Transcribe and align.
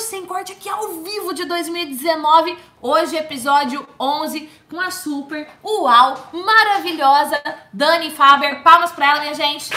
Sem 0.00 0.24
Corte 0.24 0.52
aqui 0.52 0.68
ao 0.68 1.02
vivo 1.02 1.34
de 1.34 1.44
2019. 1.44 2.56
Hoje, 2.80 3.16
episódio 3.16 3.86
11, 3.98 4.48
com 4.68 4.80
a 4.80 4.90
super, 4.90 5.46
uau, 5.62 6.30
maravilhosa 6.32 7.40
Dani 7.72 8.10
Faber. 8.10 8.62
Palmas 8.62 8.92
pra 8.92 9.10
ela, 9.10 9.20
minha 9.20 9.34
gente. 9.34 9.70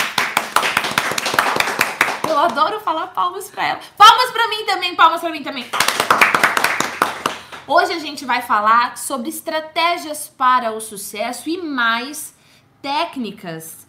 Eu 2.28 2.40
adoro 2.40 2.80
falar 2.80 3.08
palmas 3.08 3.50
pra 3.50 3.68
ela. 3.68 3.80
Palmas 3.98 4.32
pra 4.32 4.48
mim 4.48 4.66
também, 4.66 4.96
palmas 4.96 5.20
pra 5.20 5.30
mim 5.30 5.44
também. 5.44 5.70
Hoje 7.68 7.92
a 7.92 8.00
gente 8.00 8.26
vai 8.26 8.42
falar 8.42 8.98
sobre 8.98 9.30
estratégias 9.30 10.30
para 10.30 10.72
o 10.72 10.80
sucesso 10.80 11.50
e 11.50 11.62
mais 11.62 12.34
técnicas, 12.82 13.86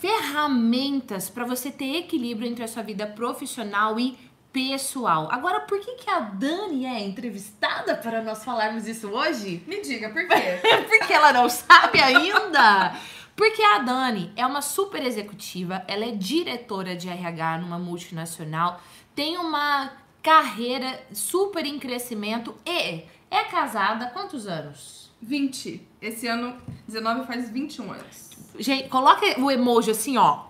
ferramentas 0.00 1.28
para 1.28 1.44
você 1.44 1.70
ter 1.70 1.96
equilíbrio 1.96 2.48
entre 2.48 2.64
a 2.64 2.68
sua 2.68 2.82
vida 2.82 3.06
profissional 3.06 3.98
e 3.98 4.31
pessoal. 4.52 5.28
Agora, 5.30 5.60
por 5.60 5.80
que, 5.80 5.92
que 5.94 6.10
a 6.10 6.20
Dani 6.20 6.84
é 6.86 7.00
entrevistada 7.00 7.96
para 7.96 8.22
nós 8.22 8.44
falarmos 8.44 8.86
isso 8.86 9.08
hoje? 9.08 9.62
Me 9.66 9.80
diga, 9.80 10.10
por 10.10 10.26
quê? 10.26 10.60
Porque 10.88 11.12
ela 11.12 11.32
não 11.32 11.48
sabe 11.48 12.00
ainda. 12.00 12.94
Porque 13.34 13.62
a 13.62 13.78
Dani 13.78 14.30
é 14.36 14.44
uma 14.46 14.60
super 14.60 15.02
executiva, 15.04 15.82
ela 15.88 16.04
é 16.04 16.10
diretora 16.10 16.94
de 16.94 17.08
RH 17.08 17.58
numa 17.58 17.78
multinacional, 17.78 18.80
tem 19.14 19.38
uma 19.38 19.90
carreira 20.22 21.02
super 21.12 21.64
em 21.64 21.78
crescimento 21.78 22.54
e 22.66 23.04
é 23.30 23.44
casada 23.50 24.04
há 24.04 24.10
quantos 24.10 24.46
anos? 24.46 25.10
20. 25.22 25.80
Esse 26.00 26.26
ano, 26.26 26.56
19 26.86 27.26
faz 27.26 27.48
21 27.48 27.90
anos. 27.92 28.30
Gente, 28.58 28.88
coloca 28.90 29.24
o 29.40 29.50
emoji 29.50 29.90
assim, 29.92 30.18
ó. 30.18 30.44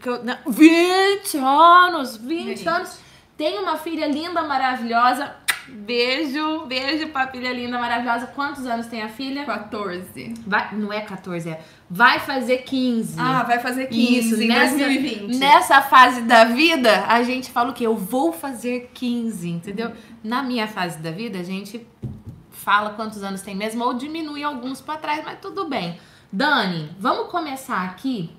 Que 0.00 0.08
eu- 0.08 0.24
não, 0.24 0.38
20 0.46 1.36
anos, 1.36 2.16
20 2.16 2.56
Gente. 2.58 2.68
anos. 2.68 2.98
Tem 3.36 3.58
uma 3.58 3.76
filha 3.76 4.06
linda, 4.06 4.42
maravilhosa. 4.42 5.34
Beijo, 5.68 6.66
beijo 6.66 7.08
pra 7.08 7.28
filha 7.28 7.52
linda, 7.52 7.78
maravilhosa. 7.78 8.26
Quantos 8.26 8.66
anos 8.66 8.86
tem 8.86 9.02
a 9.02 9.08
filha? 9.08 9.44
14. 9.44 10.34
Vai, 10.46 10.74
não 10.74 10.92
é 10.92 11.00
14, 11.00 11.48
é. 11.48 11.60
Vai 11.88 12.18
fazer 12.18 12.58
15. 12.58 13.18
Ah, 13.18 13.42
vai 13.44 13.58
fazer 13.60 13.86
15 13.86 14.18
Isso, 14.18 14.42
em 14.42 14.48
nessa, 14.48 14.76
2020. 14.76 15.38
nessa 15.38 15.80
fase 15.80 16.22
da 16.22 16.44
vida, 16.44 17.04
a 17.06 17.22
gente 17.22 17.50
fala 17.50 17.70
o 17.70 17.72
quê? 17.72 17.86
Eu 17.86 17.96
vou 17.96 18.32
fazer 18.32 18.90
15, 18.92 19.48
entendeu? 19.48 19.92
Na 20.22 20.42
minha 20.42 20.66
fase 20.66 20.98
da 20.98 21.10
vida, 21.10 21.38
a 21.38 21.44
gente 21.44 21.86
fala 22.50 22.90
quantos 22.90 23.22
anos 23.22 23.40
tem 23.42 23.54
mesmo, 23.54 23.84
ou 23.84 23.94
diminui 23.94 24.42
alguns 24.42 24.80
pra 24.80 24.96
trás, 24.96 25.24
mas 25.24 25.38
tudo 25.40 25.68
bem. 25.68 25.98
Dani, 26.32 26.90
vamos 26.98 27.30
começar 27.30 27.84
aqui. 27.84 28.30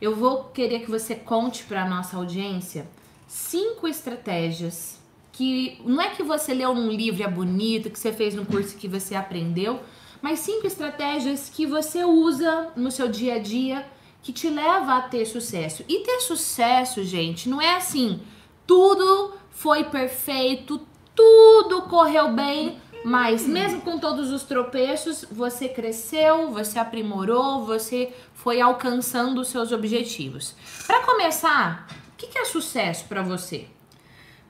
Eu 0.00 0.14
vou 0.14 0.44
querer 0.44 0.80
que 0.80 0.90
você 0.90 1.14
conte 1.14 1.64
pra 1.64 1.88
nossa 1.88 2.16
audiência 2.16 2.86
cinco 3.26 3.88
estratégias 3.88 4.98
que 5.32 5.78
não 5.84 6.00
é 6.00 6.10
que 6.10 6.22
você 6.22 6.54
leu 6.54 6.74
num 6.74 6.90
livro 6.90 7.22
é 7.22 7.28
bonito, 7.28 7.90
que 7.90 7.98
você 7.98 8.12
fez 8.12 8.34
num 8.34 8.44
curso 8.44 8.76
que 8.76 8.88
você 8.88 9.14
aprendeu, 9.14 9.80
mas 10.22 10.38
cinco 10.38 10.66
estratégias 10.66 11.50
que 11.50 11.66
você 11.66 12.04
usa 12.04 12.68
no 12.74 12.90
seu 12.90 13.06
dia 13.08 13.34
a 13.34 13.38
dia 13.38 13.86
que 14.22 14.32
te 14.32 14.48
leva 14.48 14.96
a 14.96 15.02
ter 15.02 15.24
sucesso. 15.26 15.84
E 15.88 16.00
ter 16.00 16.20
sucesso, 16.20 17.04
gente, 17.04 17.48
não 17.48 17.60
é 17.60 17.76
assim, 17.76 18.20
tudo 18.66 19.34
foi 19.50 19.84
perfeito, 19.84 20.80
tudo 21.14 21.82
correu 21.82 22.32
bem, 22.32 22.78
mas 23.04 23.46
mesmo 23.46 23.82
com 23.82 23.98
todos 23.98 24.32
os 24.32 24.42
tropeços, 24.42 25.24
você 25.30 25.68
cresceu, 25.68 26.50
você 26.50 26.78
aprimorou, 26.78 27.64
você 27.64 28.12
foi 28.34 28.60
alcançando 28.60 29.40
os 29.40 29.48
seus 29.48 29.70
objetivos. 29.70 30.56
Para 30.86 31.04
começar, 31.04 31.86
o 32.16 32.18
que 32.18 32.28
que 32.28 32.38
é 32.38 32.46
sucesso 32.46 33.04
para 33.04 33.20
você? 33.20 33.66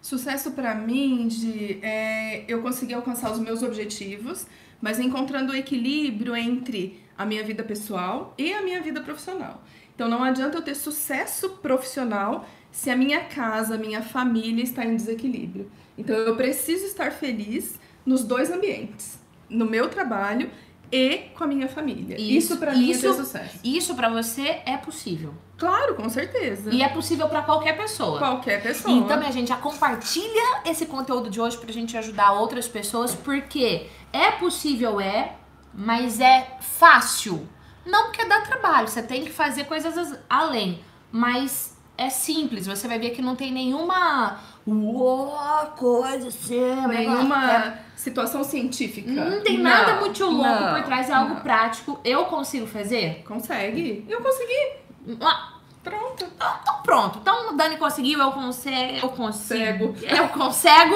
Sucesso 0.00 0.52
pra 0.52 0.72
mim 0.72 1.26
de 1.26 1.80
é, 1.82 2.44
eu 2.46 2.62
conseguir 2.62 2.94
alcançar 2.94 3.32
os 3.32 3.40
meus 3.40 3.60
objetivos, 3.60 4.46
mas 4.80 5.00
encontrando 5.00 5.52
o 5.52 5.56
equilíbrio 5.56 6.36
entre 6.36 7.02
a 7.18 7.26
minha 7.26 7.42
vida 7.42 7.64
pessoal 7.64 8.32
e 8.38 8.52
a 8.52 8.62
minha 8.62 8.80
vida 8.80 9.00
profissional. 9.00 9.64
Então 9.92 10.08
não 10.08 10.22
adianta 10.22 10.58
eu 10.58 10.62
ter 10.62 10.76
sucesso 10.76 11.58
profissional 11.58 12.48
se 12.70 12.88
a 12.88 12.96
minha 12.96 13.24
casa, 13.24 13.74
a 13.74 13.78
minha 13.78 14.00
família 14.00 14.62
está 14.62 14.84
em 14.84 14.94
desequilíbrio. 14.94 15.68
Então 15.98 16.14
eu 16.14 16.36
preciso 16.36 16.86
estar 16.86 17.10
feliz 17.10 17.80
nos 18.06 18.22
dois 18.22 18.48
ambientes, 18.48 19.18
no 19.50 19.66
meu 19.66 19.88
trabalho 19.88 20.52
e 20.92 21.30
com 21.36 21.44
a 21.44 21.46
minha 21.46 21.68
família. 21.68 22.14
Isso, 22.20 22.52
Isso, 22.52 22.56
pra 22.58 22.72
mim 22.72 22.88
é 22.88 22.92
isso- 22.92 23.02
ter 23.02 23.12
sucesso. 23.14 23.58
Isso 23.64 23.94
para 23.94 24.08
você 24.08 24.60
é 24.64 24.76
possível. 24.76 25.34
Claro, 25.58 25.94
com 25.94 26.08
certeza. 26.08 26.70
E 26.72 26.82
é 26.82 26.88
possível 26.88 27.28
para 27.28 27.42
qualquer 27.42 27.76
pessoa. 27.76 28.18
Qualquer 28.18 28.62
pessoa. 28.62 28.94
Então, 28.94 29.16
minha 29.18 29.32
gente, 29.32 29.48
já 29.48 29.56
compartilha 29.56 30.62
esse 30.66 30.86
conteúdo 30.86 31.30
de 31.30 31.40
hoje 31.40 31.56
pra 31.56 31.72
gente 31.72 31.96
ajudar 31.96 32.32
outras 32.32 32.68
pessoas, 32.68 33.14
porque 33.14 33.86
é 34.12 34.32
possível, 34.32 35.00
é, 35.00 35.34
mas 35.72 36.20
é 36.20 36.56
fácil. 36.60 37.48
Não 37.86 38.04
porque 38.06 38.24
dá 38.24 38.40
trabalho, 38.42 38.86
você 38.88 39.02
tem 39.02 39.24
que 39.24 39.30
fazer 39.32 39.64
coisas 39.64 39.96
as- 39.96 40.18
além, 40.28 40.80
mas 41.10 41.76
é 41.96 42.10
simples, 42.10 42.66
você 42.66 42.86
vai 42.86 42.98
ver 42.98 43.10
que 43.10 43.22
não 43.22 43.34
tem 43.36 43.50
nenhuma 43.52 44.38
uó, 44.66 45.66
coisa 45.76 46.28
assim, 46.28 46.58
é- 46.60 46.86
Nenhuma 46.88 47.74
situação 47.96 48.42
científica. 48.44 49.10
não 49.10 49.42
tem 49.42 49.58
nada 49.58 49.94
Não, 49.94 50.00
muito 50.00 50.24
louco 50.24 50.42
não, 50.42 50.74
por 50.74 50.82
trás, 50.84 51.08
é 51.08 51.12
algo 51.14 51.34
não. 51.34 51.40
prático. 51.40 52.00
Eu 52.04 52.24
consigo 52.26 52.66
fazer? 52.66 53.22
Consegue? 53.26 54.04
Eu 54.08 54.20
consegui. 54.20 54.72
Ah, 55.20 55.52
Pronto. 55.82 56.24
Então 56.24 56.82
pronto. 56.82 57.18
Então 57.22 57.50
o 57.50 57.56
Dani 57.56 57.76
conseguiu, 57.76 58.18
eu 58.18 58.32
consigo. 58.32 58.74
Eu 59.00 59.08
consigo. 59.10 59.94
Eu 60.02 60.28
consigo. 60.30 60.94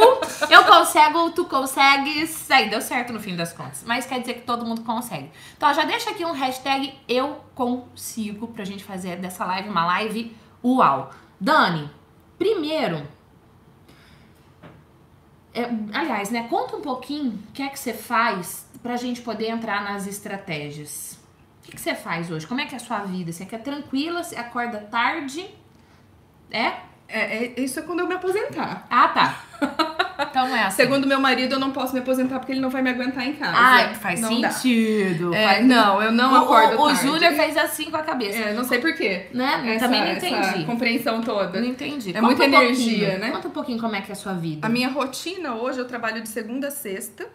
Eu 0.51 0.65
consigo, 0.65 1.31
tu 1.31 1.45
consegues. 1.45 2.51
Aí 2.51 2.69
deu 2.69 2.81
certo 2.81 3.13
no 3.13 3.21
fim 3.21 3.37
das 3.37 3.53
contas. 3.53 3.85
Mas 3.87 4.05
quer 4.05 4.19
dizer 4.19 4.35
que 4.35 4.41
todo 4.41 4.67
mundo 4.67 4.81
consegue. 4.83 5.31
Então 5.57 5.73
já 5.73 5.85
deixa 5.85 6.11
aqui 6.11 6.25
um 6.25 6.33
hashtag 6.33 6.93
eu 7.09 7.37
consigo 7.55 8.49
pra 8.49 8.65
gente 8.65 8.83
fazer 8.83 9.15
dessa 9.19 9.45
live 9.45 9.69
uma 9.69 9.87
live 9.87 10.37
uau. 10.65 11.11
Dani, 11.41 11.89
primeiro. 12.37 13.07
É, 15.55 15.69
aliás, 15.93 16.31
né? 16.31 16.47
Conta 16.49 16.77
um 16.77 16.81
pouquinho 16.81 17.33
o 17.49 17.53
que 17.53 17.63
é 17.63 17.69
que 17.69 17.79
você 17.79 17.93
faz 17.93 18.67
pra 18.83 18.97
gente 18.97 19.21
poder 19.23 19.49
entrar 19.49 19.83
nas 19.83 20.07
estratégias. 20.07 21.19
O 21.61 21.65
que, 21.65 21.73
que 21.73 21.81
você 21.81 21.95
faz 21.95 22.31
hoje? 22.31 22.47
Como 22.47 22.61
é 22.61 22.67
que 22.67 22.75
é 22.75 22.77
a 22.77 22.81
sua 22.81 23.01
vida? 23.01 23.33
Você 23.33 23.45
quer 23.45 23.63
tranquila? 23.63 24.23
Você 24.23 24.37
acorda 24.37 24.79
tarde? 24.79 25.47
É? 26.51 26.67
É, 27.09 27.45
é- 27.45 27.61
isso 27.61 27.79
é 27.79 27.83
quando 27.83 28.01
eu 28.01 28.07
me 28.09 28.15
aposentar. 28.15 28.87
Ah, 28.89 29.09
tá. 29.09 29.45
Então 30.31 30.47
é 30.57 30.65
assim. 30.65 30.77
Segundo 30.77 31.07
meu 31.07 31.21
marido, 31.21 31.55
eu 31.55 31.59
não 31.59 31.73
posso 31.73 31.93
me 31.93 32.01
aposentar 32.01 32.39
porque 32.39 32.53
ele 32.53 32.61
não 32.61 32.71
vai 32.71 32.83
me 32.83 32.91
aguentar 32.91 33.27
em 33.27 33.35
casa. 33.35 33.53
Ai, 33.57 33.95
faz 33.95 34.21
não 34.21 34.29
sentido. 34.29 35.35
É, 35.35 35.55
Faz- 35.55 35.67
não, 35.67 36.03
eu 36.03 36.13
não 36.13 36.33
o, 36.33 36.37
acordo 36.37 36.81
o, 36.81 36.85
o. 36.87 36.95
Júnior 36.95 37.33
fez 37.35 37.57
assim 37.57 37.91
com 37.91 37.97
a 37.97 38.03
cabeça. 38.03 38.39
É, 38.39 38.53
não 38.55 38.65
sei 38.65 38.79
por 38.79 38.95
quê. 38.95 39.27
Né? 39.35 39.75
Essa, 39.75 39.87
Também 39.87 40.01
não 40.01 40.13
entendi. 40.13 40.65
compreensão 40.65 41.21
toda. 41.23 41.61
Não 41.61 41.67
entendi. 41.67 42.11
É 42.11 42.15
Conta 42.15 42.27
muita 42.27 42.43
um 42.45 42.47
energia, 42.47 43.19
né? 43.19 43.31
Conta 43.31 43.49
um 43.49 43.53
pouquinho 43.53 43.81
como 43.81 43.95
é 43.97 44.01
que 44.01 44.11
é 44.11 44.13
a 44.13 44.17
sua 44.17 44.33
vida. 44.35 44.67
A 44.67 44.71
minha 44.71 44.89
rotina 44.89 45.55
hoje, 45.55 45.79
eu 45.79 45.85
trabalho 45.87 46.23
de 46.23 46.29
segunda 46.29 46.69
a 46.69 46.71
sexta, 46.71 47.27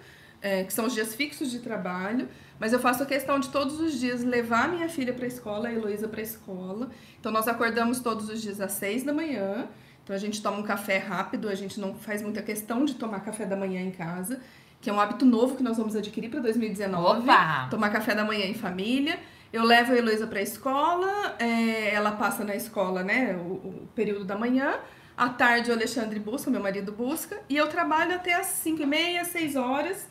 é, 0.42 0.64
que 0.64 0.74
são 0.74 0.86
os 0.86 0.94
dias 0.94 1.14
fixos 1.16 1.52
de 1.52 1.60
trabalho, 1.60 2.28
mas 2.60 2.72
eu 2.72 2.80
faço 2.80 3.06
questão 3.06 3.40
de 3.40 3.50
todos 3.50 3.80
os 3.80 4.00
dias 4.00 4.24
levar 4.24 4.70
minha 4.70 4.88
filha 4.88 5.14
para 5.14 5.26
a 5.26 5.28
escola, 5.28 5.68
a 5.68 5.74
Heloísa 5.74 6.08
para 6.08 6.22
a 6.22 6.24
escola. 6.24 6.90
Então 7.20 7.32
nós 7.32 7.48
acordamos 7.48 8.00
todos 8.00 8.30
os 8.30 8.42
dias 8.42 8.62
às 8.62 8.72
seis 8.72 9.04
da 9.04 9.14
manhã. 9.14 9.68
Então 10.06 10.16
a 10.16 10.20
gente 10.20 10.40
toma 10.40 10.60
um 10.60 10.64
café 10.64 11.00
rápido, 11.00 11.50
a 11.50 11.56
gente 11.56 11.80
não 11.80 11.96
faz 11.96 12.22
muita 12.22 12.44
questão 12.44 12.86
de 12.86 12.94
tomar 12.94 13.22
café 13.22 13.44
da 13.44 13.56
manhã 13.56 13.82
em 13.82 13.90
casa, 13.90 14.40
que 14.80 14.88
é 14.88 14.94
um 14.94 15.00
hábito 15.00 15.26
novo 15.26 15.56
que 15.56 15.64
nós 15.64 15.78
vamos 15.78 15.96
adquirir 15.96 16.30
para 16.30 16.42
2019. 16.42 17.22
Opa! 17.24 17.68
Tomar 17.72 17.90
café 17.90 18.14
da 18.14 18.24
manhã 18.24 18.46
em 18.46 18.54
família. 18.54 19.20
Eu 19.52 19.64
levo 19.64 19.94
a 19.94 19.98
Heloísa 19.98 20.28
para 20.28 20.38
a 20.38 20.44
escola, 20.44 21.36
é, 21.40 21.92
ela 21.92 22.12
passa 22.12 22.44
na 22.44 22.56
escola, 22.56 23.04
né, 23.04 23.36
o, 23.36 23.54
o 23.54 23.90
período 23.96 24.24
da 24.26 24.38
manhã. 24.38 24.76
À 25.18 25.30
tarde 25.30 25.72
o 25.72 25.74
Alexandre 25.74 26.20
busca, 26.20 26.52
meu 26.52 26.62
marido 26.62 26.92
busca, 26.92 27.40
e 27.50 27.58
eu 27.58 27.68
trabalho 27.68 28.14
até 28.14 28.34
as 28.34 28.46
5 28.48 28.84
e 28.84 28.86
meia, 28.86 29.26
6 29.26 29.56
horas. 29.56 30.08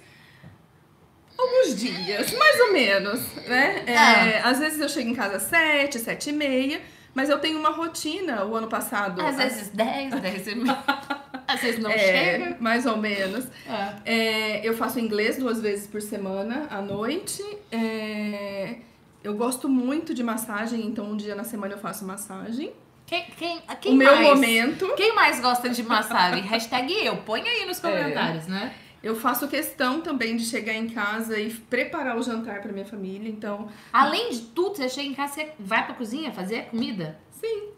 Alguns 1.38 1.78
dias, 1.78 2.32
mais 2.32 2.60
ou 2.60 2.72
menos, 2.72 3.34
né? 3.46 3.84
É, 3.86 4.38
Às 4.40 4.58
vezes 4.58 4.80
eu 4.80 4.88
chego 4.88 5.10
em 5.10 5.14
casa 5.14 5.36
às 5.36 5.42
7, 5.42 5.98
7 6.00 6.30
e 6.30 6.32
meia, 6.32 6.80
mas 7.14 7.30
eu 7.30 7.38
tenho 7.38 7.58
uma 7.58 7.70
rotina 7.70 8.44
o 8.44 8.54
ano 8.54 8.66
passado. 8.66 9.20
Às 9.20 9.36
vezes 9.36 9.68
10, 9.68 10.20
10 10.20 10.46
e. 10.48 10.54
Às 11.46 11.60
vezes 11.60 11.80
não 11.80 11.90
é, 11.90 11.98
chega. 11.98 12.56
mais 12.58 12.86
ou 12.86 12.96
menos. 12.96 13.46
É. 13.68 14.12
É, 14.12 14.68
eu 14.68 14.74
faço 14.74 14.98
inglês 14.98 15.36
duas 15.36 15.60
vezes 15.60 15.86
por 15.86 16.00
semana, 16.00 16.66
à 16.70 16.80
noite. 16.80 17.42
É, 17.70 18.76
eu 19.22 19.34
gosto 19.34 19.68
muito 19.68 20.14
de 20.14 20.22
massagem, 20.22 20.84
então 20.86 21.04
um 21.04 21.16
dia 21.16 21.34
na 21.34 21.44
semana 21.44 21.74
eu 21.74 21.78
faço 21.78 22.04
massagem. 22.04 22.72
Quem, 23.06 23.24
quem, 23.36 23.62
quem 23.80 23.92
o 23.92 23.96
meu 23.96 24.16
mais? 24.16 24.28
momento, 24.28 24.94
Quem 24.96 25.14
mais 25.14 25.38
gosta 25.38 25.68
de 25.68 25.82
massagem? 25.82 26.42
Hashtag 26.42 26.92
eu. 27.04 27.18
Põe 27.18 27.46
aí 27.46 27.66
nos 27.66 27.78
comentários, 27.78 28.46
né? 28.46 28.74
Eu 29.04 29.14
faço 29.14 29.46
questão 29.48 30.00
também 30.00 30.36
de 30.36 30.44
chegar 30.44 30.72
em 30.72 30.88
casa 30.88 31.38
e 31.38 31.50
preparar 31.52 32.16
o 32.16 32.22
jantar 32.22 32.60
para 32.62 32.72
minha 32.72 32.86
família. 32.86 33.28
Então, 33.28 33.68
Além 33.92 34.30
de 34.30 34.40
tudo, 34.40 34.76
você 34.76 34.88
chega 34.88 35.06
em 35.08 35.14
casa, 35.14 35.34
você 35.34 35.52
vai 35.58 35.84
pra 35.84 35.94
cozinha 35.94 36.32
fazer 36.32 36.66
comida? 36.66 37.18
sim. 37.30 37.68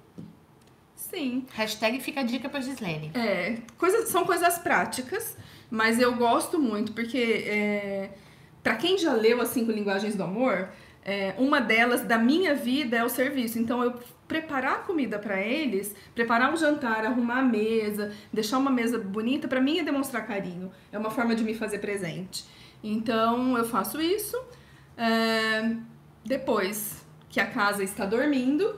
Sim. 0.95 1.47
Hashtag 1.55 2.01
fica 2.01 2.21
a 2.21 2.23
dica 2.25 2.49
pra 2.49 2.61
Gislene. 2.61 3.11
É, 3.15 3.59
coisas, 3.79 4.09
são 4.09 4.25
coisas 4.25 4.59
práticas, 4.59 5.37
mas 5.71 6.01
eu 6.01 6.15
gosto 6.17 6.59
muito, 6.59 6.93
porque 6.93 7.45
é, 7.47 8.11
para 8.63 8.75
quem 8.75 8.99
já 8.99 9.13
leu 9.13 9.41
as 9.41 9.49
cinco 9.49 9.71
linguagens 9.71 10.17
do 10.17 10.25
amor, 10.25 10.69
é, 11.09 11.35
uma 11.39 11.61
delas 11.61 12.03
da 12.03 12.19
minha 12.19 12.53
vida 12.53 12.97
é 12.97 13.05
o 13.05 13.09
serviço. 13.09 13.61
Então 13.61 13.81
eu 13.81 13.95
preparar 14.27 14.83
comida 14.83 15.21
para 15.21 15.41
eles, 15.41 15.95
preparar 16.17 16.53
um 16.53 16.57
jantar, 16.57 17.07
arrumar 17.07 17.39
a 17.39 17.43
mesa, 17.43 18.13
deixar 18.33 18.59
uma 18.59 18.73
mesa 18.73 18.99
bonita, 18.99 19.47
para 19.47 19.61
mim 19.61 19.79
é 19.79 19.85
demonstrar 19.85 20.27
carinho. 20.27 20.69
É 20.91 20.99
uma 20.99 21.09
forma 21.11 21.37
de 21.37 21.45
me 21.45 21.55
fazer 21.55 21.79
presente. 21.79 22.45
Então 22.83 23.57
eu 23.57 23.65
faço 23.65 24.01
isso. 24.01 24.37
É, 24.97 25.77
depois 26.25 27.07
que 27.29 27.39
a 27.39 27.47
casa 27.47 27.85
está 27.85 28.05
dormindo, 28.05 28.77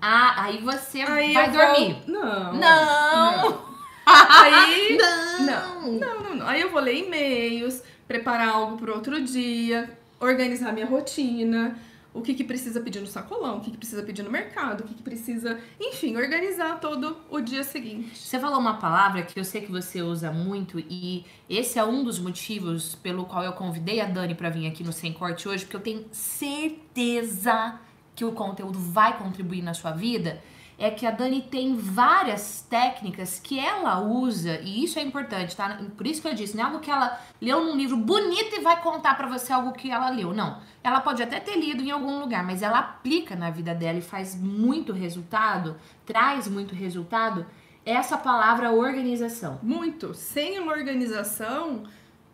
Ah, 0.00 0.44
aí 0.44 0.58
você 0.58 1.00
aí 1.00 1.32
vai 1.32 1.50
dormir. 1.50 2.02
Vou... 2.06 2.14
Não. 2.14 2.52
Não. 2.54 3.66
Aí 4.06 4.96
Não. 5.40 5.92
Não, 5.94 6.22
não, 6.22 6.34
não. 6.36 6.46
Aí 6.46 6.60
eu 6.60 6.70
vou 6.70 6.80
ler 6.80 7.06
e-mails, 7.06 7.82
preparar 8.06 8.50
algo 8.50 8.76
pro 8.76 8.94
outro 8.94 9.20
dia, 9.20 9.98
organizar 10.20 10.72
minha 10.72 10.86
rotina, 10.86 11.78
o 12.16 12.22
que, 12.22 12.32
que 12.32 12.42
precisa 12.42 12.80
pedir 12.80 13.00
no 13.00 13.06
sacolão, 13.06 13.58
o 13.58 13.60
que, 13.60 13.70
que 13.70 13.76
precisa 13.76 14.02
pedir 14.02 14.22
no 14.22 14.30
mercado, 14.30 14.80
o 14.80 14.84
que, 14.84 14.94
que 14.94 15.02
precisa. 15.02 15.60
Enfim, 15.78 16.16
organizar 16.16 16.80
todo 16.80 17.18
o 17.28 17.40
dia 17.40 17.62
seguinte. 17.62 18.16
Você 18.16 18.38
falou 18.38 18.58
uma 18.58 18.78
palavra 18.78 19.22
que 19.22 19.38
eu 19.38 19.44
sei 19.44 19.60
que 19.60 19.70
você 19.70 20.00
usa 20.00 20.32
muito 20.32 20.78
e 20.78 21.26
esse 21.48 21.78
é 21.78 21.84
um 21.84 22.02
dos 22.02 22.18
motivos 22.18 22.94
pelo 22.96 23.26
qual 23.26 23.44
eu 23.44 23.52
convidei 23.52 24.00
a 24.00 24.06
Dani 24.06 24.34
pra 24.34 24.48
vir 24.48 24.66
aqui 24.66 24.82
no 24.82 24.92
Sem 24.92 25.12
Corte 25.12 25.46
hoje, 25.46 25.64
porque 25.64 25.76
eu 25.76 25.80
tenho 25.80 26.06
certeza 26.10 27.78
que 28.14 28.24
o 28.24 28.32
conteúdo 28.32 28.78
vai 28.78 29.18
contribuir 29.18 29.60
na 29.60 29.74
sua 29.74 29.92
vida. 29.92 30.42
É 30.78 30.90
que 30.90 31.06
a 31.06 31.10
Dani 31.10 31.40
tem 31.40 31.74
várias 31.74 32.66
técnicas 32.68 33.40
que 33.42 33.58
ela 33.58 33.98
usa, 34.00 34.60
e 34.60 34.84
isso 34.84 34.98
é 34.98 35.02
importante, 35.02 35.56
tá? 35.56 35.80
Por 35.96 36.06
isso 36.06 36.20
que 36.20 36.28
eu 36.28 36.34
disse, 36.34 36.54
não 36.54 36.64
é 36.64 36.66
algo 36.66 36.80
que 36.80 36.90
ela 36.90 37.18
leu 37.40 37.64
num 37.64 37.76
livro 37.76 37.96
bonito 37.96 38.54
e 38.54 38.60
vai 38.60 38.80
contar 38.82 39.16
pra 39.16 39.26
você 39.26 39.52
algo 39.52 39.72
que 39.72 39.90
ela 39.90 40.10
leu. 40.10 40.34
Não. 40.34 40.60
Ela 40.84 41.00
pode 41.00 41.22
até 41.22 41.40
ter 41.40 41.56
lido 41.56 41.82
em 41.82 41.90
algum 41.90 42.20
lugar, 42.20 42.44
mas 42.44 42.62
ela 42.62 42.78
aplica 42.78 43.34
na 43.34 43.50
vida 43.50 43.74
dela 43.74 43.98
e 43.98 44.02
faz 44.02 44.34
muito 44.34 44.92
resultado, 44.92 45.76
traz 46.04 46.46
muito 46.46 46.74
resultado. 46.74 47.46
Essa 47.84 48.18
palavra 48.18 48.70
organização. 48.70 49.58
Muito. 49.62 50.12
Sem 50.12 50.58
uma 50.58 50.72
organização, 50.72 51.84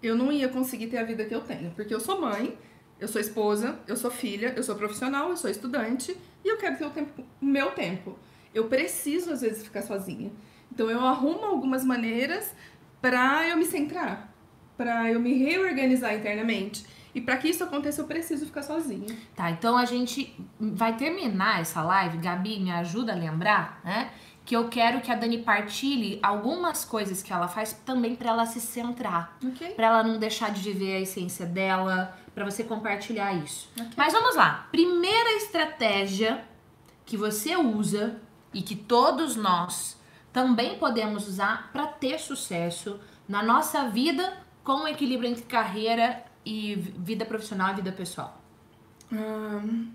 eu 0.02 0.16
não 0.16 0.32
ia 0.32 0.48
conseguir 0.48 0.88
ter 0.88 0.98
a 0.98 1.04
vida 1.04 1.24
que 1.24 1.34
eu 1.34 1.42
tenho. 1.42 1.70
Porque 1.72 1.94
eu 1.94 2.00
sou 2.00 2.20
mãe, 2.20 2.58
eu 2.98 3.06
sou 3.06 3.20
esposa, 3.20 3.78
eu 3.86 3.96
sou 3.96 4.10
filha, 4.10 4.52
eu 4.56 4.62
sou 4.62 4.74
profissional, 4.74 5.30
eu 5.30 5.36
sou 5.36 5.50
estudante 5.50 6.16
e 6.44 6.48
eu 6.48 6.56
quero 6.56 6.76
ter 6.76 6.86
o, 6.86 6.90
tempo, 6.90 7.22
o 7.40 7.44
meu 7.44 7.70
tempo. 7.72 8.18
Eu 8.54 8.64
preciso, 8.68 9.32
às 9.32 9.40
vezes, 9.40 9.64
ficar 9.64 9.82
sozinha. 9.82 10.30
Então, 10.72 10.90
eu 10.90 11.00
arrumo 11.04 11.44
algumas 11.44 11.84
maneiras 11.84 12.54
para 13.00 13.48
eu 13.48 13.56
me 13.56 13.64
centrar, 13.64 14.32
para 14.76 15.10
eu 15.10 15.20
me 15.20 15.34
reorganizar 15.34 16.14
internamente. 16.14 16.86
E 17.14 17.20
para 17.20 17.36
que 17.36 17.48
isso 17.48 17.62
aconteça, 17.62 18.00
eu 18.00 18.06
preciso 18.06 18.46
ficar 18.46 18.62
sozinha. 18.62 19.14
Tá, 19.34 19.50
então 19.50 19.76
a 19.76 19.84
gente 19.84 20.34
vai 20.58 20.96
terminar 20.96 21.60
essa 21.60 21.82
live. 21.82 22.18
Gabi, 22.18 22.58
me 22.58 22.70
ajuda 22.70 23.12
a 23.12 23.16
lembrar, 23.16 23.80
né? 23.84 24.10
Que 24.44 24.56
eu 24.56 24.68
quero 24.68 25.00
que 25.00 25.12
a 25.12 25.14
Dani 25.14 25.38
partilhe 25.38 26.18
algumas 26.22 26.84
coisas 26.84 27.22
que 27.22 27.32
ela 27.32 27.48
faz 27.48 27.74
também 27.84 28.16
para 28.16 28.30
ela 28.30 28.46
se 28.46 28.60
centrar. 28.60 29.36
Ok? 29.44 29.74
Pra 29.74 29.86
ela 29.88 30.02
não 30.02 30.18
deixar 30.18 30.50
de 30.50 30.62
viver 30.62 30.96
a 30.96 31.00
essência 31.00 31.44
dela, 31.44 32.16
pra 32.34 32.44
você 32.44 32.64
compartilhar 32.64 33.32
isso. 33.34 33.70
Mas 33.96 34.12
vamos 34.12 34.34
lá. 34.34 34.66
Primeira 34.72 35.36
estratégia 35.36 36.42
que 37.04 37.16
você 37.16 37.54
usa 37.56 38.20
e 38.52 38.62
que 38.62 38.76
todos 38.76 39.36
nós 39.36 40.00
também 40.32 40.78
podemos 40.78 41.28
usar 41.28 41.70
pra 41.72 41.86
ter 41.86 42.18
sucesso 42.18 42.98
na 43.28 43.42
nossa 43.42 43.88
vida 43.88 44.38
com 44.64 44.84
o 44.84 44.88
equilíbrio 44.88 45.30
entre 45.30 45.44
carreira 45.44 46.24
e 46.44 46.74
vida 46.74 47.24
profissional 47.24 47.72
e 47.72 47.76
vida 47.76 47.92
pessoal. 47.92 48.40
Hum, 49.12 49.90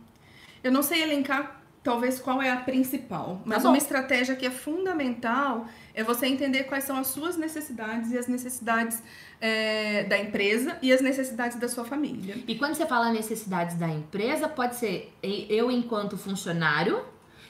eu 0.63 0.71
não 0.71 0.83
sei 0.83 1.01
elencar, 1.01 1.62
talvez, 1.83 2.19
qual 2.19 2.42
é 2.42 2.51
a 2.51 2.57
principal, 2.57 3.42
mas 3.45 3.63
bom. 3.63 3.69
uma 3.69 3.77
estratégia 3.77 4.36
que 4.36 4.45
é 4.45 4.51
fundamental 4.51 5.68
é 5.94 6.03
você 6.03 6.27
entender 6.27 6.65
quais 6.65 6.83
são 6.83 6.98
as 6.98 7.07
suas 7.07 7.38
necessidades 7.38 8.12
e 8.12 8.18
as 8.18 8.27
necessidades 8.27 9.01
é, 9.42 10.03
da 10.03 10.18
empresa 10.18 10.77
e 10.81 10.94
as 10.94 11.01
necessidades 11.01 11.57
da 11.57 11.68
sua 11.68 11.86
família. 11.86 12.38
E 12.48 12.56
quando 12.56 12.75
você 12.75 12.86
fala 12.86 13.12
necessidades 13.12 13.75
da 13.75 13.88
empresa, 13.88 14.48
pode 14.48 14.75
ser 14.75 15.13
eu 15.21 15.71
enquanto 15.71 16.18
funcionário 16.18 17.03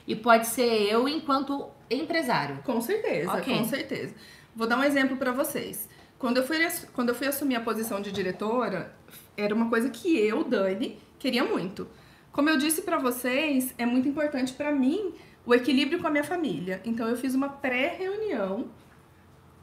e 0.08 0.16
pode 0.16 0.48
ser 0.48 0.90
eu 0.90 1.08
enquanto 1.08 1.70
empresário. 1.92 2.60
Com 2.64 2.80
certeza, 2.82 3.32
Ok. 3.32 3.56
com 3.58 3.66
certeza. 3.66 4.16
Vou 4.56 4.66
dar 4.66 4.80
um 4.80 4.84
exemplo 4.84 5.18
para 5.18 5.32
vocês. 5.32 5.88
Quando 6.18 6.38
eu, 6.38 6.44
fui, 6.48 6.58
quando 6.94 7.10
eu 7.10 7.16
fui 7.16 7.28
assumir 7.28 7.56
a 7.56 7.62
posição 7.62 8.02
de 8.02 8.12
diretora, 8.12 8.96
era 9.36 9.54
uma 9.54 9.70
coisa 9.70 9.90
que 9.90 10.18
eu, 10.18 10.44
Dani, 10.44 10.98
queria 11.20 11.44
muito. 11.44 11.88
Como 12.32 12.50
eu 12.50 12.58
disse 12.58 12.82
para 12.82 12.98
vocês, 12.98 13.74
é 13.78 13.86
muito 13.86 14.08
importante 14.08 14.54
para 14.54 14.72
mim 14.72 15.14
o 15.46 15.54
equilíbrio 15.54 16.00
com 16.00 16.08
a 16.08 16.10
minha 16.10 16.24
família. 16.24 16.82
Então 16.86 17.08
eu 17.08 17.16
fiz 17.16 17.36
uma 17.36 17.50
pré-reunião 17.50 18.70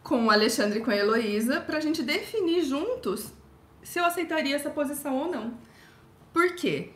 com 0.02 0.26
o 0.26 0.31
Alexandre 0.31 0.79
e 0.79 0.82
com 0.82 0.90
a 0.90 0.97
Heloísa 0.97 1.61
pra 1.61 1.81
gente 1.81 2.02
definir 2.02 2.62
juntos 2.62 3.32
se 3.82 3.99
eu 3.99 4.05
aceitaria 4.05 4.55
essa 4.55 4.70
posição 4.70 5.17
ou 5.17 5.31
não. 5.31 5.55
Por 6.32 6.55
quê? 6.55 6.90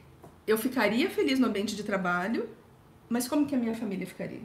Eu 0.47 0.57
ficaria 0.57 1.11
feliz 1.11 1.39
no 1.39 1.47
ambiente 1.47 1.77
de 1.77 1.83
trabalho, 1.83 2.49
mas 3.09 3.27
como 3.27 3.47
que 3.47 3.55
a 3.55 3.59
minha 3.59 3.75
família 3.75 4.07
ficaria? 4.07 4.43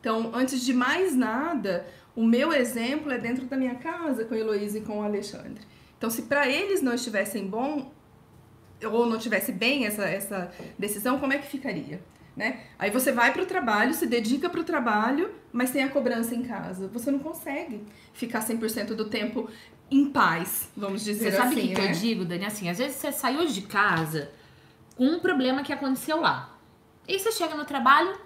Então, 0.00 0.30
antes 0.34 0.64
de 0.64 0.72
mais 0.72 1.14
nada, 1.14 1.86
o 2.14 2.24
meu 2.24 2.52
exemplo 2.52 3.10
é 3.10 3.18
dentro 3.18 3.46
da 3.46 3.56
minha 3.56 3.74
casa 3.74 4.24
com 4.24 4.34
a 4.34 4.38
Heloísa 4.38 4.78
e 4.78 4.80
com 4.80 5.00
o 5.00 5.02
Alexandre. 5.02 5.60
Então, 5.96 6.08
se 6.08 6.22
para 6.22 6.48
eles 6.48 6.80
não 6.80 6.94
estivessem 6.94 7.46
bom, 7.46 7.92
ou 8.84 9.06
não 9.06 9.18
tivesse 9.18 9.52
bem 9.52 9.86
essa, 9.86 10.04
essa 10.04 10.52
decisão, 10.78 11.18
como 11.18 11.32
é 11.32 11.38
que 11.38 11.48
ficaria? 11.48 12.00
Né? 12.36 12.60
Aí 12.78 12.90
você 12.90 13.10
vai 13.10 13.32
para 13.32 13.42
o 13.42 13.46
trabalho, 13.46 13.92
se 13.92 14.06
dedica 14.06 14.48
para 14.48 14.60
o 14.60 14.64
trabalho, 14.64 15.34
mas 15.52 15.72
tem 15.72 15.82
a 15.82 15.88
cobrança 15.88 16.36
em 16.36 16.42
casa. 16.42 16.86
Você 16.88 17.10
não 17.10 17.18
consegue 17.18 17.82
ficar 18.12 18.46
100% 18.46 18.94
do 18.94 19.06
tempo 19.06 19.50
em 19.90 20.08
paz, 20.10 20.68
vamos 20.76 21.04
dizer 21.04 21.30
Você 21.30 21.36
sabe 21.36 21.56
o 21.56 21.58
assim, 21.58 21.68
que, 21.68 21.74
que 21.74 21.80
né? 21.80 21.88
eu 21.88 21.92
digo, 21.92 22.24
Dani? 22.24 22.44
Assim, 22.44 22.68
às 22.68 22.78
vezes 22.78 22.96
você 22.96 23.10
saiu 23.10 23.44
de 23.46 23.62
casa 23.62 24.30
com 24.94 25.04
um 25.04 25.18
problema 25.18 25.64
que 25.64 25.72
aconteceu 25.72 26.20
lá. 26.20 26.57
E 27.08 27.18
você 27.18 27.32
chega 27.32 27.54
no 27.54 27.64
trabalho, 27.64 28.20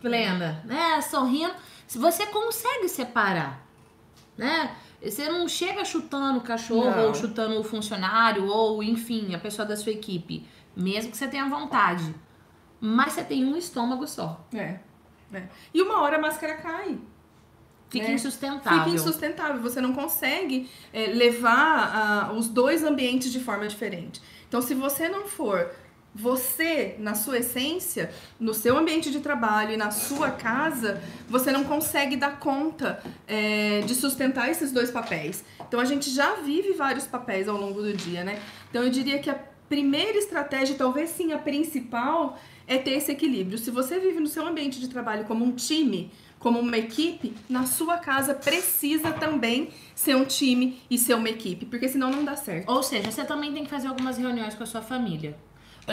plena, 0.00 0.62
né? 0.64 1.00
Sorrindo. 1.02 1.54
Se 1.86 1.98
você 1.98 2.26
consegue 2.26 2.88
separar, 2.88 3.64
né? 4.36 4.74
Você 5.02 5.28
não 5.28 5.46
chega 5.46 5.84
chutando 5.84 6.38
o 6.38 6.42
cachorro 6.42 6.90
Não. 6.90 7.08
ou 7.08 7.14
chutando 7.14 7.60
o 7.60 7.62
funcionário 7.62 8.46
ou, 8.46 8.82
enfim, 8.82 9.34
a 9.34 9.38
pessoa 9.38 9.66
da 9.66 9.76
sua 9.76 9.92
equipe. 9.92 10.48
Mesmo 10.74 11.10
que 11.10 11.16
você 11.16 11.28
tenha 11.28 11.46
vontade. 11.48 12.14
Mas 12.80 13.12
você 13.12 13.22
tem 13.22 13.44
um 13.44 13.56
estômago 13.56 14.06
só. 14.06 14.44
É, 14.54 14.78
é. 15.32 15.42
E 15.72 15.82
uma 15.82 16.00
hora 16.00 16.16
a 16.16 16.20
máscara 16.20 16.54
cai. 16.56 16.98
Fica 17.88 18.08
né? 18.08 18.14
insustentável. 18.14 18.84
Fica 18.84 18.96
insustentável. 18.96 19.60
Você 19.62 19.80
não 19.80 19.92
consegue 19.92 20.68
é, 20.92 21.06
levar 21.06 21.92
ah, 21.94 22.32
os 22.32 22.48
dois 22.48 22.82
ambientes 22.82 23.30
de 23.30 23.40
forma 23.40 23.66
diferente. 23.68 24.20
Então, 24.48 24.60
se 24.60 24.74
você 24.74 25.08
não 25.08 25.26
for 25.26 25.70
você, 26.16 26.96
na 26.98 27.14
sua 27.14 27.38
essência, 27.38 28.10
no 28.40 28.54
seu 28.54 28.78
ambiente 28.78 29.10
de 29.10 29.20
trabalho 29.20 29.72
e 29.72 29.76
na 29.76 29.90
sua 29.90 30.30
casa, 30.30 31.02
você 31.28 31.52
não 31.52 31.62
consegue 31.62 32.16
dar 32.16 32.40
conta 32.40 33.02
é, 33.28 33.82
de 33.82 33.94
sustentar 33.94 34.50
esses 34.50 34.72
dois 34.72 34.90
papéis. 34.90 35.44
Então, 35.68 35.78
a 35.78 35.84
gente 35.84 36.10
já 36.10 36.36
vive 36.36 36.72
vários 36.72 37.06
papéis 37.06 37.48
ao 37.48 37.56
longo 37.58 37.82
do 37.82 37.92
dia, 37.92 38.24
né? 38.24 38.40
Então, 38.70 38.82
eu 38.82 38.88
diria 38.88 39.18
que 39.18 39.28
a 39.28 39.38
primeira 39.68 40.16
estratégia, 40.16 40.74
talvez 40.74 41.10
sim 41.10 41.34
a 41.34 41.38
principal, 41.38 42.38
é 42.66 42.78
ter 42.78 42.92
esse 42.92 43.12
equilíbrio. 43.12 43.58
Se 43.58 43.70
você 43.70 43.98
vive 43.98 44.18
no 44.18 44.26
seu 44.26 44.46
ambiente 44.46 44.80
de 44.80 44.88
trabalho 44.88 45.26
como 45.26 45.44
um 45.44 45.52
time, 45.52 46.10
como 46.38 46.60
uma 46.60 46.78
equipe, 46.78 47.34
na 47.46 47.66
sua 47.66 47.98
casa 47.98 48.32
precisa 48.32 49.12
também 49.12 49.68
ser 49.94 50.16
um 50.16 50.24
time 50.24 50.80
e 50.88 50.96
ser 50.96 51.14
uma 51.14 51.28
equipe, 51.28 51.66
porque 51.66 51.88
senão 51.88 52.10
não 52.10 52.24
dá 52.24 52.36
certo. 52.36 52.70
Ou 52.70 52.82
seja, 52.82 53.10
você 53.10 53.24
também 53.24 53.52
tem 53.52 53.64
que 53.64 53.70
fazer 53.70 53.88
algumas 53.88 54.16
reuniões 54.16 54.54
com 54.54 54.62
a 54.62 54.66
sua 54.66 54.80
família. 54.80 55.36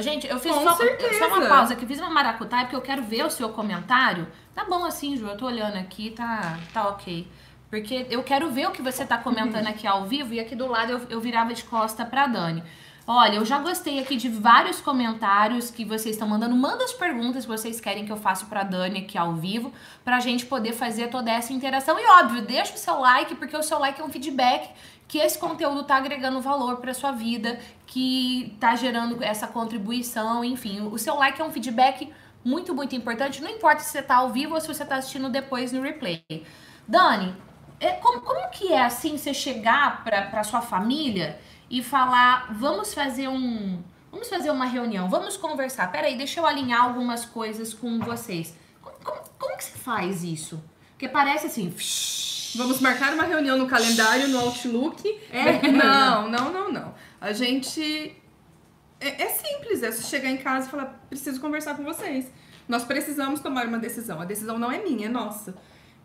Gente, 0.01 0.27
eu 0.27 0.39
fiz 0.39 0.53
só, 0.55 0.75
só 0.75 1.27
uma 1.27 1.47
pausa 1.47 1.73
aqui, 1.73 1.85
fiz 1.85 1.99
uma 1.99 2.09
maracutaia 2.09 2.63
porque 2.65 2.75
eu 2.75 2.81
quero 2.81 3.03
ver 3.03 3.25
o 3.25 3.29
seu 3.29 3.49
comentário. 3.49 4.27
Tá 4.55 4.65
bom 4.65 4.83
assim, 4.85 5.15
Ju, 5.15 5.27
eu 5.27 5.37
tô 5.37 5.45
olhando 5.45 5.77
aqui, 5.77 6.09
tá, 6.09 6.57
tá 6.73 6.87
ok. 6.87 7.27
Porque 7.69 8.07
eu 8.09 8.23
quero 8.23 8.51
ver 8.51 8.67
o 8.67 8.71
que 8.71 8.81
você 8.81 9.05
tá 9.05 9.17
comentando 9.17 9.67
aqui 9.67 9.85
ao 9.85 10.05
vivo 10.05 10.33
e 10.33 10.39
aqui 10.39 10.55
do 10.55 10.67
lado 10.67 10.91
eu, 10.91 11.01
eu 11.09 11.21
virava 11.21 11.53
de 11.53 11.63
costa 11.63 12.05
pra 12.05 12.27
Dani. 12.27 12.63
Olha, 13.05 13.35
eu 13.35 13.43
já 13.43 13.59
gostei 13.59 13.99
aqui 13.99 14.15
de 14.15 14.29
vários 14.29 14.79
comentários 14.79 15.69
que 15.69 15.83
vocês 15.83 16.15
estão 16.15 16.27
mandando. 16.27 16.55
Manda 16.55 16.85
as 16.85 16.93
perguntas 16.93 17.43
que 17.43 17.51
vocês 17.51 17.81
querem 17.81 18.05
que 18.05 18.11
eu 18.11 18.15
faça 18.15 18.45
pra 18.45 18.63
Dani 18.63 18.99
aqui 18.99 19.17
ao 19.17 19.33
vivo, 19.33 19.73
pra 20.05 20.21
gente 20.21 20.45
poder 20.45 20.71
fazer 20.71 21.07
toda 21.09 21.29
essa 21.29 21.51
interação. 21.51 21.99
E 21.99 22.05
óbvio, 22.05 22.43
deixa 22.43 22.73
o 22.73 22.77
seu 22.77 22.99
like, 22.99 23.35
porque 23.35 23.57
o 23.57 23.61
seu 23.61 23.77
like 23.77 23.99
é 23.99 24.03
um 24.03 24.09
feedback 24.09 24.69
que 25.13 25.19
esse 25.19 25.37
conteúdo 25.37 25.83
tá 25.83 25.97
agregando 25.97 26.41
valor 26.41 26.77
pra 26.77 26.91
sua 26.91 27.11
vida, 27.11 27.59
que 27.85 28.57
tá 28.59 28.75
gerando 28.75 29.23
essa 29.23 29.45
contribuição, 29.45 30.43
enfim. 30.43 30.89
O 30.91 30.97
seu 30.97 31.13
like 31.13 31.39
é 31.39 31.45
um 31.45 31.51
feedback 31.51 32.11
muito, 32.43 32.73
muito 32.73 32.95
importante. 32.95 33.39
Não 33.39 33.51
importa 33.51 33.83
se 33.83 33.91
você 33.91 34.01
tá 34.01 34.15
ao 34.15 34.31
vivo 34.31 34.55
ou 34.55 34.59
se 34.59 34.67
você 34.67 34.83
tá 34.83 34.95
assistindo 34.95 35.29
depois 35.29 35.71
no 35.71 35.83
replay. 35.83 36.23
Dani, 36.87 37.35
é, 37.79 37.91
como, 37.91 38.21
como 38.21 38.49
que 38.49 38.73
é 38.73 38.81
assim 38.81 39.15
você 39.15 39.35
chegar 39.35 40.03
pra 40.03 40.43
sua 40.43 40.61
família 40.61 41.39
e 41.69 41.83
falar, 41.83 42.51
vamos 42.51 42.91
fazer 42.91 43.27
um. 43.27 43.83
Vamos 44.11 44.27
fazer 44.27 44.49
uma 44.49 44.65
reunião, 44.65 45.11
vamos 45.11 45.37
conversar. 45.37 45.91
Peraí, 45.91 46.17
deixa 46.17 46.39
eu 46.39 46.45
alinhar 46.47 46.85
algumas 46.85 47.23
coisas 47.23 47.71
com 47.71 47.99
vocês. 47.99 48.57
Como, 48.81 48.95
como, 49.03 49.21
como 49.37 49.57
que 49.57 49.63
você 49.63 49.77
faz 49.77 50.23
isso? 50.23 50.59
Porque 50.93 51.07
parece 51.07 51.45
assim. 51.45 51.71
Vamos 52.55 52.79
marcar 52.79 53.13
uma 53.13 53.23
reunião 53.23 53.57
no 53.57 53.67
calendário, 53.67 54.27
no 54.27 54.39
Outlook. 54.39 55.07
É. 55.31 55.67
Não, 55.71 56.29
não, 56.29 56.51
não, 56.51 56.71
não. 56.71 56.93
A 57.19 57.31
gente. 57.33 58.15
É, 58.99 59.23
é 59.23 59.29
simples, 59.29 59.83
é 59.83 59.91
chegar 59.91 60.29
em 60.29 60.37
casa 60.37 60.67
e 60.67 60.71
falar: 60.71 61.05
preciso 61.09 61.39
conversar 61.39 61.75
com 61.75 61.83
vocês. 61.83 62.31
Nós 62.67 62.83
precisamos 62.83 63.39
tomar 63.39 63.67
uma 63.67 63.79
decisão. 63.79 64.21
A 64.21 64.25
decisão 64.25 64.57
não 64.57 64.71
é 64.71 64.81
minha, 64.81 65.07
é 65.07 65.09
nossa. 65.09 65.55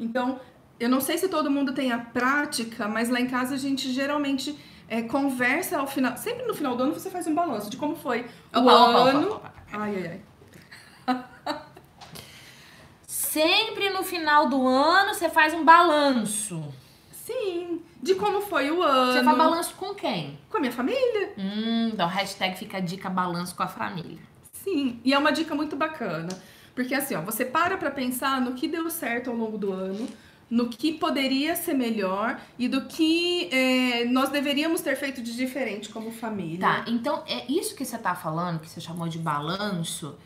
Então, 0.01 0.41
eu 0.79 0.89
não 0.89 1.01
sei 1.01 1.19
se 1.19 1.29
todo 1.29 1.51
mundo 1.51 1.73
tem 1.73 1.93
a 1.93 1.99
prática, 1.99 2.89
mas 2.89 3.09
lá 3.09 3.21
em 3.21 3.27
casa 3.27 3.55
a 3.55 3.59
gente 3.59 3.93
geralmente 3.93 4.59
é, 4.89 5.03
conversa 5.03 5.79
ao 5.79 5.87
final. 5.87 6.17
Sempre 6.17 6.47
no 6.47 6.55
final 6.55 6.77
do 6.77 6.85
ano 6.85 6.95
você 6.95 7.11
faz 7.11 7.27
um 7.27 7.35
balanço 7.35 7.71
de 7.71 7.77
como 7.77 7.95
foi 7.97 8.27
o 8.55 8.61
opa, 8.61 8.71
ano. 8.71 9.27
Opa, 9.29 9.37
opa, 9.37 9.53
ai, 9.73 9.97
ai, 9.97 10.07
ai. 10.07 10.21
Sempre 13.31 13.91
no 13.91 14.03
final 14.03 14.49
do 14.49 14.67
ano 14.67 15.13
você 15.13 15.29
faz 15.29 15.53
um 15.53 15.63
balanço. 15.63 16.65
Sim, 17.13 17.83
de 18.03 18.15
como 18.15 18.41
foi 18.41 18.71
o 18.71 18.83
ano. 18.83 19.13
Você 19.13 19.23
faz 19.23 19.37
balanço 19.37 19.75
com 19.75 19.95
quem? 19.95 20.39
Com 20.49 20.57
a 20.57 20.61
minha 20.61 20.73
família. 20.73 21.35
Hum, 21.37 21.91
então 21.93 22.09
hashtag 22.09 22.57
fica 22.59 22.79
a 22.79 22.81
dica 22.81 23.11
balanço 23.11 23.55
com 23.55 23.63
a 23.63 23.69
família. 23.69 24.19
Sim, 24.51 24.99
e 25.05 25.13
é 25.13 25.19
uma 25.19 25.31
dica 25.31 25.55
muito 25.55 25.77
bacana. 25.77 26.29
Porque 26.75 26.95
assim, 26.95 27.17
ó, 27.17 27.21
você 27.21 27.45
para 27.45 27.77
pra 27.77 27.91
pensar 27.91 28.41
no 28.41 28.55
que 28.55 28.67
deu 28.67 28.89
certo 28.89 29.29
ao 29.29 29.37
longo 29.37 29.59
do 29.59 29.73
ano, 29.73 30.09
no 30.51 30.71
que 30.71 30.95
poderia 30.95 31.55
ser 31.55 31.75
melhor 31.75 32.41
e 32.59 32.67
do 32.67 32.87
que 32.87 33.51
é, 33.53 34.07
nós 34.07 34.31
deveríamos 34.31 34.81
ter 34.81 34.97
feito 34.97 35.21
de 35.21 35.37
diferente 35.37 35.91
como 35.91 36.11
família. 36.11 36.61
Tá, 36.61 36.85
então 36.87 37.23
é 37.27 37.45
isso 37.47 37.75
que 37.75 37.85
você 37.85 37.99
tá 37.99 38.15
falando, 38.15 38.61
que 38.61 38.71
você 38.71 38.81
chamou 38.81 39.07
de 39.07 39.19
balanço, 39.19 40.17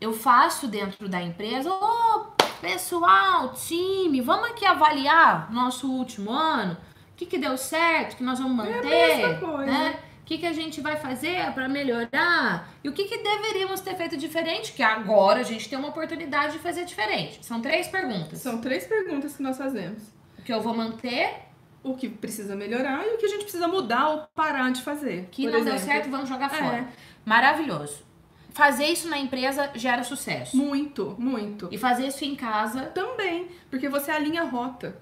eu 0.00 0.12
faço 0.12 0.66
dentro 0.66 1.08
da 1.08 1.20
empresa, 1.22 1.70
ô 1.70 1.78
oh, 1.78 2.42
pessoal, 2.60 3.52
time, 3.52 4.20
vamos 4.20 4.50
aqui 4.50 4.64
avaliar 4.64 5.52
nosso 5.52 5.90
último 5.90 6.32
ano, 6.32 6.72
o 7.12 7.16
que, 7.16 7.26
que 7.26 7.36
deu 7.36 7.56
certo, 7.58 8.16
que 8.16 8.24
nós 8.24 8.38
vamos 8.38 8.56
manter, 8.56 8.86
é 8.86 9.16
mesma 9.16 9.34
coisa. 9.34 9.66
né? 9.66 10.00
O 10.22 10.24
que, 10.30 10.38
que 10.38 10.46
a 10.46 10.52
gente 10.52 10.80
vai 10.80 10.96
fazer 10.96 11.52
para 11.52 11.68
melhorar 11.68 12.72
e 12.84 12.88
o 12.88 12.92
que, 12.92 13.04
que 13.04 13.18
deveríamos 13.18 13.80
ter 13.80 13.96
feito 13.96 14.16
diferente, 14.16 14.72
que 14.72 14.82
agora 14.82 15.40
a 15.40 15.42
gente 15.42 15.68
tem 15.68 15.76
uma 15.76 15.88
oportunidade 15.88 16.52
de 16.52 16.60
fazer 16.60 16.84
diferente. 16.84 17.44
São 17.44 17.60
três 17.60 17.88
perguntas. 17.88 18.38
São 18.38 18.60
três 18.60 18.86
perguntas 18.86 19.36
que 19.36 19.42
nós 19.42 19.58
fazemos. 19.58 20.04
O 20.38 20.42
que 20.42 20.52
eu 20.52 20.60
vou 20.60 20.72
manter, 20.72 21.48
o 21.82 21.96
que 21.96 22.08
precisa 22.08 22.54
melhorar 22.54 23.04
e 23.04 23.14
o 23.14 23.18
que 23.18 23.26
a 23.26 23.28
gente 23.28 23.42
precisa 23.42 23.66
mudar 23.66 24.08
ou 24.08 24.18
parar 24.32 24.70
de 24.70 24.80
fazer. 24.82 25.28
Que 25.32 25.46
não 25.46 25.58
exemplo. 25.58 25.70
deu 25.70 25.78
certo, 25.78 26.08
vamos 26.08 26.28
jogar 26.28 26.48
fora. 26.48 26.76
É. 26.76 26.86
Maravilhoso 27.24 28.09
fazer 28.52 28.86
isso 28.86 29.08
na 29.08 29.18
empresa 29.18 29.70
gera 29.74 30.02
sucesso. 30.02 30.56
Muito, 30.56 31.14
muito. 31.18 31.68
E 31.70 31.78
fazer 31.78 32.06
isso 32.06 32.24
em 32.24 32.34
casa 32.34 32.86
também, 32.86 33.48
porque 33.70 33.88
você 33.88 34.10
alinha 34.10 34.42
a 34.42 34.44
rota. 34.44 34.96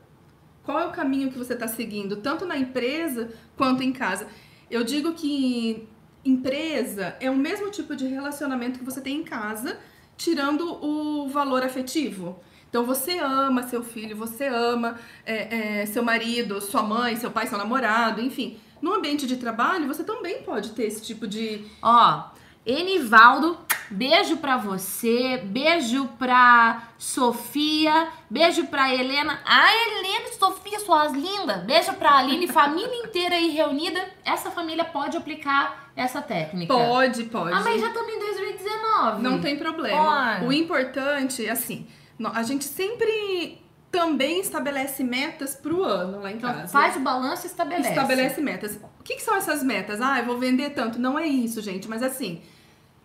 Qual 0.63 0.79
é 0.79 0.87
o 0.87 0.93
caminho 0.93 1.31
que 1.31 1.39
você 1.39 1.55
está 1.55 1.67
seguindo, 1.67 2.17
tanto 2.17 2.45
na 2.45 2.57
empresa 2.57 3.31
quanto 3.57 3.83
em 3.83 3.93
casa? 3.93 4.29
Eu 4.71 4.85
digo 4.85 5.15
que 5.15 5.89
empresa 6.25 7.17
é 7.21 7.31
o 7.31 7.37
mesmo 7.37 7.71
tipo 7.71 7.97
de 7.97 8.07
relacionamento 8.07 8.79
que 8.79 8.85
você 8.85 9.01
tem 9.01 9.21
em 9.21 9.25
casa, 9.25 9.79
tirando 10.17 10.85
o 10.85 11.29
valor 11.29 11.63
afetivo. 11.63 12.39
Então 12.69 12.85
você 12.85 13.19
ama 13.19 13.63
seu 13.63 13.83
filho, 13.83 14.15
você 14.15 14.47
ama 14.47 14.99
é, 15.25 15.81
é, 15.81 15.87
seu 15.87 16.03
marido, 16.03 16.61
sua 16.61 16.83
mãe, 16.83 17.17
seu 17.17 17.31
pai, 17.31 17.47
seu 17.47 17.57
namorado, 17.57 18.21
enfim. 18.21 18.59
No 18.83 18.93
ambiente 18.93 19.27
de 19.27 19.37
trabalho, 19.37 19.89
você 19.89 20.05
também 20.05 20.43
pode 20.43 20.73
ter 20.73 20.85
esse 20.85 21.03
tipo 21.03 21.27
de. 21.27 21.65
Ó, 21.83 22.29
Enivaldo, 22.67 23.59
beijo 23.91 24.37
pra 24.37 24.57
você, 24.57 25.39
beijo 25.39 26.07
pra 26.19 26.83
Sofia, 26.99 28.09
beijo 28.29 28.67
pra 28.67 28.95
Helena. 28.95 29.41
Ah, 29.45 29.71
Helena 29.75 30.29
e 30.29 30.35
Sofia, 30.35 30.79
suas 30.81 31.13
lindas. 31.13 31.63
Beijo 31.65 31.95
pra 31.95 32.19
Aline, 32.19 32.47
família 32.53 33.03
inteira 33.05 33.37
aí 33.37 33.49
reunida. 33.51 34.05
Essa 34.25 34.51
família 34.51 34.85
pode 34.85 35.17
aplicar 35.17 35.91
essa 35.97 36.21
técnica? 36.21 36.75
Pode, 36.75 37.25
pode. 37.25 37.53
Ah, 37.53 37.61
mas 37.61 37.81
já 37.81 37.89
estamos 37.89 38.13
em 38.13 38.19
2019. 38.19 39.23
Não 39.23 39.41
tem 39.41 39.57
problema. 39.57 40.41
O 40.45 40.53
importante, 40.53 41.49
assim, 41.49 41.87
a 42.35 42.43
gente 42.43 42.65
sempre 42.65 43.59
também 43.91 44.41
estabelece 44.41 45.03
metas 45.03 45.55
pro 45.55 45.83
ano 45.83 46.21
lá 46.21 46.31
em 46.31 46.37
então, 46.37 46.53
casa. 46.53 46.69
Faz 46.69 46.97
o 46.97 47.01
balanço 47.01 47.47
e 47.47 47.49
estabelece. 47.49 47.89
Estabelece 47.89 48.41
metas. 48.41 48.79
O 48.99 49.03
que, 49.03 49.17
que, 49.17 49.23
são 49.23 49.37
essas 49.37 49.63
metas? 49.63 50.01
Ah, 50.01 50.19
eu 50.19 50.27
vou 50.27 50.39
vender 50.39 50.71
tanto. 50.71 50.99
Não 50.99 51.19
é 51.19 51.27
isso, 51.27 51.63
gente. 51.63 51.89
Mas 51.89 52.03
assim, 52.03 52.43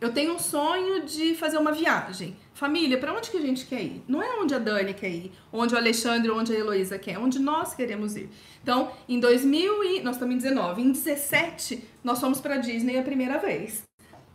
eu 0.01 0.11
tenho 0.11 0.33
um 0.33 0.39
sonho 0.39 1.05
de 1.05 1.33
fazer 1.35 1.57
uma 1.57 1.71
viagem. 1.71 2.35
Família, 2.53 2.97
para 2.97 3.13
onde 3.13 3.31
que 3.31 3.37
a 3.37 3.41
gente 3.41 3.65
quer 3.65 3.81
ir? 3.81 4.03
Não 4.07 4.21
é 4.21 4.39
onde 4.39 4.53
a 4.53 4.59
Dani 4.59 4.93
quer 4.93 5.09
ir, 5.09 5.31
onde 5.51 5.73
o 5.73 5.77
Alexandre, 5.77 6.29
onde 6.29 6.53
a 6.53 6.59
Heloísa 6.59 6.99
quer, 6.99 7.13
é 7.13 7.19
onde 7.19 7.39
nós 7.39 7.73
queremos 7.73 8.15
ir. 8.15 8.29
Então, 8.61 8.91
em 9.07 9.19
2000 9.19 9.83
e 9.83 10.01
nós 10.01 10.15
estamos 10.15 10.35
em 10.35 10.37
19, 10.37 10.81
em 10.81 10.91
17 10.91 11.83
nós 12.03 12.19
fomos 12.19 12.41
para 12.41 12.57
Disney 12.57 12.99
a 12.99 13.03
primeira 13.03 13.37
vez. 13.37 13.83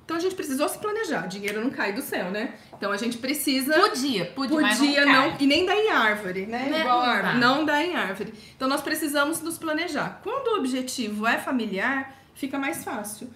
Então 0.09 0.17
a 0.17 0.21
gente 0.21 0.35
precisou 0.35 0.67
se 0.71 0.79
planejar, 0.79 1.27
dinheiro 1.27 1.61
não 1.61 1.69
cai 1.69 1.93
do 1.93 2.01
céu, 2.01 2.31
né? 2.31 2.55
Então 2.75 2.91
a 2.91 2.97
gente 2.97 3.19
precisa 3.19 3.79
Podia, 3.79 4.25
podia, 4.25 4.57
podia 4.57 5.05
não, 5.05 5.33
não, 5.33 5.37
e 5.39 5.47
nem 5.47 5.67
dá 5.67 5.77
em 5.77 5.91
árvore, 5.91 6.47
né? 6.47 6.67
né? 6.71 6.81
Igual 6.81 7.01
árvore, 7.01 7.37
não 7.37 7.63
dá 7.63 7.85
em 7.85 7.95
árvore. 7.95 8.33
Então 8.57 8.67
nós 8.67 8.81
precisamos 8.81 9.43
nos 9.43 9.59
planejar. 9.59 10.23
Quando 10.25 10.49
o 10.49 10.61
objetivo 10.61 11.27
é 11.27 11.37
familiar, 11.37 12.17
fica 12.35 12.59
mais 12.59 12.83
fácil. 12.83 13.29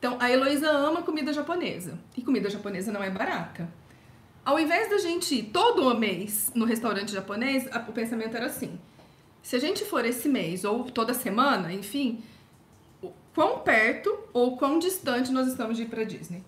Então, 0.00 0.16
a 0.18 0.28
Heloísa 0.28 0.68
ama 0.68 1.00
comida 1.02 1.32
japonesa. 1.32 1.96
E 2.16 2.22
comida 2.22 2.50
japonesa 2.50 2.90
não 2.90 3.04
é 3.04 3.08
barata. 3.08 3.72
Ao 4.44 4.58
invés 4.58 4.90
da 4.90 4.98
gente 4.98 5.32
ir 5.32 5.44
todo 5.44 5.96
mês 5.96 6.50
no 6.56 6.64
restaurante 6.64 7.12
japonês, 7.12 7.68
o 7.88 7.92
pensamento 7.92 8.36
era 8.36 8.46
assim: 8.46 8.80
se 9.44 9.54
a 9.54 9.60
gente 9.60 9.84
for 9.84 10.04
esse 10.04 10.28
mês 10.28 10.64
ou 10.64 10.90
toda 10.90 11.14
semana, 11.14 11.72
enfim, 11.72 12.20
quão 13.36 13.58
perto 13.58 14.18
ou 14.32 14.56
quão 14.56 14.78
distante 14.78 15.30
nós 15.30 15.46
estamos 15.46 15.76
de 15.76 15.82
ir 15.82 15.86
para 15.86 16.02
Disney? 16.04 16.42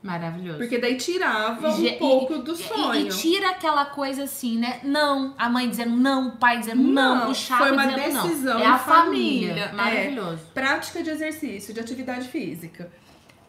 Maravilhoso. 0.00 0.58
Porque 0.58 0.78
daí 0.78 0.96
tirava 0.96 1.72
um 1.72 1.84
e, 1.84 1.98
pouco 1.98 2.38
do 2.38 2.56
sonho. 2.56 2.94
E, 2.94 3.08
e, 3.08 3.10
tira 3.10 3.50
aquela 3.50 3.84
coisa 3.84 4.22
assim, 4.22 4.56
né? 4.56 4.80
Não. 4.82 5.34
A 5.36 5.50
mãe 5.50 5.68
dizendo 5.68 5.94
não, 5.94 6.28
o 6.28 6.36
pai 6.36 6.58
dizendo 6.58 6.82
não, 6.82 7.16
não 7.16 7.30
o 7.32 7.34
chato 7.34 7.58
Foi 7.58 7.72
uma 7.72 7.86
dizendo 7.86 8.22
decisão 8.22 8.58
não. 8.58 8.64
É 8.64 8.66
a 8.66 8.78
família. 8.78 9.68
família. 9.68 9.72
Maravilhoso. 9.74 10.42
É, 10.48 10.54
prática 10.54 11.02
de 11.02 11.10
exercício, 11.10 11.74
de 11.74 11.80
atividade 11.80 12.28
física. 12.28 12.90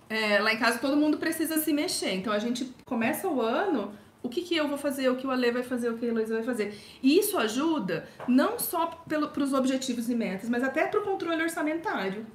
É, 0.09 0.39
lá 0.39 0.51
em 0.51 0.57
casa 0.57 0.79
todo 0.79 0.97
mundo 0.97 1.17
precisa 1.17 1.57
se 1.59 1.71
mexer. 1.71 2.15
Então 2.15 2.33
a 2.33 2.39
gente 2.39 2.65
começa 2.83 3.29
o 3.29 3.39
ano 3.39 3.93
o 4.23 4.27
que, 4.27 4.41
que 4.41 4.55
eu 4.55 4.67
vou 4.67 4.77
fazer, 4.77 5.07
o 5.09 5.15
que 5.15 5.25
o 5.25 5.31
Ale 5.31 5.51
vai 5.51 5.63
fazer, 5.63 5.89
o 5.89 5.97
que 5.97 6.05
a 6.05 6.09
Heloísa 6.09 6.33
vai 6.33 6.43
fazer. 6.43 6.77
E 7.01 7.17
isso 7.17 7.38
ajuda 7.38 8.07
não 8.27 8.59
só 8.59 8.88
para 8.88 9.43
os 9.43 9.53
objetivos 9.53 10.09
e 10.09 10.15
metas, 10.15 10.50
mas 10.50 10.63
até 10.63 10.85
para 10.85 11.00
o 11.00 11.03
controle 11.03 11.41
orçamentário, 11.41 12.25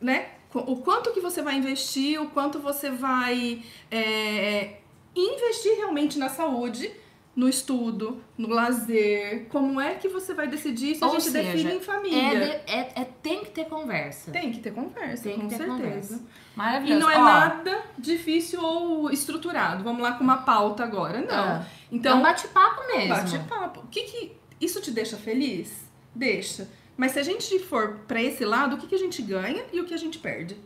né? 0.00 0.28
o 0.54 0.76
quanto 0.76 1.12
que 1.12 1.20
você 1.20 1.42
vai 1.42 1.56
investir, 1.56 2.20
o 2.20 2.30
quanto 2.30 2.58
você 2.58 2.90
vai 2.90 3.62
é, 3.90 4.76
investir 5.14 5.76
realmente 5.76 6.18
na 6.18 6.28
saúde, 6.28 6.90
no 7.36 7.48
estudo, 7.48 8.20
no 8.36 8.48
lazer, 8.48 9.46
como 9.48 9.80
é 9.80 9.94
que 9.94 10.08
você 10.08 10.34
vai 10.34 10.48
decidir 10.48 10.92
isso 10.92 11.04
Ou 11.04 11.12
a 11.12 11.14
gente 11.20 11.30
seja, 11.30 11.52
define 11.52 11.74
em 11.74 11.80
família. 11.80 12.62
É, 12.66 12.80
é, 12.80 12.92
é, 12.96 13.04
tem 13.22 13.44
que 13.44 13.50
ter 13.50 13.66
conversa. 13.66 14.32
Tem 14.32 14.50
que 14.50 14.58
ter 14.58 14.72
conversa, 14.72 15.22
tem 15.22 15.38
com 15.38 15.48
certeza. 15.48 15.68
Conversa. 15.68 16.22
Maravilhoso. 16.56 16.98
E 16.98 17.00
não 17.00 17.10
é 17.10 17.16
Ó, 17.16 17.22
nada 17.22 17.84
difícil 17.96 18.60
ou 18.60 19.10
estruturado. 19.10 19.84
Vamos 19.84 20.02
lá 20.02 20.14
com 20.14 20.24
uma 20.24 20.38
pauta 20.38 20.82
agora, 20.82 21.20
não. 21.20 21.56
É. 21.58 21.66
Então, 21.92 22.16
é 22.16 22.20
um 22.20 22.22
bate-papo 22.22 22.86
mesmo. 22.88 23.08
Bate-papo. 23.14 23.80
O 23.80 23.86
que 23.86 24.02
que 24.02 24.32
isso 24.60 24.80
te 24.80 24.90
deixa 24.90 25.16
feliz? 25.16 25.88
Deixa. 26.12 26.68
Mas 26.98 27.12
se 27.12 27.20
a 27.20 27.22
gente 27.22 27.60
for 27.60 28.00
para 28.08 28.20
esse 28.20 28.44
lado, 28.44 28.74
o 28.74 28.78
que, 28.78 28.88
que 28.88 28.94
a 28.96 28.98
gente 28.98 29.22
ganha 29.22 29.64
e 29.72 29.80
o 29.80 29.84
que 29.84 29.94
a 29.94 29.96
gente 29.96 30.18
perde? 30.18 30.56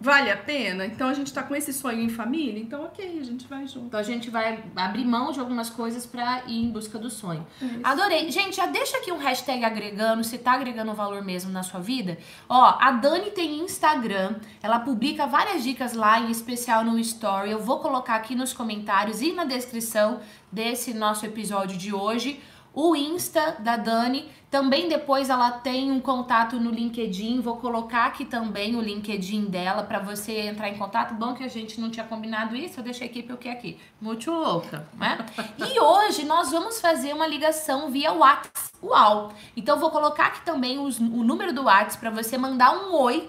Vale 0.00 0.30
a 0.30 0.36
pena? 0.36 0.84
Então 0.84 1.08
a 1.08 1.14
gente 1.14 1.32
tá 1.32 1.42
com 1.42 1.54
esse 1.54 1.72
sonho 1.72 2.00
em 2.00 2.08
família? 2.08 2.60
Então, 2.60 2.84
ok, 2.84 3.18
a 3.20 3.24
gente 3.24 3.46
vai 3.46 3.66
junto. 3.66 3.86
Então 3.86 4.00
a 4.00 4.02
gente 4.02 4.30
vai 4.30 4.64
abrir 4.76 5.04
mão 5.04 5.32
de 5.32 5.40
algumas 5.40 5.70
coisas 5.70 6.06
para 6.06 6.44
ir 6.46 6.64
em 6.64 6.70
busca 6.70 6.98
do 6.98 7.08
sonho. 7.08 7.46
É 7.60 7.66
Adorei. 7.82 8.30
Gente, 8.30 8.56
já 8.56 8.66
deixa 8.66 8.96
aqui 8.96 9.10
um 9.12 9.18
hashtag 9.18 9.64
agregando, 9.64 10.22
se 10.22 10.38
tá 10.38 10.52
agregando 10.52 10.92
valor 10.94 11.22
mesmo 11.22 11.50
na 11.50 11.62
sua 11.62 11.80
vida. 11.80 12.18
Ó, 12.48 12.76
a 12.80 12.92
Dani 12.92 13.30
tem 13.30 13.60
Instagram, 13.60 14.36
ela 14.60 14.80
publica 14.80 15.26
várias 15.26 15.62
dicas 15.64 15.94
lá, 15.94 16.20
em 16.20 16.30
especial 16.30 16.84
no 16.84 16.98
Story. 16.98 17.50
Eu 17.50 17.60
vou 17.60 17.80
colocar 17.80 18.16
aqui 18.16 18.34
nos 18.34 18.52
comentários 18.52 19.20
e 19.20 19.32
na 19.32 19.44
descrição 19.44 20.20
desse 20.50 20.94
nosso 20.94 21.26
episódio 21.26 21.76
de 21.76 21.92
hoje 21.92 22.40
o 22.78 22.94
Insta 22.94 23.56
da 23.58 23.76
Dani. 23.76 24.30
Também 24.48 24.88
depois 24.88 25.28
ela 25.28 25.50
tem 25.50 25.90
um 25.90 25.98
contato 25.98 26.60
no 26.60 26.70
LinkedIn. 26.70 27.40
Vou 27.40 27.56
colocar 27.56 28.04
aqui 28.04 28.24
também 28.24 28.76
o 28.76 28.80
LinkedIn 28.80 29.46
dela 29.46 29.82
para 29.82 29.98
você 29.98 30.42
entrar 30.42 30.68
em 30.68 30.78
contato. 30.78 31.12
Bom 31.14 31.34
que 31.34 31.42
a 31.42 31.48
gente 31.48 31.80
não 31.80 31.90
tinha 31.90 32.06
combinado 32.06 32.54
isso, 32.54 32.78
eu 32.78 32.84
deixei 32.84 33.08
aqui 33.08 33.20
porque 33.20 33.48
aqui. 33.48 33.76
Muito 34.00 34.30
louca, 34.30 34.88
né? 34.94 35.18
e 35.58 35.80
hoje 35.80 36.24
nós 36.24 36.52
vamos 36.52 36.80
fazer 36.80 37.12
uma 37.12 37.26
ligação 37.26 37.90
via 37.90 38.12
WhatsApp. 38.12 38.70
Uau! 38.80 39.32
Então 39.56 39.80
vou 39.80 39.90
colocar 39.90 40.26
aqui 40.26 40.42
também 40.42 40.78
os, 40.78 41.00
o 41.00 41.24
número 41.24 41.52
do 41.52 41.64
WhatsApp 41.64 41.98
para 41.98 42.10
você 42.10 42.38
mandar 42.38 42.70
um 42.78 42.94
oi 42.94 43.28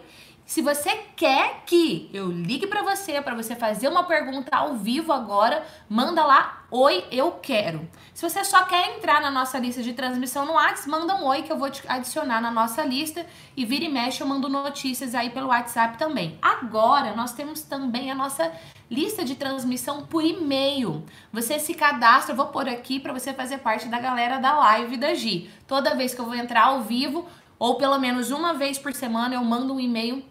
se 0.49 0.63
você 0.63 0.89
quer 1.15 1.61
que 1.63 2.09
eu 2.11 2.27
ligue 2.31 2.65
para 2.65 2.81
você, 2.81 3.21
para 3.21 3.35
você 3.35 3.55
fazer 3.55 3.87
uma 3.87 4.03
pergunta 4.03 4.55
ao 4.57 4.73
vivo 4.73 5.13
agora, 5.13 5.63
manda 5.87 6.25
lá, 6.25 6.58
oi, 6.71 7.05
eu 7.11 7.31
quero. 7.31 7.87
Se 8.13 8.27
você 8.27 8.43
só 8.43 8.63
quer 8.65 8.97
entrar 8.97 9.21
na 9.21 9.31
nossa 9.31 9.57
lista 9.57 9.81
de 9.81 9.93
transmissão 9.93 10.45
no 10.45 10.53
WhatsApp, 10.53 10.89
manda 10.89 11.15
um 11.15 11.25
oi 11.25 11.41
que 11.41 11.51
eu 11.51 11.57
vou 11.57 11.69
te 11.69 11.81
adicionar 11.87 12.39
na 12.41 12.51
nossa 12.51 12.83
lista 12.83 13.25
e 13.55 13.65
vira 13.65 13.85
e 13.85 13.89
mexe 13.89 14.21
eu 14.21 14.27
mando 14.27 14.49
notícias 14.49 15.15
aí 15.15 15.29
pelo 15.29 15.47
WhatsApp 15.47 15.97
também. 15.97 16.37
Agora 16.41 17.15
nós 17.15 17.33
temos 17.33 17.61
também 17.61 18.11
a 18.11 18.15
nossa 18.15 18.51
lista 18.89 19.23
de 19.23 19.35
transmissão 19.35 20.05
por 20.05 20.23
e-mail. 20.23 21.03
Você 21.31 21.57
se 21.59 21.73
cadastra, 21.73 22.33
eu 22.33 22.37
vou 22.37 22.47
pôr 22.47 22.67
aqui 22.67 22.99
para 22.99 23.13
você 23.13 23.33
fazer 23.33 23.59
parte 23.59 23.87
da 23.87 23.99
galera 23.99 24.37
da 24.37 24.57
live 24.57 24.97
da 24.97 25.13
Gi. 25.13 25.49
Toda 25.65 25.95
vez 25.95 26.13
que 26.13 26.21
eu 26.21 26.25
vou 26.25 26.35
entrar 26.35 26.65
ao 26.65 26.81
vivo, 26.81 27.25
ou 27.57 27.75
pelo 27.75 27.97
menos 27.97 28.31
uma 28.31 28.53
vez 28.53 28.77
por 28.77 28.93
semana, 28.93 29.35
eu 29.35 29.43
mando 29.43 29.73
um 29.73 29.79
e-mail 29.79 30.23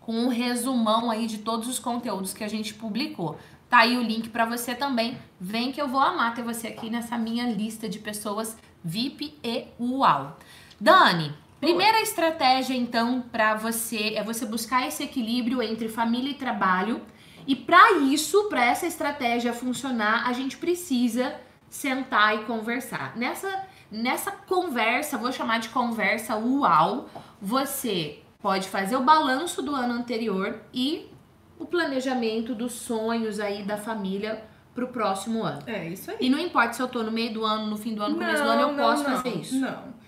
com 0.00 0.12
um 0.12 0.28
resumão 0.28 1.10
aí 1.10 1.26
de 1.26 1.38
todos 1.38 1.68
os 1.68 1.78
conteúdos 1.78 2.32
que 2.32 2.42
a 2.42 2.48
gente 2.48 2.72
publicou. 2.72 3.36
Tá 3.68 3.78
aí 3.80 3.98
o 3.98 4.02
link 4.02 4.30
para 4.30 4.46
você 4.46 4.74
também. 4.74 5.18
Vem 5.40 5.70
que 5.72 5.80
eu 5.80 5.88
vou 5.88 6.00
amar 6.00 6.34
ter 6.34 6.42
você 6.42 6.68
aqui 6.68 6.88
nessa 6.88 7.18
minha 7.18 7.44
lista 7.52 7.88
de 7.88 7.98
pessoas 7.98 8.56
VIP 8.82 9.38
e 9.44 9.66
UAU. 9.78 10.36
Dani, 10.80 11.34
primeira 11.60 12.00
estratégia 12.00 12.74
então 12.74 13.20
para 13.20 13.54
você 13.54 14.14
é 14.14 14.22
você 14.22 14.46
buscar 14.46 14.86
esse 14.86 15.02
equilíbrio 15.02 15.62
entre 15.62 15.88
família 15.88 16.30
e 16.30 16.34
trabalho. 16.34 17.02
E 17.46 17.54
para 17.54 17.92
isso, 17.98 18.48
para 18.48 18.64
essa 18.64 18.86
estratégia 18.86 19.52
funcionar, 19.52 20.26
a 20.26 20.32
gente 20.32 20.56
precisa 20.56 21.34
sentar 21.68 22.36
e 22.36 22.44
conversar. 22.44 23.16
Nessa 23.16 23.66
nessa 23.90 24.30
conversa, 24.30 25.16
vou 25.16 25.32
chamar 25.32 25.60
de 25.60 25.70
conversa 25.70 26.36
UAU, 26.36 27.08
você 27.40 28.22
pode 28.40 28.68
fazer 28.68 28.96
o 28.96 29.02
balanço 29.02 29.62
do 29.62 29.74
ano 29.74 29.94
anterior 29.94 30.60
e 30.72 31.10
o 31.58 31.66
planejamento 31.66 32.54
dos 32.54 32.72
sonhos 32.72 33.40
aí 33.40 33.62
da 33.62 33.76
família 33.76 34.44
para 34.74 34.84
o 34.84 34.88
próximo 34.88 35.42
ano. 35.42 35.62
É 35.66 35.88
isso 35.88 36.10
aí. 36.10 36.16
E 36.20 36.30
não 36.30 36.38
importa 36.38 36.72
se 36.72 36.80
eu 36.80 36.88
tô 36.88 37.02
no 37.02 37.10
meio 37.10 37.32
do 37.32 37.44
ano, 37.44 37.66
no 37.66 37.76
fim 37.76 37.94
do 37.94 38.02
ano, 38.02 38.14
no 38.14 38.20
começo 38.20 38.42
do 38.42 38.48
ano, 38.48 38.62
eu 38.62 38.68
não, 38.68 38.76
posso 38.76 39.02
não, 39.02 39.16
fazer 39.16 39.30
isso. 39.30 39.58
Não. 39.58 39.98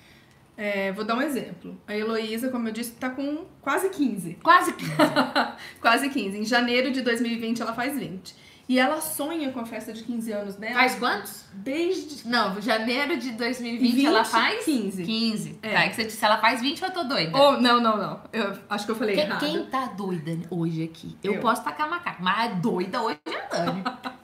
É, 0.56 0.92
vou 0.92 1.04
dar 1.04 1.16
um 1.16 1.22
exemplo. 1.22 1.80
A 1.86 1.96
Heloísa, 1.96 2.50
como 2.50 2.68
eu 2.68 2.72
disse, 2.72 2.92
tá 2.92 3.10
com 3.10 3.46
quase 3.62 3.88
15. 3.88 4.34
Quase 4.42 4.74
15. 4.74 4.94
quase 5.80 6.10
15. 6.10 6.38
Em 6.38 6.44
janeiro 6.44 6.92
de 6.92 7.00
2020 7.00 7.62
ela 7.62 7.72
faz 7.72 7.98
20. 7.98 8.34
E 8.70 8.78
ela 8.78 9.00
sonha 9.00 9.50
com 9.50 9.58
a 9.58 9.66
festa 9.66 9.92
de 9.92 10.04
15 10.04 10.30
anos 10.30 10.54
dela. 10.54 10.74
Faz 10.74 10.94
quantos? 10.94 11.44
Desde. 11.52 12.24
Não, 12.28 12.62
janeiro 12.62 13.16
de 13.16 13.32
2020 13.32 13.94
20, 13.96 14.06
ela 14.06 14.24
faz 14.24 14.64
15. 14.64 15.02
15. 15.04 15.58
É. 15.60 15.72
Tá, 15.72 15.80
é 15.80 15.88
que 15.88 15.96
você 15.96 16.04
disse 16.04 16.24
ela 16.24 16.38
faz 16.38 16.60
20 16.60 16.80
eu 16.80 16.90
tô 16.92 17.02
doida. 17.02 17.36
Oh, 17.36 17.60
não, 17.60 17.80
não, 17.80 17.96
não. 17.96 18.20
Eu 18.32 18.56
acho 18.70 18.84
que 18.86 18.92
eu 18.92 18.94
falei 18.94 19.16
Quem, 19.16 19.24
errado. 19.24 19.40
quem 19.40 19.66
tá 19.66 19.86
doida 19.86 20.38
hoje 20.48 20.84
aqui? 20.84 21.18
Eu, 21.20 21.34
Eu. 21.34 21.40
posso 21.40 21.64
tacar 21.64 21.90
macaco, 21.90 22.22
mas 22.22 22.60
doida 22.60 23.02
hoje 23.02 23.18
é 23.26 23.36
a 23.36 23.48
Dani. 23.48 23.82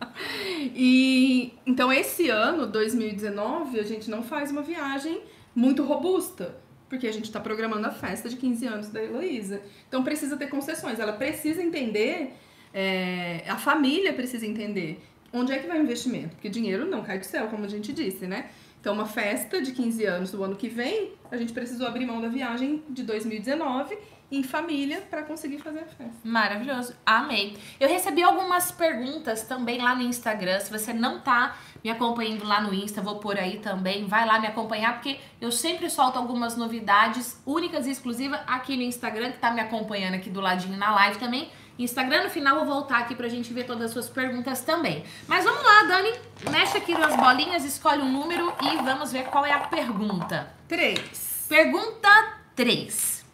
E 0.74 1.52
então 1.66 1.92
esse 1.92 2.30
ano, 2.30 2.68
2019, 2.68 3.80
a 3.80 3.82
gente 3.82 4.08
não 4.08 4.22
faz 4.22 4.52
uma 4.52 4.62
viagem 4.62 5.22
muito 5.56 5.82
robusta. 5.82 6.56
Porque 6.88 7.08
a 7.08 7.12
gente 7.12 7.32
tá 7.32 7.40
programando 7.40 7.86
a 7.88 7.90
festa 7.90 8.28
de 8.28 8.36
15 8.36 8.66
anos 8.66 8.88
da 8.90 9.02
Heloísa. 9.02 9.60
Então 9.88 10.04
precisa 10.04 10.36
ter 10.36 10.46
concessões. 10.46 11.00
Ela 11.00 11.14
precisa 11.14 11.60
entender, 11.60 12.32
é, 12.78 13.42
a 13.48 13.56
família 13.56 14.12
precisa 14.12 14.46
entender 14.46 15.02
onde 15.32 15.50
é 15.50 15.58
que 15.58 15.66
vai 15.66 15.80
o 15.80 15.82
investimento. 15.82 16.34
Porque 16.36 16.50
dinheiro 16.50 16.84
não 16.84 17.02
cai 17.02 17.18
do 17.18 17.24
céu, 17.24 17.48
como 17.48 17.64
a 17.64 17.68
gente 17.68 17.90
disse, 17.90 18.26
né? 18.26 18.50
Então, 18.78 18.92
uma 18.92 19.06
festa 19.06 19.62
de 19.62 19.72
15 19.72 20.04
anos 20.04 20.30
do 20.30 20.44
ano 20.44 20.54
que 20.54 20.68
vem, 20.68 21.12
a 21.30 21.38
gente 21.38 21.54
precisou 21.54 21.86
abrir 21.86 22.04
mão 22.04 22.20
da 22.20 22.28
viagem 22.28 22.84
de 22.90 23.02
2019 23.02 23.96
em 24.30 24.42
família 24.42 25.00
para 25.08 25.22
conseguir 25.22 25.58
fazer 25.58 25.80
a 25.80 25.86
festa. 25.86 26.16
Maravilhoso, 26.22 26.94
amei. 27.04 27.56
Eu 27.80 27.88
recebi 27.88 28.22
algumas 28.22 28.70
perguntas 28.70 29.42
também 29.44 29.80
lá 29.80 29.94
no 29.94 30.02
Instagram. 30.02 30.60
Se 30.60 30.70
você 30.70 30.92
não 30.92 31.20
tá 31.20 31.56
me 31.82 31.90
acompanhando 31.90 32.44
lá 32.44 32.60
no 32.60 32.74
Insta, 32.74 33.00
vou 33.00 33.16
por 33.16 33.38
aí 33.38 33.58
também. 33.58 34.06
Vai 34.06 34.26
lá 34.26 34.38
me 34.38 34.48
acompanhar, 34.48 34.94
porque 34.94 35.18
eu 35.40 35.50
sempre 35.50 35.88
solto 35.88 36.18
algumas 36.18 36.56
novidades 36.56 37.40
únicas 37.46 37.86
e 37.86 37.90
exclusivas 37.90 38.40
aqui 38.46 38.76
no 38.76 38.82
Instagram, 38.82 39.32
que 39.32 39.38
tá 39.38 39.50
me 39.50 39.60
acompanhando 39.62 40.14
aqui 40.14 40.28
do 40.28 40.42
ladinho 40.42 40.76
na 40.76 40.94
live 40.94 41.18
também. 41.18 41.48
Instagram, 41.78 42.24
no 42.24 42.30
final, 42.30 42.56
vou 42.56 42.64
voltar 42.64 42.98
aqui 42.98 43.14
pra 43.14 43.28
gente 43.28 43.52
ver 43.52 43.64
todas 43.64 43.86
as 43.86 43.90
suas 43.90 44.08
perguntas 44.08 44.62
também. 44.62 45.04
Mas 45.26 45.44
vamos 45.44 45.62
lá, 45.62 45.82
Dani. 45.84 46.12
Mexe 46.50 46.78
aqui 46.78 46.96
nas 46.96 47.14
bolinhas, 47.16 47.64
escolhe 47.64 48.02
um 48.02 48.10
número 48.10 48.52
e 48.62 48.76
vamos 48.82 49.12
ver 49.12 49.24
qual 49.24 49.44
é 49.44 49.52
a 49.52 49.60
pergunta. 49.60 50.52
Três. 50.66 51.46
Pergunta 51.48 52.08
3. 52.54 53.24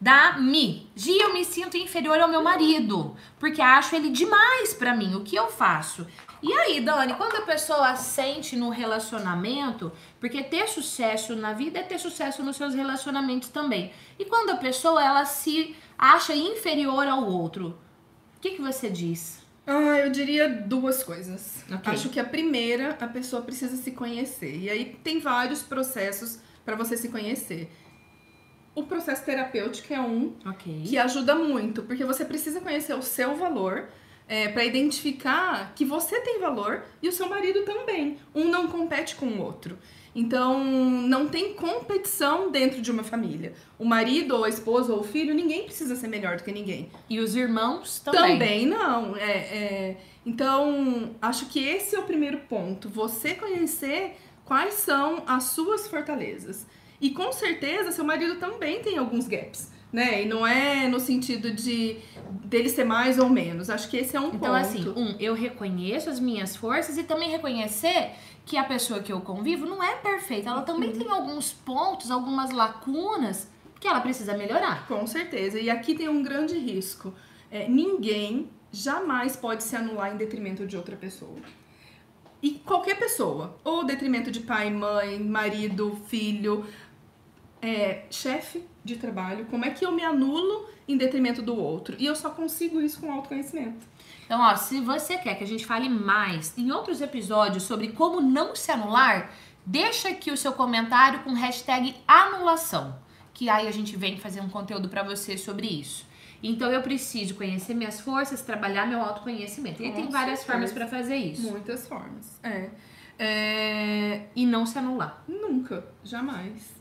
Da 0.00 0.32
Mi. 0.32 0.90
Gi, 0.96 1.16
eu 1.16 1.32
me 1.32 1.44
sinto 1.44 1.76
inferior 1.76 2.18
ao 2.18 2.28
meu 2.28 2.42
marido, 2.42 3.16
porque 3.38 3.62
acho 3.62 3.94
ele 3.94 4.10
demais 4.10 4.74
pra 4.74 4.96
mim. 4.96 5.14
O 5.14 5.22
que 5.22 5.36
eu 5.36 5.46
faço? 5.46 6.04
E 6.42 6.52
aí, 6.52 6.80
Dani, 6.80 7.14
quando 7.14 7.36
a 7.36 7.42
pessoa 7.42 7.94
sente 7.94 8.56
no 8.56 8.68
relacionamento, 8.68 9.92
porque 10.18 10.42
ter 10.42 10.66
sucesso 10.66 11.36
na 11.36 11.52
vida 11.52 11.78
é 11.78 11.82
ter 11.84 12.00
sucesso 12.00 12.42
nos 12.42 12.56
seus 12.56 12.74
relacionamentos 12.74 13.48
também. 13.48 13.92
E 14.18 14.24
quando 14.24 14.50
a 14.50 14.56
pessoa 14.56 15.00
ela 15.00 15.24
se 15.24 15.76
acha 15.96 16.34
inferior 16.34 17.06
ao 17.06 17.24
outro, 17.24 17.78
que, 18.42 18.50
que 18.50 18.60
você 18.60 18.90
diz? 18.90 19.40
Ah, 19.64 20.00
eu 20.00 20.10
diria 20.10 20.48
duas 20.48 21.04
coisas. 21.04 21.64
Ok. 21.72 21.92
Acho 21.92 22.08
que 22.08 22.18
a 22.18 22.24
primeira, 22.24 22.96
a 23.00 23.06
pessoa 23.06 23.40
precisa 23.40 23.76
se 23.76 23.92
conhecer. 23.92 24.56
E 24.56 24.68
aí 24.68 24.98
tem 25.04 25.20
vários 25.20 25.62
processos 25.62 26.40
para 26.64 26.74
você 26.74 26.96
se 26.96 27.08
conhecer. 27.08 27.70
O 28.74 28.82
processo 28.82 29.24
terapêutico 29.24 29.94
é 29.94 30.00
um 30.00 30.34
Ok. 30.44 30.82
que 30.84 30.98
ajuda 30.98 31.36
muito, 31.36 31.82
porque 31.82 32.04
você 32.04 32.24
precisa 32.24 32.60
conhecer 32.60 32.94
o 32.94 33.02
seu 33.02 33.36
valor 33.36 33.88
é, 34.26 34.48
para 34.48 34.64
identificar 34.64 35.72
que 35.76 35.84
você 35.84 36.20
tem 36.20 36.40
valor 36.40 36.82
e 37.00 37.08
o 37.08 37.12
seu 37.12 37.28
marido 37.28 37.62
também. 37.64 38.18
Um 38.34 38.48
não 38.48 38.66
compete 38.66 39.14
com 39.14 39.26
o 39.26 39.40
outro. 39.40 39.78
Então, 40.14 40.62
não 40.62 41.28
tem 41.28 41.54
competição 41.54 42.50
dentro 42.50 42.82
de 42.82 42.90
uma 42.90 43.02
família. 43.02 43.54
O 43.78 43.84
marido, 43.84 44.36
ou 44.36 44.44
a 44.44 44.48
esposa, 44.48 44.92
ou 44.92 45.00
o 45.00 45.04
filho, 45.04 45.34
ninguém 45.34 45.64
precisa 45.64 45.96
ser 45.96 46.08
melhor 46.08 46.36
do 46.36 46.44
que 46.44 46.52
ninguém. 46.52 46.90
E 47.08 47.18
os 47.18 47.34
irmãos 47.34 47.98
também. 48.00 48.38
Também 48.38 48.66
não. 48.66 49.16
É, 49.16 49.30
é, 49.30 49.96
então, 50.24 51.14
acho 51.20 51.46
que 51.46 51.64
esse 51.64 51.96
é 51.96 51.98
o 51.98 52.02
primeiro 52.02 52.38
ponto. 52.40 52.90
Você 52.90 53.34
conhecer 53.34 54.16
quais 54.44 54.74
são 54.74 55.22
as 55.26 55.44
suas 55.44 55.88
fortalezas. 55.88 56.66
E 57.00 57.10
com 57.10 57.32
certeza, 57.32 57.90
seu 57.90 58.04
marido 58.04 58.38
também 58.38 58.80
tem 58.80 58.98
alguns 58.98 59.26
gaps. 59.26 59.72
Né? 59.92 60.22
E 60.22 60.26
não 60.26 60.46
é 60.46 60.88
no 60.88 60.98
sentido 60.98 61.50
de 61.52 61.96
dele 62.44 62.68
ser 62.70 62.84
mais 62.84 63.18
ou 63.18 63.28
menos. 63.28 63.68
Acho 63.68 63.88
que 63.90 63.96
esse 63.98 64.16
é 64.16 64.20
um 64.20 64.28
Então, 64.28 64.38
ponto. 64.40 64.54
assim, 64.54 64.88
um, 64.96 65.14
eu 65.20 65.34
reconheço 65.34 66.08
as 66.08 66.18
minhas 66.18 66.56
forças 66.56 66.96
e 66.96 67.02
também 67.02 67.28
reconhecer 67.30 68.12
que 68.46 68.56
a 68.56 68.64
pessoa 68.64 69.00
que 69.00 69.12
eu 69.12 69.20
convivo 69.20 69.66
não 69.66 69.82
é 69.82 69.94
perfeita. 69.96 70.48
Ela 70.48 70.62
também 70.62 70.90
Uhum. 70.92 70.98
tem 70.98 71.08
alguns 71.10 71.52
pontos, 71.52 72.10
algumas 72.10 72.50
lacunas 72.50 73.48
que 73.78 73.86
ela 73.86 74.00
precisa 74.00 74.34
melhorar. 74.36 74.86
Com 74.88 75.06
certeza. 75.06 75.60
E 75.60 75.68
aqui 75.68 75.94
tem 75.94 76.08
um 76.08 76.22
grande 76.22 76.56
risco. 76.58 77.12
É, 77.50 77.68
ninguém 77.68 78.48
jamais 78.72 79.36
pode 79.36 79.62
se 79.62 79.76
anular 79.76 80.14
em 80.14 80.16
detrimento 80.16 80.66
de 80.66 80.74
outra 80.76 80.96
pessoa. 80.96 81.36
E 82.42 82.52
qualquer 82.52 82.98
pessoa, 82.98 83.56
ou 83.62 83.84
detrimento 83.84 84.30
de 84.30 84.40
pai, 84.40 84.70
mãe, 84.70 85.18
marido, 85.20 85.96
filho, 86.06 86.64
é, 87.60 88.04
chefe 88.10 88.64
de 88.84 88.96
trabalho, 88.96 89.46
como 89.46 89.64
é 89.64 89.70
que 89.70 89.84
eu 89.84 89.92
me 89.92 90.02
anulo 90.02 90.68
em 90.88 90.96
detrimento 90.96 91.40
do 91.42 91.56
outro? 91.56 91.96
E 91.98 92.06
eu 92.06 92.16
só 92.16 92.30
consigo 92.30 92.80
isso 92.80 93.00
com 93.00 93.12
autoconhecimento. 93.12 93.86
Então, 94.24 94.40
ó, 94.40 94.56
se 94.56 94.80
você 94.80 95.16
quer 95.18 95.34
que 95.36 95.44
a 95.44 95.46
gente 95.46 95.66
fale 95.66 95.88
mais 95.88 96.56
em 96.56 96.70
outros 96.72 97.00
episódios 97.00 97.64
sobre 97.64 97.88
como 97.88 98.20
não 98.20 98.54
se 98.56 98.70
anular, 98.70 99.30
deixa 99.64 100.08
aqui 100.08 100.30
o 100.30 100.36
seu 100.36 100.52
comentário 100.52 101.20
com 101.20 101.32
hashtag 101.32 101.94
anulação, 102.08 102.96
que 103.34 103.48
aí 103.48 103.68
a 103.68 103.72
gente 103.72 103.96
vem 103.96 104.16
fazer 104.18 104.40
um 104.40 104.48
conteúdo 104.48 104.88
pra 104.88 105.02
você 105.02 105.36
sobre 105.36 105.66
isso. 105.66 106.06
Então 106.42 106.70
eu 106.72 106.82
preciso 106.82 107.34
conhecer 107.36 107.72
minhas 107.74 108.00
forças, 108.00 108.42
trabalhar 108.42 108.86
meu 108.86 109.00
autoconhecimento. 109.00 109.82
E 109.82 109.92
tem 109.92 110.08
várias 110.10 110.40
certeza. 110.40 110.46
formas 110.46 110.72
pra 110.72 110.88
fazer 110.88 111.16
isso. 111.16 111.48
Muitas 111.48 111.86
formas. 111.86 112.40
É. 112.42 112.70
É, 113.18 114.22
E 114.34 114.44
não 114.44 114.66
se 114.66 114.76
anular. 114.78 115.22
Nunca, 115.28 115.86
jamais. 116.02 116.74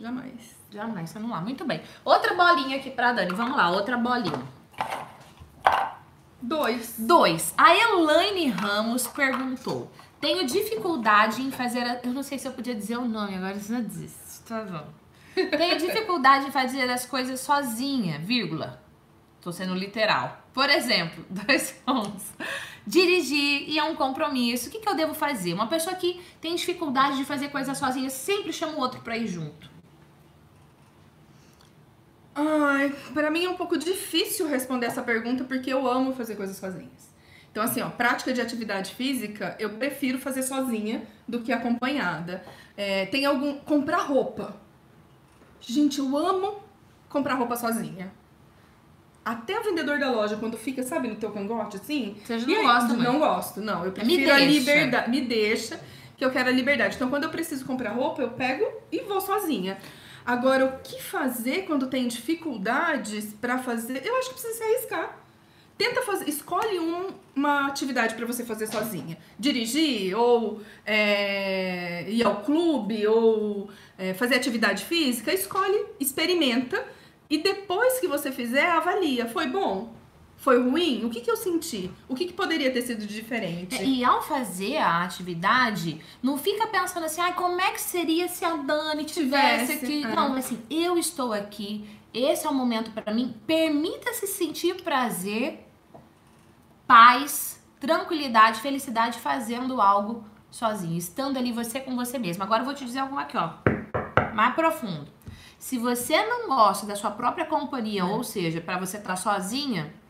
Jamais. 0.00 0.61
Jamais 0.72 1.14
anular. 1.14 1.42
Muito 1.42 1.64
bem. 1.66 1.82
Outra 2.02 2.34
bolinha 2.34 2.78
aqui 2.78 2.90
pra 2.90 3.12
Dani. 3.12 3.34
Vamos 3.34 3.56
lá, 3.56 3.70
outra 3.70 3.98
bolinha. 3.98 4.42
Dois. 6.40 6.96
Dois. 6.98 7.52
A 7.58 7.74
Elaine 7.76 8.48
Ramos 8.48 9.06
perguntou: 9.06 9.90
Tenho 10.18 10.46
dificuldade 10.46 11.42
em 11.42 11.50
fazer. 11.50 11.80
A... 11.80 12.00
Eu 12.02 12.12
não 12.12 12.22
sei 12.22 12.38
se 12.38 12.48
eu 12.48 12.52
podia 12.52 12.74
dizer 12.74 12.96
o 12.96 13.04
nome, 13.04 13.36
agora 13.36 13.58
você 13.58 13.72
não 13.72 13.82
desisto. 13.82 14.48
Tá 14.48 14.62
bom. 14.64 14.86
Tenho 15.56 15.78
dificuldade 15.78 16.46
em 16.46 16.50
fazer 16.50 16.90
as 16.90 17.04
coisas 17.04 17.40
sozinha, 17.40 18.18
vírgula. 18.18 18.82
Tô 19.42 19.52
sendo 19.52 19.74
literal. 19.74 20.40
Por 20.54 20.70
exemplo, 20.70 21.24
dois 21.28 21.72
pontos. 21.84 22.24
Dirigir 22.86 23.68
e 23.68 23.78
é 23.78 23.84
um 23.84 23.94
compromisso. 23.94 24.68
O 24.68 24.72
que, 24.72 24.80
que 24.80 24.88
eu 24.88 24.94
devo 24.94 25.12
fazer? 25.12 25.52
Uma 25.52 25.66
pessoa 25.66 25.94
que 25.94 26.20
tem 26.40 26.54
dificuldade 26.54 27.18
de 27.18 27.24
fazer 27.24 27.48
coisas 27.50 27.76
sozinha 27.76 28.08
sempre 28.08 28.52
chama 28.52 28.72
o 28.72 28.80
outro 28.80 29.00
pra 29.02 29.18
ir 29.18 29.28
junto. 29.28 29.71
Ai, 32.82 32.92
pra 33.14 33.30
mim 33.30 33.44
é 33.44 33.48
um 33.48 33.54
pouco 33.54 33.76
difícil 33.78 34.48
responder 34.48 34.86
essa 34.86 35.02
pergunta 35.02 35.44
porque 35.44 35.72
eu 35.72 35.86
amo 35.86 36.12
fazer 36.12 36.34
coisas 36.34 36.56
sozinhas. 36.56 37.12
Então, 37.50 37.62
assim, 37.62 37.82
ó, 37.82 37.90
prática 37.90 38.32
de 38.32 38.40
atividade 38.40 38.94
física, 38.94 39.54
eu 39.58 39.70
prefiro 39.70 40.18
fazer 40.18 40.42
sozinha 40.42 41.02
do 41.28 41.40
que 41.40 41.52
acompanhada. 41.52 42.42
É, 42.76 43.06
tem 43.06 43.26
algum. 43.26 43.58
Comprar 43.58 43.98
roupa. 43.98 44.56
Gente, 45.60 45.98
eu 45.98 46.16
amo 46.16 46.62
comprar 47.08 47.34
roupa 47.34 47.54
sozinha. 47.54 48.10
Até 49.24 49.60
o 49.60 49.62
vendedor 49.62 50.00
da 50.00 50.10
loja, 50.10 50.36
quando 50.36 50.56
fica, 50.56 50.82
sabe, 50.82 51.06
no 51.06 51.14
teu 51.14 51.30
cangote, 51.30 51.76
assim. 51.76 52.16
Você 52.24 52.38
não 52.38 52.56
aí, 52.56 52.62
gosta 52.62 52.94
Não 52.94 53.18
gosto, 53.18 53.60
não. 53.60 53.84
Eu 53.84 53.92
prefiro 53.92 54.32
a 54.32 54.38
liberdade. 54.38 55.10
Me 55.10 55.20
deixa, 55.20 55.78
que 56.16 56.24
eu 56.24 56.30
quero 56.30 56.48
a 56.48 56.52
liberdade. 56.52 56.96
Então, 56.96 57.08
quando 57.08 57.24
eu 57.24 57.30
preciso 57.30 57.64
comprar 57.64 57.90
roupa, 57.90 58.22
eu 58.22 58.30
pego 58.30 58.66
e 58.90 59.00
vou 59.00 59.20
sozinha. 59.20 59.78
Agora, 60.24 60.66
o 60.66 60.78
que 60.80 61.02
fazer 61.02 61.62
quando 61.62 61.86
tem 61.88 62.06
dificuldades 62.06 63.32
para 63.40 63.58
fazer? 63.58 64.04
Eu 64.06 64.16
acho 64.16 64.28
que 64.28 64.34
precisa 64.34 64.54
se 64.54 64.62
arriscar. 64.62 65.18
Tenta 65.76 66.02
fazer, 66.02 66.28
escolhe 66.28 66.78
um, 66.78 67.08
uma 67.34 67.66
atividade 67.66 68.14
para 68.14 68.24
você 68.26 68.44
fazer 68.44 68.66
sozinha. 68.66 69.18
Dirigir, 69.38 70.16
ou 70.16 70.60
é, 70.86 72.04
ir 72.08 72.24
ao 72.24 72.42
clube, 72.42 73.06
ou 73.06 73.68
é, 73.98 74.14
fazer 74.14 74.36
atividade 74.36 74.84
física. 74.84 75.32
Escolhe, 75.32 75.86
experimenta 75.98 76.84
e 77.28 77.38
depois 77.38 77.98
que 77.98 78.06
você 78.06 78.30
fizer, 78.30 78.66
avalia. 78.66 79.26
Foi 79.26 79.46
bom? 79.46 79.92
Foi 80.42 80.60
ruim? 80.60 81.04
O 81.04 81.08
que, 81.08 81.20
que 81.20 81.30
eu 81.30 81.36
senti? 81.36 81.88
O 82.08 82.16
que, 82.16 82.26
que 82.26 82.32
poderia 82.32 82.72
ter 82.72 82.82
sido 82.82 83.06
diferente? 83.06 83.76
É, 83.76 83.84
e 83.84 84.04
ao 84.04 84.20
fazer 84.20 84.76
a 84.76 85.04
atividade, 85.04 86.00
não 86.20 86.36
fica 86.36 86.66
pensando 86.66 87.04
assim, 87.04 87.20
ah, 87.20 87.32
como 87.32 87.60
é 87.60 87.70
que 87.70 87.80
seria 87.80 88.26
se 88.26 88.44
a 88.44 88.56
Dani 88.56 89.04
tivesse, 89.04 89.74
aqui? 89.74 90.02
É. 90.02 90.08
Não, 90.08 90.34
assim, 90.34 90.60
eu 90.68 90.98
estou 90.98 91.32
aqui, 91.32 91.88
esse 92.12 92.44
é 92.44 92.50
o 92.50 92.54
momento 92.54 92.90
para 92.90 93.14
mim. 93.14 93.36
Permita-se 93.46 94.26
sentir 94.26 94.82
prazer, 94.82 95.64
paz, 96.88 97.62
tranquilidade, 97.78 98.58
felicidade 98.60 99.20
fazendo 99.20 99.80
algo 99.80 100.24
sozinho, 100.50 100.98
estando 100.98 101.36
ali 101.36 101.52
você 101.52 101.78
com 101.78 101.94
você 101.94 102.18
mesmo. 102.18 102.42
Agora 102.42 102.62
eu 102.62 102.66
vou 102.66 102.74
te 102.74 102.84
dizer 102.84 102.98
algo 102.98 103.16
aqui, 103.16 103.36
ó, 103.36 103.50
mais 104.34 104.56
profundo. 104.56 105.06
Se 105.56 105.78
você 105.78 106.20
não 106.26 106.48
gosta 106.48 106.84
da 106.84 106.96
sua 106.96 107.12
própria 107.12 107.46
companhia, 107.46 108.04
ou 108.04 108.24
seja, 108.24 108.60
para 108.60 108.76
você 108.76 108.96
estar 108.96 109.10
tá 109.10 109.16
sozinha, 109.16 110.01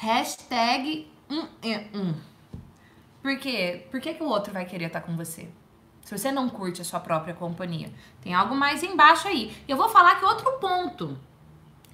hashtag 0.00 1.06
um 1.28 1.46
é 1.62 1.84
um. 1.94 2.14
Por 3.20 3.38
quê? 3.38 3.86
Por 3.90 4.00
que, 4.00 4.14
que 4.14 4.22
o 4.22 4.26
outro 4.26 4.50
vai 4.50 4.64
querer 4.64 4.86
estar 4.86 5.02
com 5.02 5.14
você? 5.14 5.46
Se 6.02 6.16
você 6.16 6.32
não 6.32 6.48
curte 6.48 6.80
a 6.80 6.84
sua 6.84 6.98
própria 7.00 7.34
companhia. 7.34 7.92
Tem 8.22 8.32
algo 8.32 8.54
mais 8.54 8.82
embaixo 8.82 9.28
aí. 9.28 9.54
Eu 9.68 9.76
vou 9.76 9.90
falar 9.90 10.18
que 10.18 10.24
outro 10.24 10.52
ponto. 10.58 11.18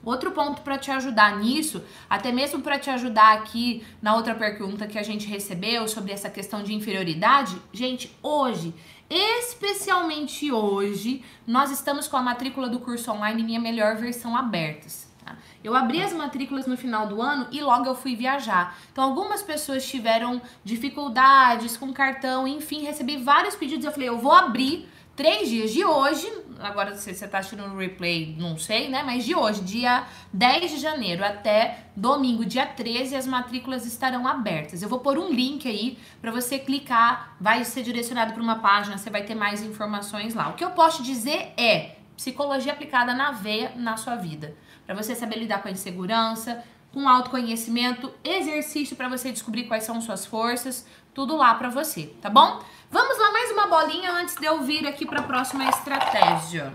Outro 0.05 0.31
ponto 0.31 0.63
para 0.63 0.79
te 0.79 0.89
ajudar 0.93 1.37
nisso, 1.37 1.83
até 2.09 2.31
mesmo 2.31 2.63
para 2.63 2.79
te 2.79 2.89
ajudar 2.91 3.33
aqui 3.39 3.85
na 4.01 4.15
outra 4.15 4.37
pergunta 4.37 4.87
que 4.87 5.01
a 5.01 5.03
gente 5.03 5.27
recebeu 5.27 5.89
sobre 5.89 6.13
essa 6.13 6.31
questão 6.31 6.63
de 6.63 6.73
inferioridade, 6.73 7.61
gente, 7.73 8.17
hoje 8.23 8.73
Especialmente 9.09 10.51
hoje, 10.51 11.25
nós 11.47 11.71
estamos 11.71 12.09
com 12.09 12.17
a 12.17 12.23
matrícula 12.23 12.69
do 12.69 12.81
curso 12.81 13.13
online 13.13 13.45
Minha 13.45 13.61
Melhor 13.61 13.95
Versão 13.95 14.37
abertas. 14.37 15.06
Tá? 15.27 15.37
Eu 15.65 15.75
abri 15.75 16.01
as 16.01 16.13
matrículas 16.13 16.67
no 16.67 16.77
final 16.77 17.09
do 17.09 17.21
ano 17.21 17.49
e 17.51 17.61
logo 17.61 17.85
eu 17.87 17.97
fui 17.97 18.15
viajar. 18.15 18.79
Então, 18.93 19.03
algumas 19.03 19.43
pessoas 19.43 19.85
tiveram 19.85 20.41
dificuldades 20.63 21.77
com 21.77 21.93
cartão, 21.93 22.47
enfim, 22.47 22.85
recebi 22.85 23.17
vários 23.17 23.57
pedidos. 23.57 23.85
Eu 23.85 23.91
falei, 23.93 24.09
eu 24.09 24.19
vou 24.19 24.31
abrir 24.31 24.89
três 25.17 25.49
dias 25.49 25.73
de 25.73 25.85
hoje, 25.85 26.31
agora 26.61 26.95
se 26.95 27.13
você 27.13 27.27
tá 27.27 27.39
assistindo 27.39 27.67
no 27.67 27.77
replay, 27.77 28.37
não 28.39 28.57
sei, 28.57 28.89
né? 28.89 29.03
Mas 29.03 29.25
de 29.25 29.35
hoje, 29.35 29.63
dia 29.63 30.07
10 30.33 30.73
de 30.73 30.77
janeiro 30.79 31.25
até 31.25 31.87
domingo, 31.97 32.45
dia 32.45 32.67
13, 32.67 33.17
as 33.17 33.27
matrículas 33.27 33.85
estarão 33.85 34.29
abertas. 34.29 34.83
Eu 34.83 34.89
vou 34.89 35.01
pôr 35.01 35.19
um 35.19 35.33
link 35.33 35.67
aí 35.67 35.99
para 36.21 36.31
você 36.31 36.59
clicar, 36.59 37.35
vai 37.41 37.65
ser 37.65 37.83
direcionado 37.83 38.33
para 38.33 38.43
uma 38.43 38.57
página, 38.57 38.99
você 38.99 39.11
vai 39.11 39.25
ter 39.25 39.35
mais 39.35 39.63
informações 39.63 40.35
lá. 40.35 40.51
O 40.51 40.53
que 40.53 40.65
eu 40.65 40.71
posso 40.71 41.03
dizer 41.03 41.53
é 41.57 41.97
psicologia 42.17 42.73
aplicada 42.73 43.15
na 43.15 43.31
veia 43.31 43.73
na 43.77 43.97
sua 43.97 44.17
vida, 44.17 44.55
para 44.87 44.95
você 44.95 45.15
saber 45.15 45.39
lidar 45.39 45.61
com 45.61 45.69
a 45.69 45.73
insegurança, 45.73 46.65
com 46.93 47.09
autoconhecimento, 47.09 48.13
exercício 48.25 48.97
para 48.97 49.09
você 49.09 49.31
descobrir 49.33 49.65
quais 49.65 49.85
são 49.85 50.01
suas 50.01 50.25
forças, 50.25 50.87
tudo 51.13 51.37
lá 51.37 51.55
para 51.55 51.69
você, 51.69 52.15
tá 52.23 52.31
bom? 52.31 52.63
Vamos 52.91 53.19
lá, 53.19 53.33
mais 53.33 53.51
uma 53.51 53.67
bolinha 53.67 54.13
antes 54.13 54.37
de 54.37 54.47
eu 54.47 54.63
vir 54.63 54.87
aqui 54.87 55.05
para 55.05 55.21
a 55.21 55.25
próxima 55.25 55.69
estratégia. 55.69 56.73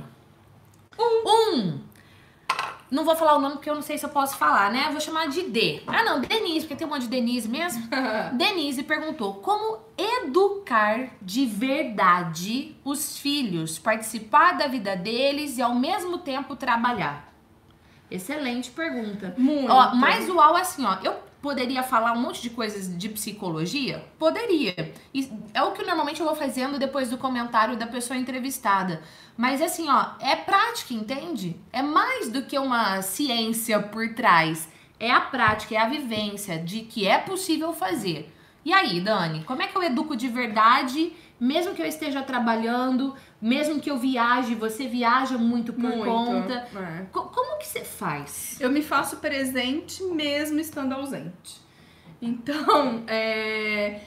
Um. 0.99 1.79
Não 2.91 3.05
vou 3.05 3.15
falar 3.15 3.37
o 3.37 3.39
nome 3.39 3.55
porque 3.55 3.69
eu 3.69 3.75
não 3.75 3.81
sei 3.81 3.97
se 3.97 4.05
eu 4.05 4.09
posso 4.09 4.35
falar, 4.35 4.69
né? 4.69 4.89
vou 4.91 4.99
chamar 4.99 5.29
de 5.29 5.43
D. 5.43 5.81
Ah, 5.87 6.03
não, 6.03 6.19
Denise, 6.19 6.61
porque 6.61 6.75
tem 6.75 6.85
um 6.85 6.89
monte 6.89 7.03
de 7.03 7.07
Denise 7.07 7.47
mesmo. 7.47 7.87
Denise 8.33 8.83
perguntou: 8.83 9.35
como 9.35 9.79
educar 9.97 11.11
de 11.21 11.45
verdade 11.45 12.75
os 12.83 13.17
filhos, 13.17 13.79
participar 13.79 14.57
da 14.57 14.67
vida 14.67 14.97
deles 14.97 15.57
e 15.57 15.61
ao 15.61 15.73
mesmo 15.73 16.17
tempo 16.17 16.57
trabalhar? 16.57 17.30
Excelente 18.11 18.69
pergunta. 18.71 19.33
Muito. 19.37 19.71
Ó, 19.71 19.95
mais 19.95 20.29
uau 20.29 20.55
assim, 20.55 20.85
ó. 20.85 20.97
Eu 21.01 21.15
poderia 21.41 21.81
falar 21.81 22.11
um 22.11 22.21
monte 22.21 22.41
de 22.41 22.49
coisas 22.49 22.95
de 22.97 23.09
psicologia? 23.09 24.05
Poderia. 24.19 24.93
E 25.13 25.31
é 25.53 25.63
o 25.63 25.71
que 25.71 25.83
normalmente 25.83 26.19
eu 26.19 26.25
vou 26.25 26.35
fazendo 26.35 26.77
depois 26.77 27.09
do 27.09 27.17
comentário 27.17 27.77
da 27.77 27.87
pessoa 27.87 28.19
entrevistada. 28.19 29.01
Mas 29.37 29.61
assim, 29.61 29.89
ó, 29.89 30.11
é 30.19 30.35
prática, 30.35 30.93
entende? 30.93 31.55
É 31.71 31.81
mais 31.81 32.29
do 32.29 32.43
que 32.43 32.59
uma 32.59 33.01
ciência 33.01 33.79
por 33.79 34.13
trás. 34.13 34.69
É 34.99 35.09
a 35.09 35.21
prática, 35.21 35.73
é 35.73 35.79
a 35.79 35.89
vivência 35.89 36.59
de 36.59 36.81
que 36.81 37.07
é 37.07 37.17
possível 37.17 37.73
fazer. 37.73 38.31
E 38.63 38.71
aí, 38.71 39.01
Dani, 39.01 39.43
como 39.43 39.63
é 39.63 39.67
que 39.67 39.75
eu 39.75 39.81
educo 39.81 40.15
de 40.15 40.27
verdade, 40.27 41.13
mesmo 41.39 41.73
que 41.73 41.81
eu 41.81 41.87
esteja 41.87 42.21
trabalhando, 42.21 43.15
mesmo 43.41 43.79
que 43.79 43.89
eu 43.89 43.97
viaje, 43.97 44.53
você 44.53 44.87
viaja 44.87 45.37
muito 45.37 45.73
por 45.73 45.89
muito, 45.89 46.05
conta. 46.05 46.67
É. 46.75 47.05
Como 47.11 47.57
que 47.57 47.65
você 47.65 47.83
faz? 47.83 48.57
Eu 48.59 48.71
me 48.71 48.81
faço 48.81 49.17
presente 49.17 50.03
mesmo 50.03 50.59
estando 50.59 50.93
ausente. 50.93 51.59
Então, 52.21 53.03
é, 53.07 54.01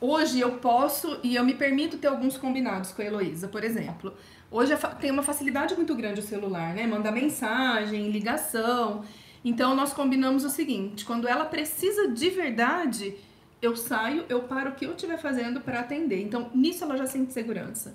hoje 0.00 0.40
eu 0.40 0.52
posso 0.52 1.18
e 1.22 1.36
eu 1.36 1.44
me 1.44 1.52
permito 1.52 1.98
ter 1.98 2.06
alguns 2.08 2.38
combinados 2.38 2.90
com 2.92 3.02
a 3.02 3.04
Heloísa, 3.04 3.48
por 3.48 3.62
exemplo. 3.62 4.14
Hoje 4.50 4.74
tem 4.98 5.10
uma 5.10 5.22
facilidade 5.22 5.74
muito 5.76 5.94
grande 5.94 6.20
o 6.20 6.22
celular, 6.22 6.74
né? 6.74 6.86
Mandar 6.86 7.12
mensagem, 7.12 8.10
ligação. 8.10 9.04
Então, 9.44 9.76
nós 9.76 9.92
combinamos 9.92 10.44
o 10.44 10.48
seguinte: 10.48 11.04
quando 11.04 11.28
ela 11.28 11.44
precisa 11.44 12.08
de 12.08 12.30
verdade, 12.30 13.14
eu 13.60 13.76
saio, 13.76 14.24
eu 14.28 14.40
paro 14.44 14.70
o 14.70 14.74
que 14.74 14.86
eu 14.86 14.92
estiver 14.92 15.18
fazendo 15.18 15.60
para 15.60 15.80
atender. 15.80 16.22
Então, 16.22 16.50
nisso 16.54 16.82
ela 16.82 16.96
já 16.96 17.06
sente 17.06 17.32
segurança. 17.32 17.94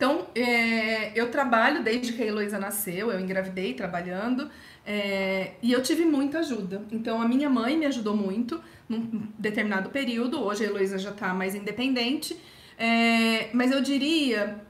Então, 0.00 0.28
é, 0.34 1.12
eu 1.14 1.30
trabalho 1.30 1.84
desde 1.84 2.14
que 2.14 2.22
a 2.22 2.26
Heloísa 2.26 2.58
nasceu, 2.58 3.12
eu 3.12 3.20
engravidei 3.20 3.74
trabalhando, 3.74 4.50
é, 4.86 5.52
e 5.60 5.70
eu 5.70 5.82
tive 5.82 6.06
muita 6.06 6.38
ajuda. 6.38 6.82
Então, 6.90 7.20
a 7.20 7.28
minha 7.28 7.50
mãe 7.50 7.76
me 7.76 7.84
ajudou 7.84 8.16
muito 8.16 8.62
num 8.88 9.28
determinado 9.38 9.90
período, 9.90 10.42
hoje 10.42 10.64
a 10.64 10.68
Heloísa 10.68 10.96
já 10.98 11.10
está 11.10 11.34
mais 11.34 11.54
independente, 11.54 12.34
é, 12.78 13.50
mas 13.52 13.72
eu 13.72 13.82
diria, 13.82 14.64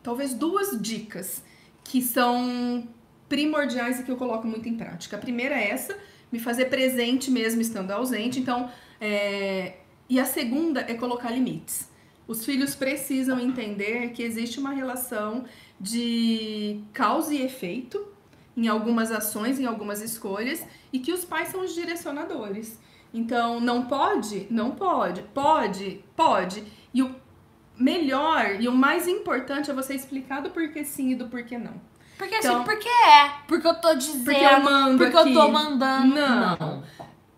talvez 0.00 0.32
duas 0.32 0.80
dicas 0.80 1.42
que 1.82 2.00
são 2.00 2.86
primordiais 3.28 3.98
e 3.98 4.04
que 4.04 4.12
eu 4.12 4.16
coloco 4.16 4.46
muito 4.46 4.68
em 4.68 4.76
prática. 4.76 5.16
A 5.16 5.18
primeira 5.18 5.56
é 5.56 5.70
essa, 5.70 5.98
me 6.30 6.38
fazer 6.38 6.66
presente 6.66 7.32
mesmo 7.32 7.60
estando 7.60 7.90
ausente, 7.90 8.38
então, 8.38 8.70
é, 9.00 9.78
e 10.08 10.20
a 10.20 10.24
segunda 10.24 10.82
é 10.82 10.94
colocar 10.94 11.32
limites. 11.32 11.97
Os 12.28 12.44
filhos 12.44 12.74
precisam 12.74 13.40
entender 13.40 14.10
que 14.10 14.22
existe 14.22 14.60
uma 14.60 14.70
relação 14.70 15.46
de 15.80 16.82
causa 16.92 17.34
e 17.34 17.40
efeito 17.42 18.06
em 18.54 18.68
algumas 18.68 19.10
ações, 19.10 19.58
em 19.58 19.64
algumas 19.64 20.02
escolhas, 20.02 20.62
e 20.92 20.98
que 20.98 21.12
os 21.12 21.24
pais 21.24 21.48
são 21.48 21.62
os 21.62 21.74
direcionadores. 21.74 22.78
Então, 23.14 23.60
não 23.60 23.86
pode? 23.86 24.46
Não 24.50 24.72
pode. 24.72 25.22
Pode? 25.32 26.04
Pode. 26.14 26.64
E 26.92 27.02
o 27.02 27.14
melhor 27.78 28.60
e 28.60 28.68
o 28.68 28.72
mais 28.72 29.08
importante 29.08 29.70
é 29.70 29.74
você 29.74 29.94
explicar 29.94 30.42
do 30.42 30.50
porquê 30.50 30.84
sim 30.84 31.12
e 31.12 31.14
do 31.14 31.28
porquê 31.28 31.56
não. 31.56 31.80
Porque 32.18 32.34
assim, 32.34 32.48
então, 32.48 32.62
assim, 32.62 32.64
porque 32.64 32.88
é. 32.88 33.30
Porque 33.46 33.66
eu 33.66 33.74
tô 33.76 33.94
dizendo. 33.94 34.24
Porque 34.24 34.44
eu 34.44 34.60
mando 34.60 34.98
Porque 34.98 35.16
aqui. 35.16 35.32
eu 35.32 35.40
tô 35.40 35.48
mandando. 35.48 36.14
Não. 36.14 36.56
não. 36.56 36.82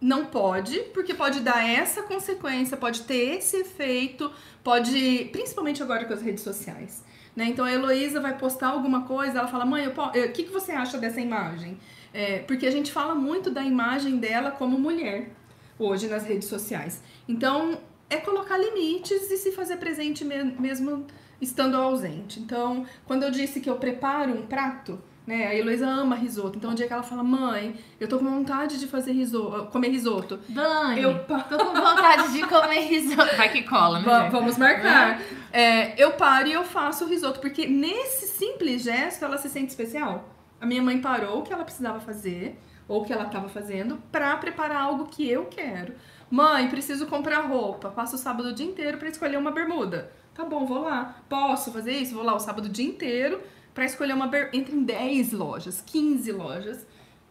Não 0.00 0.26
pode, 0.26 0.78
porque 0.94 1.12
pode 1.12 1.40
dar 1.40 1.68
essa 1.68 2.02
consequência, 2.02 2.76
pode 2.76 3.02
ter 3.02 3.36
esse 3.36 3.58
efeito, 3.58 4.30
pode. 4.64 5.28
Principalmente 5.30 5.82
agora 5.82 6.04
com 6.04 6.14
as 6.14 6.22
redes 6.22 6.42
sociais. 6.42 7.04
Né? 7.36 7.46
Então 7.46 7.64
a 7.64 7.72
Heloísa 7.72 8.20
vai 8.20 8.36
postar 8.36 8.68
alguma 8.68 9.02
coisa, 9.02 9.38
ela 9.38 9.48
fala, 9.48 9.64
mãe, 9.64 9.86
o 9.86 10.32
que, 10.32 10.44
que 10.44 10.50
você 10.50 10.72
acha 10.72 10.98
dessa 10.98 11.20
imagem? 11.20 11.78
É, 12.12 12.40
porque 12.40 12.66
a 12.66 12.70
gente 12.70 12.90
fala 12.90 13.14
muito 13.14 13.50
da 13.50 13.62
imagem 13.62 14.16
dela 14.16 14.50
como 14.50 14.78
mulher 14.78 15.30
hoje 15.78 16.08
nas 16.08 16.24
redes 16.24 16.48
sociais. 16.48 17.02
Então 17.28 17.78
é 18.08 18.16
colocar 18.16 18.58
limites 18.58 19.30
e 19.30 19.36
se 19.36 19.52
fazer 19.52 19.76
presente 19.76 20.24
mesmo 20.24 21.06
estando 21.40 21.76
ausente. 21.76 22.40
Então, 22.40 22.84
quando 23.06 23.22
eu 23.22 23.30
disse 23.30 23.60
que 23.60 23.70
eu 23.70 23.76
preparo 23.76 24.32
um 24.32 24.46
prato, 24.46 25.00
né? 25.30 25.46
A 25.46 25.54
Heloísa 25.54 25.86
ama 25.86 26.16
risoto. 26.16 26.58
Então, 26.58 26.72
um 26.72 26.74
dia 26.74 26.88
que 26.88 26.92
ela 26.92 27.04
fala, 27.04 27.22
mãe, 27.22 27.76
eu 28.00 28.08
tô 28.08 28.18
com 28.18 28.24
vontade 28.24 28.80
de 28.80 28.88
fazer 28.88 29.12
risoto, 29.12 29.70
comer 29.70 29.90
risoto. 29.90 30.40
Dani, 30.48 31.00
eu 31.00 31.24
tô 31.24 31.38
com 31.56 31.72
vontade 31.72 32.32
de 32.32 32.42
comer 32.42 32.80
risoto. 32.80 33.34
Vai 33.38 33.48
que 33.48 33.62
cola, 33.62 34.00
né? 34.00 34.28
Vamos 34.30 34.58
marcar. 34.58 35.20
É, 35.52 35.94
eu 36.02 36.12
paro 36.12 36.48
e 36.48 36.52
eu 36.52 36.64
faço 36.64 37.04
o 37.04 37.08
risoto, 37.08 37.38
porque 37.38 37.68
nesse 37.68 38.26
simples 38.26 38.82
gesto 38.82 39.24
ela 39.24 39.38
se 39.38 39.48
sente 39.48 39.68
especial. 39.68 40.28
A 40.60 40.66
minha 40.66 40.82
mãe 40.82 41.00
parou 41.00 41.38
o 41.38 41.42
que 41.42 41.52
ela 41.52 41.64
precisava 41.64 42.00
fazer, 42.00 42.58
ou 42.88 43.02
o 43.02 43.04
que 43.04 43.12
ela 43.12 43.24
estava 43.24 43.48
fazendo, 43.48 44.02
para 44.10 44.36
preparar 44.36 44.82
algo 44.82 45.06
que 45.06 45.30
eu 45.30 45.44
quero. 45.44 45.94
Mãe, 46.28 46.68
preciso 46.68 47.06
comprar 47.06 47.42
roupa. 47.42 47.88
Passo 47.88 48.16
o 48.16 48.18
sábado 48.18 48.48
o 48.48 48.52
dia 48.52 48.66
inteiro 48.66 48.98
para 48.98 49.08
escolher 49.08 49.36
uma 49.36 49.52
bermuda. 49.52 50.10
Tá 50.34 50.44
bom, 50.44 50.66
vou 50.66 50.82
lá. 50.82 51.16
Posso 51.28 51.72
fazer 51.72 51.92
isso? 51.92 52.14
Vou 52.14 52.24
lá 52.24 52.34
o 52.34 52.40
sábado 52.40 52.66
o 52.66 52.68
dia 52.68 52.86
inteiro 52.86 53.40
para 53.74 53.84
escolher 53.84 54.14
uma 54.14 54.30
entre 54.52 54.76
10 54.76 55.32
lojas, 55.32 55.82
15 55.86 56.32
lojas, 56.32 56.86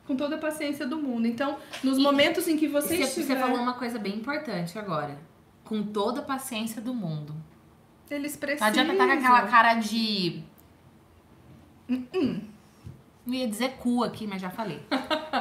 com 0.06 0.16
toda 0.16 0.36
a 0.36 0.40
paciência 0.40 0.88
do 0.88 0.98
mundo. 0.98 1.28
Então, 1.28 1.58
nos 1.84 1.98
e 1.98 2.02
momentos 2.02 2.48
em 2.48 2.58
que 2.58 2.68
você 2.68 2.98
você, 2.98 3.04
estiver... 3.04 3.36
você 3.36 3.40
falou 3.40 3.58
uma 3.58 3.74
coisa 3.74 4.00
bem 4.00 4.16
importante 4.16 4.78
agora. 4.78 5.18
Com 5.64 5.84
toda 5.84 6.22
a 6.22 6.24
paciência 6.24 6.82
do 6.82 6.94
mundo. 6.94 7.36
Eles 8.10 8.36
precisam. 8.36 8.66
Não 8.66 8.74
adianta 8.74 8.94
estar 8.94 9.06
com 9.06 9.14
aquela 9.14 9.48
cara 9.48 9.74
de. 9.76 10.44
Uh 11.88 11.94
-uh. 11.94 12.42
Não 13.24 13.36
ia 13.36 13.48
dizer 13.48 13.74
cu 13.78 14.04
aqui, 14.04 14.26
mas 14.26 14.42
já 14.42 14.50
falei. 14.50 14.82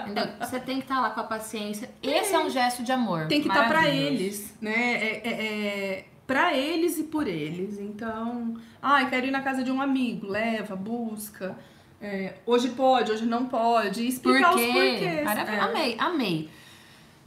Entendeu? 0.03 0.29
Você 0.39 0.61
tem 0.61 0.77
que 0.77 0.83
estar 0.83 1.01
lá 1.01 1.09
com 1.09 1.21
a 1.21 1.25
paciência. 1.25 1.91
Esse 2.03 2.35
é 2.35 2.39
um 2.39 2.51
gesto 2.51 2.83
de 2.83 2.93
amor. 2.93 3.27
Tem 3.29 3.41
que 3.41 3.49
estar 3.49 3.67
para 3.67 3.89
eles, 3.89 4.55
né? 4.61 4.93
É, 4.95 5.29
é, 5.29 5.47
é 5.47 6.05
para 6.29 6.55
eles 6.55 6.99
e 6.99 7.05
por 7.05 7.27
eles. 7.27 7.79
Então, 7.79 8.55
ai, 8.83 9.05
ah, 9.05 9.09
quero 9.09 9.27
ir 9.27 9.31
na 9.31 9.41
casa 9.41 9.65
de 9.65 9.73
um 9.73 9.81
amigo, 9.81 10.27
leva, 10.27 10.77
busca. 10.77 11.57
É, 11.99 12.35
hoje 12.45 12.69
pode, 12.69 13.11
hoje 13.11 13.25
não 13.25 13.47
pode. 13.47 14.07
Explicar 14.07 14.51
Por 14.51 14.59
quê? 14.59 14.67
os 14.67 14.73
porquês. 14.73 15.27
é. 15.27 15.59
Amei, 15.59 15.97
amei. 15.99 16.51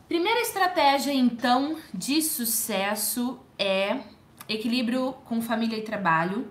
Primeira 0.08 0.40
estratégia, 0.42 1.12
então, 1.12 1.78
de 1.92 2.22
sucesso 2.22 3.40
é 3.58 4.02
equilíbrio 4.48 5.14
com 5.26 5.42
família 5.42 5.78
e 5.78 5.82
trabalho. 5.82 6.48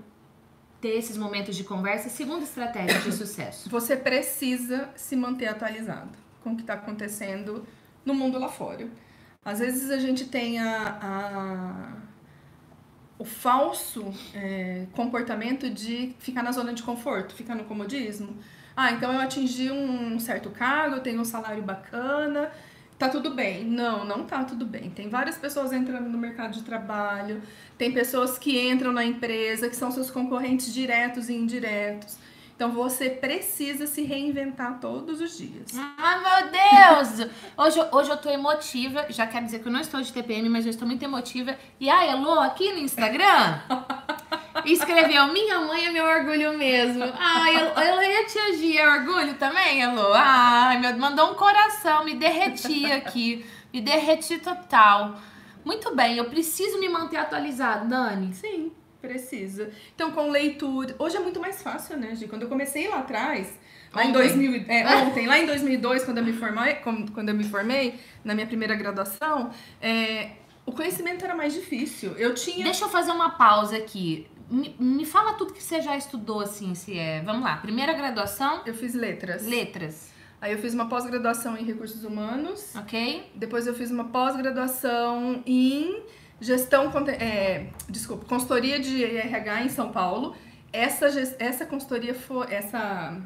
Ter 0.80 0.96
esses 0.96 1.16
momentos 1.16 1.54
de 1.54 1.62
conversa. 1.62 2.08
Segunda 2.08 2.42
estratégia 2.42 2.98
de 2.98 3.12
sucesso. 3.12 3.70
Você 3.70 3.96
precisa 3.96 4.90
se 4.96 5.14
manter 5.14 5.46
atualizado 5.46 6.18
com 6.42 6.52
o 6.52 6.56
que 6.56 6.62
está 6.62 6.74
acontecendo 6.74 7.64
no 8.04 8.12
mundo 8.12 8.40
lá 8.40 8.48
fora. 8.48 8.88
Às 9.44 9.60
vezes 9.60 9.90
a 9.90 9.98
gente 9.98 10.24
tem 10.24 10.58
a, 10.58 10.98
a 11.00 12.09
o 13.20 13.24
falso 13.24 14.14
é, 14.34 14.86
comportamento 14.92 15.68
de 15.68 16.14
ficar 16.18 16.42
na 16.42 16.52
zona 16.52 16.72
de 16.72 16.82
conforto, 16.82 17.34
ficar 17.34 17.54
no 17.54 17.64
comodismo. 17.64 18.34
Ah, 18.74 18.92
então 18.92 19.12
eu 19.12 19.20
atingi 19.20 19.70
um 19.70 20.18
certo 20.18 20.48
cargo, 20.48 21.00
tenho 21.00 21.20
um 21.20 21.24
salário 21.24 21.62
bacana, 21.62 22.50
tá 22.98 23.10
tudo 23.10 23.34
bem. 23.34 23.62
Não, 23.62 24.06
não 24.06 24.24
tá 24.24 24.42
tudo 24.44 24.64
bem. 24.64 24.88
Tem 24.88 25.10
várias 25.10 25.36
pessoas 25.36 25.70
entrando 25.70 26.08
no 26.08 26.16
mercado 26.16 26.54
de 26.54 26.62
trabalho, 26.62 27.42
tem 27.76 27.92
pessoas 27.92 28.38
que 28.38 28.58
entram 28.58 28.90
na 28.90 29.04
empresa, 29.04 29.68
que 29.68 29.76
são 29.76 29.90
seus 29.90 30.10
concorrentes 30.10 30.72
diretos 30.72 31.28
e 31.28 31.34
indiretos. 31.34 32.16
Então 32.60 32.72
você 32.72 33.08
precisa 33.08 33.86
se 33.86 34.02
reinventar 34.02 34.80
todos 34.80 35.18
os 35.18 35.38
dias. 35.38 35.68
Ah, 35.96 36.18
meu 36.18 36.50
Deus! 36.50 37.30
Hoje, 37.56 37.88
hoje 37.90 38.10
eu 38.10 38.18
tô 38.18 38.28
emotiva. 38.28 39.06
Já 39.08 39.26
quero 39.26 39.46
dizer 39.46 39.60
que 39.60 39.68
eu 39.68 39.72
não 39.72 39.80
estou 39.80 40.02
de 40.02 40.12
TPM, 40.12 40.46
mas 40.50 40.66
eu 40.66 40.70
estou 40.70 40.86
muito 40.86 41.02
emotiva. 41.02 41.56
E 41.80 41.88
a 41.88 42.04
Elo 42.04 42.38
aqui 42.38 42.70
no 42.70 42.80
Instagram 42.80 43.60
escreveu: 44.66 45.28
Minha 45.28 45.58
mãe 45.60 45.86
é 45.86 45.90
meu 45.90 46.04
orgulho 46.04 46.58
mesmo. 46.58 47.02
Ai, 47.18 47.56
Elo 47.56 48.02
e 48.02 48.16
a 48.18 48.26
tia 48.26 48.82
é 48.82 48.88
orgulho 48.90 49.32
também, 49.38 49.80
Elo? 49.80 50.12
Ai, 50.12 50.78
meu, 50.80 50.98
mandou 50.98 51.30
um 51.30 51.34
coração, 51.36 52.04
me 52.04 52.14
derreti 52.14 52.92
aqui. 52.92 53.42
Me 53.72 53.80
derreti 53.80 54.36
total. 54.36 55.18
Muito 55.64 55.96
bem, 55.96 56.18
eu 56.18 56.26
preciso 56.26 56.78
me 56.78 56.90
manter 56.90 57.16
atualizado, 57.16 57.88
Dani. 57.88 58.34
Sim. 58.34 58.70
Precisa. 59.00 59.70
Então, 59.94 60.10
com 60.12 60.30
leitura. 60.30 60.94
Hoje 60.98 61.16
é 61.16 61.20
muito 61.20 61.40
mais 61.40 61.62
fácil, 61.62 61.96
né, 61.96 62.14
Gi? 62.14 62.28
Quando 62.28 62.42
eu 62.42 62.48
comecei 62.48 62.88
lá 62.88 62.98
atrás, 62.98 63.48
lá 63.92 64.02
ontem. 64.02 64.10
em 64.10 64.12
2000, 64.12 64.64
é, 64.68 64.96
ontem, 64.96 65.26
lá 65.26 65.38
em 65.38 65.46
2002, 65.46 66.04
quando 66.04 66.18
eu 66.18 66.24
me 66.24 66.32
formei, 66.32 66.74
quando 66.74 67.28
eu 67.28 67.34
me 67.34 67.44
formei 67.44 67.98
na 68.22 68.34
minha 68.34 68.46
primeira 68.46 68.74
graduação, 68.74 69.50
é, 69.80 70.32
o 70.66 70.72
conhecimento 70.72 71.24
era 71.24 71.34
mais 71.34 71.54
difícil. 71.54 72.12
Eu 72.12 72.34
tinha. 72.34 72.64
Deixa 72.64 72.84
eu 72.84 72.88
fazer 72.88 73.10
uma 73.10 73.30
pausa 73.30 73.76
aqui. 73.76 74.26
Me, 74.50 74.74
me 74.78 75.06
fala 75.06 75.34
tudo 75.34 75.52
que 75.52 75.62
você 75.62 75.80
já 75.80 75.96
estudou, 75.96 76.40
assim, 76.40 76.74
se 76.74 76.98
é. 76.98 77.22
Vamos 77.22 77.42
lá. 77.42 77.56
Primeira 77.56 77.92
graduação. 77.92 78.62
Eu 78.66 78.74
fiz 78.74 78.94
letras. 78.94 79.46
Letras. 79.46 80.10
Aí 80.40 80.52
eu 80.52 80.58
fiz 80.58 80.72
uma 80.72 80.88
pós-graduação 80.88 81.56
em 81.56 81.64
recursos 81.64 82.02
humanos. 82.02 82.74
Ok. 82.74 83.30
Depois 83.34 83.66
eu 83.66 83.74
fiz 83.74 83.90
uma 83.90 84.04
pós-graduação 84.04 85.42
em 85.44 86.02
Gestão, 86.40 86.90
é, 87.08 87.66
desculpa, 87.88 88.24
consultoria 88.24 88.80
de 88.80 89.04
RH 89.04 89.64
em 89.64 89.68
São 89.68 89.90
Paulo. 89.90 90.34
Essa, 90.72 91.06
essa 91.38 91.66
consultoria 91.66 92.14
foi, 92.14 92.52
essa 92.52 93.20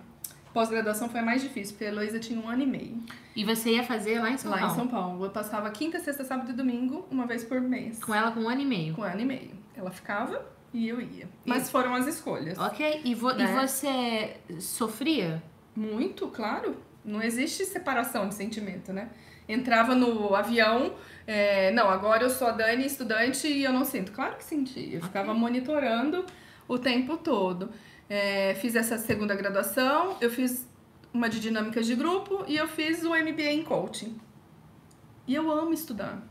pós-graduação 0.52 1.08
foi 1.08 1.20
a 1.20 1.22
mais 1.22 1.42
difícil, 1.42 1.74
porque 1.74 1.84
a 1.84 1.88
Heloísa 1.88 2.18
tinha 2.18 2.40
um 2.40 2.48
ano 2.48 2.62
e 2.62 2.66
meio. 2.66 3.02
E 3.36 3.44
você 3.44 3.70
ia 3.70 3.82
fazer 3.82 4.20
lá 4.20 4.30
em 4.30 4.38
São 4.38 4.50
lá 4.50 4.58
Paulo? 4.58 4.72
Lá 4.72 4.72
em 4.72 4.80
São 4.80 4.88
Paulo. 4.88 5.24
Eu 5.24 5.30
passava 5.30 5.70
quinta, 5.70 5.98
sexta, 6.00 6.24
sábado 6.24 6.50
e 6.50 6.54
domingo, 6.54 7.06
uma 7.10 7.26
vez 7.26 7.44
por 7.44 7.60
mês. 7.60 8.02
Com 8.02 8.14
ela 8.14 8.32
com 8.32 8.40
um 8.40 8.48
ano 8.48 8.62
e 8.62 8.66
meio? 8.66 8.94
Com 8.94 9.02
um 9.02 9.04
ano 9.04 9.20
e 9.20 9.24
meio. 9.24 9.50
Ela 9.76 9.90
ficava 9.90 10.44
e 10.72 10.88
eu 10.88 11.00
ia. 11.00 11.28
Mas 11.44 11.70
foram 11.70 11.94
as 11.94 12.06
escolhas. 12.06 12.58
Ok. 12.58 13.02
E, 13.04 13.14
vo 13.14 13.32
né? 13.32 13.44
e 13.44 13.66
você 13.66 14.36
sofria? 14.60 15.42
Muito, 15.74 16.28
claro. 16.28 16.76
Não 17.04 17.22
existe 17.22 17.64
separação 17.64 18.28
de 18.28 18.34
sentimento, 18.34 18.92
né? 18.92 19.10
Entrava 19.48 19.94
no 19.94 20.34
avião 20.34 20.94
é, 21.26 21.70
não, 21.70 21.88
agora 21.88 22.24
eu 22.24 22.30
sou 22.30 22.48
a 22.48 22.52
Dani, 22.52 22.84
estudante, 22.84 23.46
e 23.46 23.64
eu 23.64 23.72
não 23.72 23.84
sinto. 23.84 24.12
Claro 24.12 24.36
que 24.36 24.44
senti. 24.44 24.94
Eu 24.94 25.02
ficava 25.02 25.32
monitorando 25.32 26.24
o 26.68 26.78
tempo 26.78 27.16
todo. 27.16 27.70
É, 28.08 28.54
fiz 28.56 28.74
essa 28.74 28.98
segunda 28.98 29.34
graduação, 29.34 30.16
eu 30.20 30.30
fiz 30.30 30.68
uma 31.12 31.28
de 31.28 31.40
dinâmicas 31.40 31.86
de 31.86 31.94
grupo 31.94 32.44
e 32.46 32.56
eu 32.56 32.68
fiz 32.68 33.02
o 33.04 33.10
MBA 33.10 33.52
em 33.52 33.62
coaching. 33.62 34.18
E 35.26 35.34
eu 35.34 35.50
amo 35.50 35.72
estudar. 35.72 36.22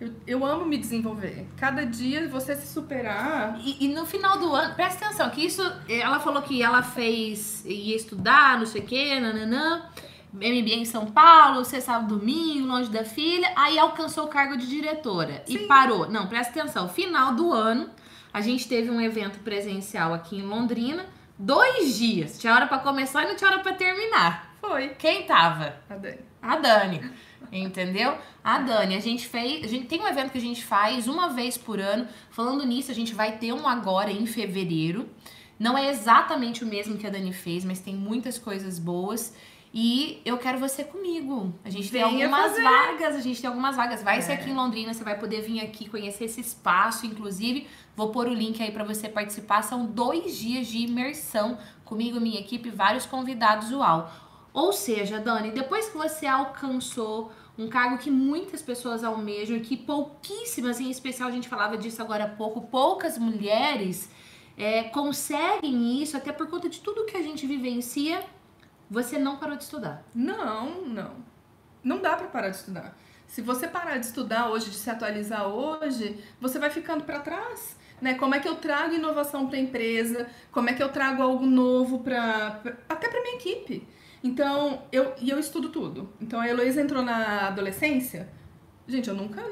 Eu, 0.00 0.12
eu 0.26 0.44
amo 0.44 0.64
me 0.64 0.76
desenvolver. 0.76 1.46
Cada 1.56 1.84
dia 1.84 2.28
você 2.28 2.54
se 2.54 2.66
superar. 2.66 3.58
E, 3.60 3.86
e, 3.86 3.88
no 3.94 4.04
final 4.04 4.38
do 4.38 4.52
ano, 4.54 4.74
presta 4.74 5.06
atenção, 5.06 5.30
que 5.30 5.44
isso. 5.44 5.62
Ela 5.88 6.20
falou 6.20 6.42
que 6.42 6.62
ela 6.62 6.82
fez. 6.82 7.64
ia 7.64 7.96
estudar, 7.96 8.58
não 8.58 8.66
sei 8.66 8.82
o 8.82 8.84
quê, 8.84 9.18
nananã. 9.18 9.88
MBA 10.34 10.74
em 10.74 10.84
São 10.84 11.06
Paulo, 11.06 11.64
você 11.64 11.80
sabe 11.80 12.08
domingo, 12.08 12.66
longe 12.66 12.90
da 12.90 13.04
filha, 13.04 13.52
aí 13.54 13.78
alcançou 13.78 14.24
o 14.24 14.28
cargo 14.28 14.56
de 14.56 14.66
diretora 14.66 15.42
Sim. 15.46 15.54
e 15.54 15.58
parou. 15.66 16.10
Não, 16.10 16.26
presta 16.26 16.58
atenção, 16.58 16.88
final 16.88 17.34
do 17.34 17.52
ano, 17.52 17.88
a 18.32 18.40
gente 18.40 18.66
teve 18.66 18.90
um 18.90 19.00
evento 19.00 19.38
presencial 19.40 20.12
aqui 20.12 20.36
em 20.36 20.42
Londrina, 20.42 21.06
dois 21.38 21.96
dias, 21.96 22.38
tinha 22.38 22.52
hora 22.52 22.66
para 22.66 22.78
começar 22.78 23.22
e 23.22 23.28
não 23.28 23.36
tinha 23.36 23.48
hora 23.48 23.60
para 23.60 23.74
terminar. 23.74 24.56
Foi. 24.60 24.88
Quem 24.98 25.24
tava? 25.24 25.76
A 25.88 25.94
Dani. 25.94 26.18
A 26.42 26.56
Dani. 26.56 27.10
Entendeu? 27.52 28.16
A 28.42 28.58
Dani, 28.58 28.96
a 28.96 29.00
gente 29.00 29.28
fez, 29.28 29.62
a 29.64 29.68
gente 29.68 29.86
tem 29.86 30.00
um 30.00 30.08
evento 30.08 30.32
que 30.32 30.38
a 30.38 30.40
gente 30.40 30.64
faz 30.64 31.06
uma 31.06 31.28
vez 31.28 31.56
por 31.56 31.78
ano. 31.78 32.08
Falando 32.30 32.66
nisso, 32.66 32.90
a 32.90 32.94
gente 32.94 33.14
vai 33.14 33.38
ter 33.38 33.52
um 33.52 33.68
agora 33.68 34.10
em 34.10 34.26
fevereiro. 34.26 35.08
Não 35.58 35.78
é 35.78 35.88
exatamente 35.90 36.64
o 36.64 36.66
mesmo 36.66 36.96
que 36.96 37.06
a 37.06 37.10
Dani 37.10 37.32
fez, 37.32 37.64
mas 37.64 37.78
tem 37.78 37.94
muitas 37.94 38.38
coisas 38.38 38.78
boas. 38.78 39.34
E 39.76 40.22
eu 40.24 40.38
quero 40.38 40.56
você 40.60 40.84
comigo. 40.84 41.52
A 41.64 41.68
gente 41.68 41.90
Venha 41.90 42.08
tem 42.08 42.22
algumas 42.22 42.52
fazer. 42.52 42.62
vagas, 42.62 43.16
a 43.16 43.20
gente 43.20 43.40
tem 43.40 43.48
algumas 43.48 43.74
vagas. 43.74 44.04
Vai 44.04 44.18
é. 44.18 44.20
ser 44.20 44.34
aqui 44.34 44.48
em 44.48 44.54
Londrina, 44.54 44.94
você 44.94 45.02
vai 45.02 45.18
poder 45.18 45.42
vir 45.42 45.60
aqui 45.60 45.88
conhecer 45.88 46.26
esse 46.26 46.40
espaço, 46.40 47.04
inclusive. 47.04 47.66
Vou 47.96 48.12
pôr 48.12 48.28
o 48.28 48.32
link 48.32 48.62
aí 48.62 48.70
para 48.70 48.84
você 48.84 49.08
participar. 49.08 49.62
São 49.62 49.84
dois 49.84 50.36
dias 50.36 50.68
de 50.68 50.78
imersão 50.78 51.58
comigo, 51.84 52.20
minha 52.20 52.38
equipe, 52.38 52.70
vários 52.70 53.04
convidados 53.04 53.72
UAU. 53.72 54.08
Ou 54.52 54.72
seja, 54.72 55.18
Dani, 55.18 55.50
depois 55.50 55.88
que 55.88 55.98
você 55.98 56.24
alcançou 56.24 57.32
um 57.58 57.68
cargo 57.68 57.98
que 57.98 58.12
muitas 58.12 58.62
pessoas 58.62 59.02
almejam, 59.02 59.58
que 59.58 59.76
pouquíssimas, 59.76 60.78
em 60.78 60.88
especial 60.88 61.28
a 61.28 61.32
gente 61.32 61.48
falava 61.48 61.76
disso 61.76 62.00
agora 62.00 62.26
há 62.26 62.28
pouco, 62.28 62.60
poucas 62.60 63.18
mulheres 63.18 64.08
é, 64.56 64.84
conseguem 64.84 66.00
isso, 66.00 66.16
até 66.16 66.30
por 66.30 66.46
conta 66.46 66.68
de 66.68 66.78
tudo 66.78 67.06
que 67.06 67.16
a 67.16 67.22
gente 67.22 67.44
vivencia 67.44 68.22
você 68.90 69.18
não 69.18 69.36
parou 69.36 69.56
de 69.56 69.64
estudar? 69.64 70.04
Não, 70.14 70.82
não. 70.86 71.12
Não 71.82 72.00
dá 72.00 72.16
para 72.16 72.28
parar 72.28 72.48
de 72.48 72.56
estudar. 72.56 72.96
Se 73.26 73.42
você 73.42 73.66
parar 73.66 73.98
de 73.98 74.06
estudar 74.06 74.50
hoje, 74.50 74.70
de 74.70 74.76
se 74.76 74.88
atualizar 74.88 75.46
hoje, 75.48 76.22
você 76.40 76.58
vai 76.58 76.70
ficando 76.70 77.04
para 77.04 77.20
trás. 77.20 77.76
Né? 78.00 78.14
Como 78.14 78.34
é 78.34 78.40
que 78.40 78.48
eu 78.48 78.56
trago 78.56 78.94
inovação 78.94 79.46
para 79.46 79.56
a 79.56 79.60
empresa? 79.60 80.28
Como 80.52 80.68
é 80.68 80.72
que 80.74 80.82
eu 80.82 80.88
trago 80.90 81.22
algo 81.22 81.46
novo 81.46 82.00
para 82.00 82.60
até 82.88 83.08
para 83.08 83.22
minha 83.22 83.36
equipe? 83.36 83.86
Então, 84.22 84.82
eu 84.90 85.14
e 85.20 85.28
eu 85.30 85.38
estudo 85.38 85.68
tudo. 85.68 86.10
Então, 86.20 86.40
a 86.40 86.48
Heloísa 86.48 86.80
entrou 86.80 87.02
na 87.02 87.48
adolescência. 87.48 88.28
Gente, 88.86 89.08
eu 89.08 89.14
nunca, 89.14 89.42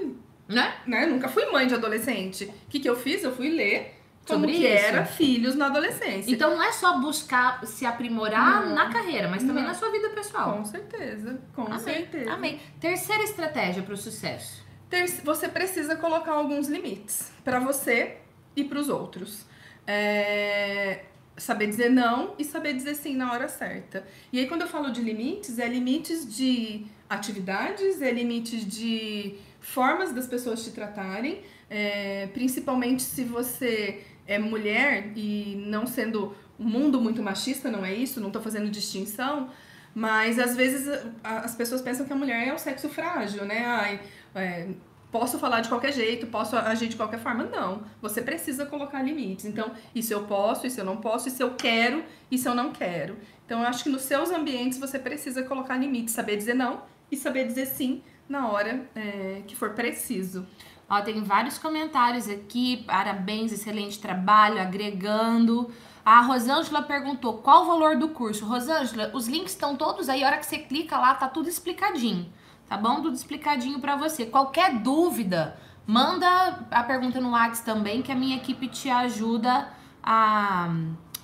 Né? 0.49 0.75
né, 0.87 1.07
nunca 1.07 1.29
fui 1.29 1.45
mãe 1.47 1.67
de 1.67 1.75
adolescente. 1.75 2.45
O 2.45 2.71
que 2.71 2.81
que 2.81 2.89
eu 2.89 2.97
fiz? 2.97 3.23
Eu 3.23 3.35
fui 3.35 3.49
ler 3.49 4.02
como 4.27 4.47
que 4.47 4.53
isso. 4.53 4.67
era 4.67 5.05
filhos 5.05 5.55
na 5.55 5.67
adolescência. 5.67 6.31
Então 6.33 6.51
não 6.57 6.63
é 6.63 6.73
só 6.73 6.99
buscar 7.01 7.65
se 7.67 7.85
aprimorar 7.85 8.67
Não. 8.67 8.75
na 8.75 8.91
carreira, 8.91 9.29
mas 9.29 9.43
também 9.43 9.63
Não. 9.63 9.71
na 9.71 9.75
sua 9.75 9.91
vida 9.91 10.11
pessoal. 10.11 10.57
com 10.57 10.65
certeza, 10.65 11.41
com 11.55 11.63
Amei, 11.63 11.79
certeza. 11.81 12.33
amei. 12.33 12.61
Terceira 12.81 13.23
estratégia 13.25 13.83
para 13.83 13.95
o 13.95 13.97
sucesso. 13.97 14.63
Ter- 14.89 15.09
você 15.25 15.49
precisa 15.49 15.97
colocar 15.97 16.33
alguns 16.33 16.69
limites 16.69 17.33
para 17.45 17.59
você 17.59 18.17
e 18.55 18.63
para 18.65 18.79
os 18.79 18.89
outros. 18.89 19.45
É, 19.87 21.05
Saber 21.35 21.67
dizer 21.67 21.89
não 21.91 22.35
e 22.39 22.45
saber 22.45 22.75
dizer 22.75 22.95
sim 22.95 23.17
na 23.17 23.33
hora 23.33 23.49
certa. 23.49 24.05
E 24.31 24.39
aí, 24.39 24.47
quando 24.47 24.61
eu 24.61 24.69
falo 24.69 24.91
de 24.93 25.01
limites, 25.01 25.59
é 25.59 25.67
limites 25.67 26.37
de 26.37 26.85
atividades, 27.09 28.03
é 28.03 28.11
limites 28.13 28.67
de 28.67 29.37
formas 29.59 30.13
das 30.13 30.27
pessoas 30.27 30.63
te 30.63 30.73
tratarem, 30.73 31.41
é, 31.71 32.27
principalmente 32.35 33.03
se 33.03 33.25
você 33.25 34.03
é 34.35 34.39
mulher 34.39 35.13
e 35.17 35.63
não 35.67 35.87
sendo 35.87 36.35
um 36.59 36.65
mundo 36.65 37.01
muito 37.01 37.23
machista, 37.23 37.71
não 37.71 37.85
é 37.85 37.93
isso, 37.95 38.21
não 38.21 38.31
tô 38.31 38.41
fazendo 38.41 38.71
distinção, 38.71 39.49
mas 39.95 40.39
às 40.39 40.57
vezes 40.57 40.89
a- 41.23 41.39
as 41.41 41.55
pessoas 41.55 41.83
pensam 41.83 42.07
que 42.07 42.13
a 42.13 42.17
mulher 42.17 42.49
é 42.49 42.53
o 42.55 42.59
sexo 42.59 42.89
frágil, 42.89 43.45
né? 43.45 43.65
Ai, 43.67 44.01
é, 44.35 44.69
posso 45.11 45.39
falar 45.39 45.61
de 45.61 45.69
qualquer 45.69 45.93
jeito, 45.93 46.27
posso 46.29 46.57
agir 46.57 46.89
de 46.89 46.97
qualquer 46.97 47.21
forma. 47.21 47.45
Não. 47.45 47.83
Você 48.01 48.23
precisa 48.23 48.65
colocar 48.65 49.03
limites. 49.03 49.45
Então, 49.45 49.73
isso 49.95 50.13
eu 50.15 50.23
posso, 50.25 50.67
isso 50.67 50.81
eu 50.81 50.85
não 50.85 50.97
posso, 50.97 51.29
isso 51.29 51.43
eu 51.43 51.55
quero, 51.55 52.03
isso 52.31 52.49
eu 52.49 52.55
não 52.55 52.73
quero. 52.73 53.17
Então, 53.45 53.61
eu 53.61 53.67
acho 53.69 53.85
que 53.85 53.91
nos 53.91 54.03
seus 54.03 54.31
ambientes 54.31 54.79
você 54.79 54.99
precisa 54.99 55.43
colocar 55.43 55.77
limites, 55.77 56.15
saber 56.15 56.37
dizer 56.37 56.55
não 56.55 56.83
e 57.11 57.17
saber 57.17 57.47
dizer 57.47 57.67
sim 57.67 58.03
na 58.27 58.49
hora 58.51 58.81
é, 58.95 59.43
que 59.47 59.55
for 59.55 59.71
preciso. 59.75 60.47
Ó, 60.93 61.01
tem 61.01 61.23
vários 61.23 61.57
comentários 61.57 62.29
aqui. 62.29 62.85
Parabéns, 62.87 63.51
excelente 63.51 63.99
trabalho, 63.99 64.61
agregando. 64.61 65.73
A 66.05 66.21
Rosângela 66.21 66.83
perguntou 66.83 67.39
qual 67.39 67.63
o 67.63 67.67
valor 67.67 67.97
do 67.97 68.11
curso. 68.11 68.45
Rosângela, 68.45 69.11
os 69.15 69.27
links 69.27 69.53
estão 69.53 69.75
todos 69.75 70.11
aí. 70.11 70.23
A 70.23 70.27
hora 70.27 70.37
que 70.37 70.45
você 70.45 70.59
clica 70.59 70.99
lá, 70.99 71.15
tá 71.15 71.29
tudo 71.29 71.49
explicadinho. 71.49 72.31
Tá 72.69 72.77
bom? 72.77 73.01
Tudo 73.01 73.15
explicadinho 73.15 73.81
pra 73.81 73.97
você. 73.97 74.27
Qualquer 74.27 74.81
dúvida, 74.81 75.57
manda 75.87 76.67
a 76.71 76.83
pergunta 76.83 77.19
no 77.23 77.31
WhatsApp 77.31 77.65
também, 77.65 78.03
que 78.03 78.13
a 78.13 78.15
minha 78.15 78.37
equipe 78.37 78.69
te 78.69 78.91
ajuda 78.91 79.71
a, 80.03 80.69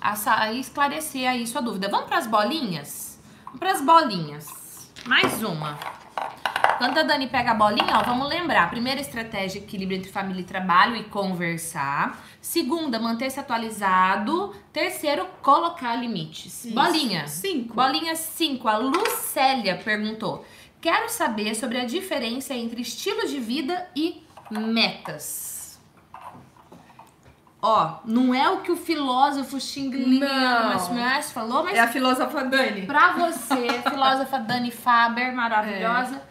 a, 0.01 0.41
a 0.45 0.51
esclarecer 0.51 1.29
aí 1.29 1.45
sua 1.45 1.61
dúvida. 1.61 1.87
Vamos 1.89 2.07
pras 2.07 2.25
bolinhas? 2.25 3.21
Vamos 3.45 3.59
pras 3.59 3.81
bolinhas. 3.83 4.47
Mais 5.05 5.43
uma. 5.43 5.77
Quando 6.79 6.97
a 6.97 7.03
Dani 7.03 7.27
pega 7.27 7.51
a 7.51 7.53
bolinha, 7.53 7.97
ó, 7.97 8.03
vamos 8.03 8.29
lembrar. 8.29 8.69
Primeira 8.69 9.01
estratégia, 9.01 9.59
equilíbrio 9.59 9.97
entre 9.97 10.09
família 10.09 10.39
e 10.39 10.45
trabalho 10.45 10.95
e 10.95 11.03
conversar. 11.03 12.23
Segunda, 12.39 12.97
manter-se 12.97 13.37
atualizado. 13.37 14.55
Terceiro, 14.71 15.25
colocar 15.41 15.97
limites. 15.97 16.63
Isso. 16.63 16.73
Bolinha. 16.73 17.27
Cinco. 17.27 17.73
Bolinha 17.73 18.15
5. 18.15 18.67
A 18.69 18.77
Lucélia 18.77 19.75
perguntou. 19.75 20.45
Quero 20.79 21.09
saber 21.09 21.53
sobre 21.53 21.77
a 21.77 21.85
diferença 21.85 22.53
entre 22.53 22.81
estilo 22.81 23.27
de 23.27 23.41
vida 23.41 23.85
e 23.93 24.23
metas. 24.49 25.58
Ó, 27.61 27.99
não 28.05 28.33
é 28.33 28.49
o 28.49 28.61
que 28.61 28.71
o 28.71 28.77
filósofo 28.77 29.59
Não. 30.19 30.89
Mas 30.93 31.31
falou, 31.31 31.63
mas 31.63 31.77
É 31.77 31.81
a 31.81 31.87
filósofa 31.87 32.43
Dani. 32.45 32.85
Pra 32.85 33.13
você, 33.13 33.67
filósofa 33.89 34.39
Dani 34.39 34.71
Faber, 34.71 35.33
maravilhosa. 35.33 36.21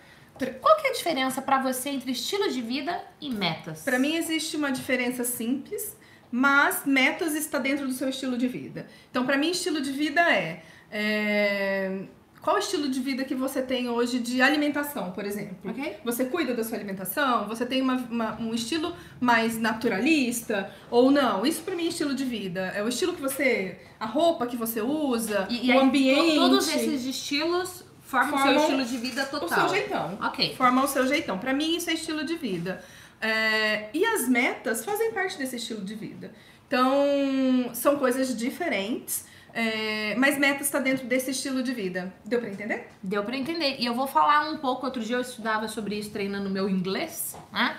Qual 0.61 0.77
que 0.77 0.87
é 0.87 0.91
a 0.91 0.93
diferença 0.95 1.43
pra 1.43 1.61
você 1.61 1.91
entre 1.91 2.13
estilo 2.13 2.49
de 2.49 2.63
vida 2.63 3.03
e 3.21 3.29
metas? 3.29 3.83
Para 3.83 3.99
mim 3.99 4.15
existe 4.15 4.57
uma 4.57 4.71
diferença 4.71 5.25
simples, 5.25 5.97
mas 6.31 6.87
metas 6.87 7.35
está 7.35 7.59
dentro 7.59 7.87
do 7.87 7.93
seu 7.93 8.09
estilo 8.09 8.39
de 8.39 8.47
vida. 8.47 8.87
Então, 9.11 9.27
para 9.27 9.37
mim, 9.37 9.51
estilo 9.51 9.81
de 9.81 9.91
vida 9.91 10.21
é, 10.33 10.63
é, 10.91 12.03
qual 12.49 12.57
o 12.57 12.61
estilo 12.61 12.89
de 12.89 12.99
vida 13.01 13.25
que 13.25 13.35
você 13.35 13.61
tem 13.61 13.91
hoje 13.91 14.19
de 14.21 14.41
alimentação, 14.41 15.11
por 15.13 15.23
exemplo? 15.27 15.71
Ok. 15.71 15.97
Você 16.03 16.25
cuida 16.25 16.55
da 16.55 16.65
sua 16.65 16.79
alimentação? 16.79 17.47
Você 17.47 17.67
tem 17.67 17.83
uma- 17.83 17.97
uma- 18.11 18.41
um 18.41 18.55
estilo 18.55 18.97
mais 19.21 19.59
naturalista 19.59 20.73
ou 20.91 21.11
não? 21.11 21.45
Isso 21.45 21.61
para 21.61 21.77
mim 21.77 21.85
é 21.85 21.89
estilo 21.89 22.15
de 22.15 22.25
vida. 22.25 22.73
É 22.75 22.83
o 22.83 22.89
estilo 22.89 23.13
que 23.13 23.21
você, 23.21 23.79
a 24.01 24.07
roupa 24.07 24.47
que 24.47 24.57
você 24.57 24.81
usa, 24.81 25.47
E, 25.51 25.71
o 25.73 25.79
ambiente, 25.79 26.37
todos 26.37 26.67
esses 26.69 27.05
estilos 27.05 27.85
formam 28.01 28.37
o 28.37 28.43
seu 28.43 28.47
Formam 28.55 28.63
estilo 28.81 28.85
de 28.87 28.97
vida 28.97 29.25
o 29.25 29.41
total. 29.41 29.69
seu 29.69 29.69
jeitão 29.69 30.19
Ok. 30.23 30.55
formar 30.57 30.85
o 30.85 30.89
seu 30.89 31.07
jeitão. 31.07 31.37
Pra 31.39 31.53
mim, 31.53 31.77
isso 31.77 31.91
é 31.91 31.93
estilo 31.93 32.25
de 32.25 32.35
vida. 32.37 32.83
É, 33.21 33.91
e 33.93 34.07
as 34.07 34.27
metas 34.27 34.83
fazem 34.87 35.13
parte 35.13 35.37
desse 35.37 35.57
estilo 35.57 35.83
de 35.83 35.95
vida. 35.95 36.33
Então, 36.67 37.71
são 37.75 37.97
coisas 37.99 38.35
diferentes, 38.35 39.27
é, 39.53 40.15
mas 40.17 40.39
metas 40.39 40.67
está 40.67 40.79
dentro 40.79 41.07
desse 41.07 41.31
estilo 41.31 41.63
de 41.63 41.73
vida. 41.73 42.13
Deu 42.25 42.41
pra 42.41 42.49
entender? 42.49 42.89
Deu 43.03 43.25
pra 43.25 43.37
entender. 43.37 43.77
E 43.79 43.87
eu 43.87 43.95
vou 43.95 44.07
falar 44.07 44.51
um 44.51 44.59
pouco. 44.59 44.87
Outro 44.87 45.03
dia 45.03 45.17
eu 45.17 45.21
estudava 45.21 45.69
sobre 45.69 45.97
isso 45.97 46.11
treinando 46.11 46.51
meu 46.51 46.69
inglês, 46.69 47.37
né? 47.53 47.77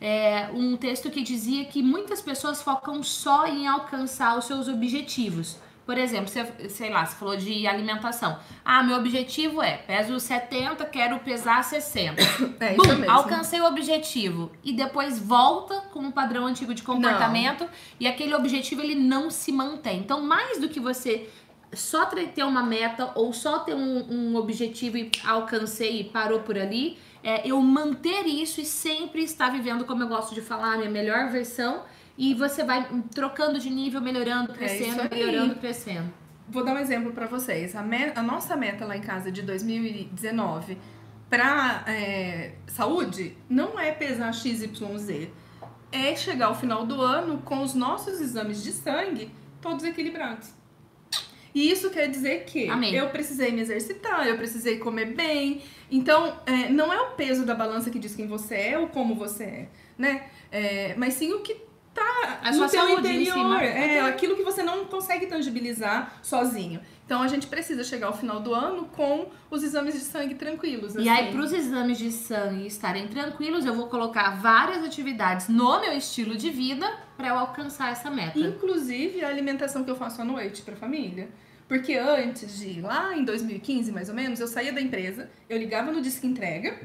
É, 0.00 0.48
um 0.52 0.76
texto 0.76 1.10
que 1.10 1.22
dizia 1.22 1.64
que 1.64 1.80
muitas 1.80 2.20
pessoas 2.20 2.60
focam 2.60 3.02
só 3.04 3.46
em 3.46 3.68
alcançar 3.68 4.36
os 4.36 4.46
seus 4.46 4.66
objetivos. 4.66 5.56
Por 5.84 5.98
exemplo, 5.98 6.28
você, 6.28 6.68
sei 6.68 6.90
lá, 6.90 7.04
você 7.04 7.16
falou 7.16 7.36
de 7.36 7.66
alimentação. 7.66 8.38
Ah, 8.64 8.82
meu 8.82 8.96
objetivo 8.96 9.60
é 9.60 9.78
peso 9.78 10.18
70, 10.18 10.84
quero 10.86 11.18
pesar 11.20 11.62
60. 11.64 12.22
É 12.60 12.74
Bum, 12.74 12.82
isso 12.84 12.98
mesmo. 12.98 13.10
alcancei 13.10 13.60
o 13.60 13.64
objetivo. 13.66 14.52
E 14.62 14.72
depois 14.72 15.18
volta 15.18 15.80
com 15.92 16.00
um 16.00 16.10
padrão 16.12 16.46
antigo 16.46 16.72
de 16.72 16.82
comportamento 16.82 17.68
e 17.98 18.06
aquele 18.06 18.34
objetivo 18.34 18.80
ele 18.80 18.94
não 18.94 19.30
se 19.30 19.50
mantém. 19.50 19.98
Então, 19.98 20.20
mais 20.20 20.60
do 20.60 20.68
que 20.68 20.78
você 20.78 21.28
só 21.72 22.04
ter 22.04 22.44
uma 22.44 22.62
meta 22.62 23.10
ou 23.14 23.32
só 23.32 23.60
ter 23.60 23.74
um, 23.74 24.06
um 24.10 24.36
objetivo 24.36 24.98
e 24.98 25.10
alcancei 25.24 26.00
e 26.00 26.04
parou 26.04 26.40
por 26.40 26.58
ali, 26.58 26.98
é 27.24 27.48
eu 27.48 27.60
manter 27.60 28.26
isso 28.26 28.60
e 28.60 28.64
sempre 28.64 29.22
estar 29.22 29.50
vivendo, 29.50 29.84
como 29.84 30.02
eu 30.02 30.08
gosto 30.08 30.34
de 30.34 30.40
falar, 30.40 30.74
a 30.74 30.76
minha 30.78 30.90
melhor 30.90 31.30
versão. 31.30 31.82
E 32.16 32.34
você 32.34 32.62
vai 32.64 32.86
trocando 33.14 33.58
de 33.58 33.70
nível, 33.70 34.00
melhorando, 34.00 34.52
crescendo, 34.52 34.84
É 34.84 35.04
isso 35.06 35.14
aí. 35.14 35.24
melhorando, 35.26 35.54
crescendo. 35.56 36.12
Vou 36.48 36.64
dar 36.64 36.74
um 36.74 36.78
exemplo 36.78 37.12
pra 37.12 37.26
vocês. 37.26 37.74
A, 37.74 37.82
me- 37.82 38.12
a 38.14 38.22
nossa 38.22 38.56
meta 38.56 38.84
lá 38.84 38.96
em 38.96 39.00
casa 39.00 39.30
de 39.32 39.42
2019 39.42 40.76
pra 41.30 41.84
é, 41.86 42.52
saúde 42.66 43.36
não 43.48 43.78
é 43.78 43.92
pesar 43.92 44.32
XYZ. 44.34 45.28
É 45.90 46.14
chegar 46.16 46.46
ao 46.46 46.54
final 46.54 46.84
do 46.86 47.00
ano 47.00 47.38
com 47.42 47.62
os 47.62 47.74
nossos 47.74 48.20
exames 48.20 48.62
de 48.62 48.72
sangue 48.72 49.30
todos 49.60 49.84
equilibrados. 49.84 50.50
E 51.54 51.70
isso 51.70 51.90
quer 51.90 52.08
dizer 52.08 52.44
que 52.44 52.68
Amém. 52.68 52.94
eu 52.94 53.08
precisei 53.10 53.52
me 53.52 53.60
exercitar, 53.60 54.26
eu 54.26 54.36
precisei 54.38 54.78
comer 54.78 55.14
bem. 55.14 55.60
Então, 55.90 56.38
é, 56.46 56.70
não 56.70 56.90
é 56.92 56.98
o 57.00 57.10
peso 57.10 57.44
da 57.44 57.54
balança 57.54 57.90
que 57.90 57.98
diz 57.98 58.14
quem 58.14 58.26
você 58.26 58.54
é 58.54 58.78
ou 58.78 58.88
como 58.88 59.14
você 59.14 59.44
é, 59.44 59.68
né? 59.98 60.24
É, 60.50 60.94
mas 60.96 61.12
sim 61.14 61.32
o 61.34 61.40
que 61.40 61.54
tá 61.94 62.40
A 62.42 62.50
no 62.52 62.64
em 62.64 62.98
interior. 62.98 63.62
É, 63.62 64.00
Ok. 64.02 64.10
aquilo 64.10 64.36
que 64.36 64.42
você 64.42 64.62
não 64.62 64.84
consegue 64.86 65.26
tangibilizar 65.26 66.14
sozinho. 66.22 66.80
Então, 67.04 67.20
a 67.22 67.28
gente 67.28 67.46
precisa 67.46 67.84
chegar 67.84 68.06
ao 68.06 68.16
final 68.16 68.40
do 68.40 68.54
ano 68.54 68.86
com 68.86 69.26
os 69.50 69.62
exames 69.62 69.94
de 69.94 70.00
sangue 70.00 70.34
tranquilos. 70.34 70.94
E 70.94 71.08
aí, 71.08 71.24
assim. 71.24 71.32
para 71.32 71.40
os 71.42 71.52
exames 71.52 71.98
de 71.98 72.10
sangue 72.10 72.66
estarem 72.66 73.06
tranquilos, 73.08 73.66
eu 73.66 73.74
vou 73.74 73.88
colocar 73.88 74.30
várias 74.40 74.82
atividades 74.84 75.48
no 75.48 75.80
meu 75.80 75.92
estilo 75.92 76.34
de 76.36 76.48
vida 76.50 76.90
para 77.16 77.28
eu 77.28 77.38
alcançar 77.38 77.92
essa 77.92 78.10
meta. 78.10 78.38
Inclusive 78.38 79.24
a 79.24 79.28
alimentação 79.28 79.84
que 79.84 79.90
eu 79.90 79.96
faço 79.96 80.22
à 80.22 80.24
noite 80.24 80.62
pra 80.62 80.74
família. 80.74 81.28
Porque 81.68 81.94
antes 81.94 82.58
de 82.58 82.80
lá 82.80 83.16
em 83.16 83.24
2015, 83.24 83.92
mais 83.92 84.08
ou 84.08 84.14
menos, 84.14 84.40
eu 84.40 84.46
saía 84.46 84.72
da 84.72 84.80
empresa, 84.80 85.30
eu 85.48 85.58
ligava 85.58 85.90
no 85.90 86.00
disque 86.00 86.26
entrega, 86.26 86.78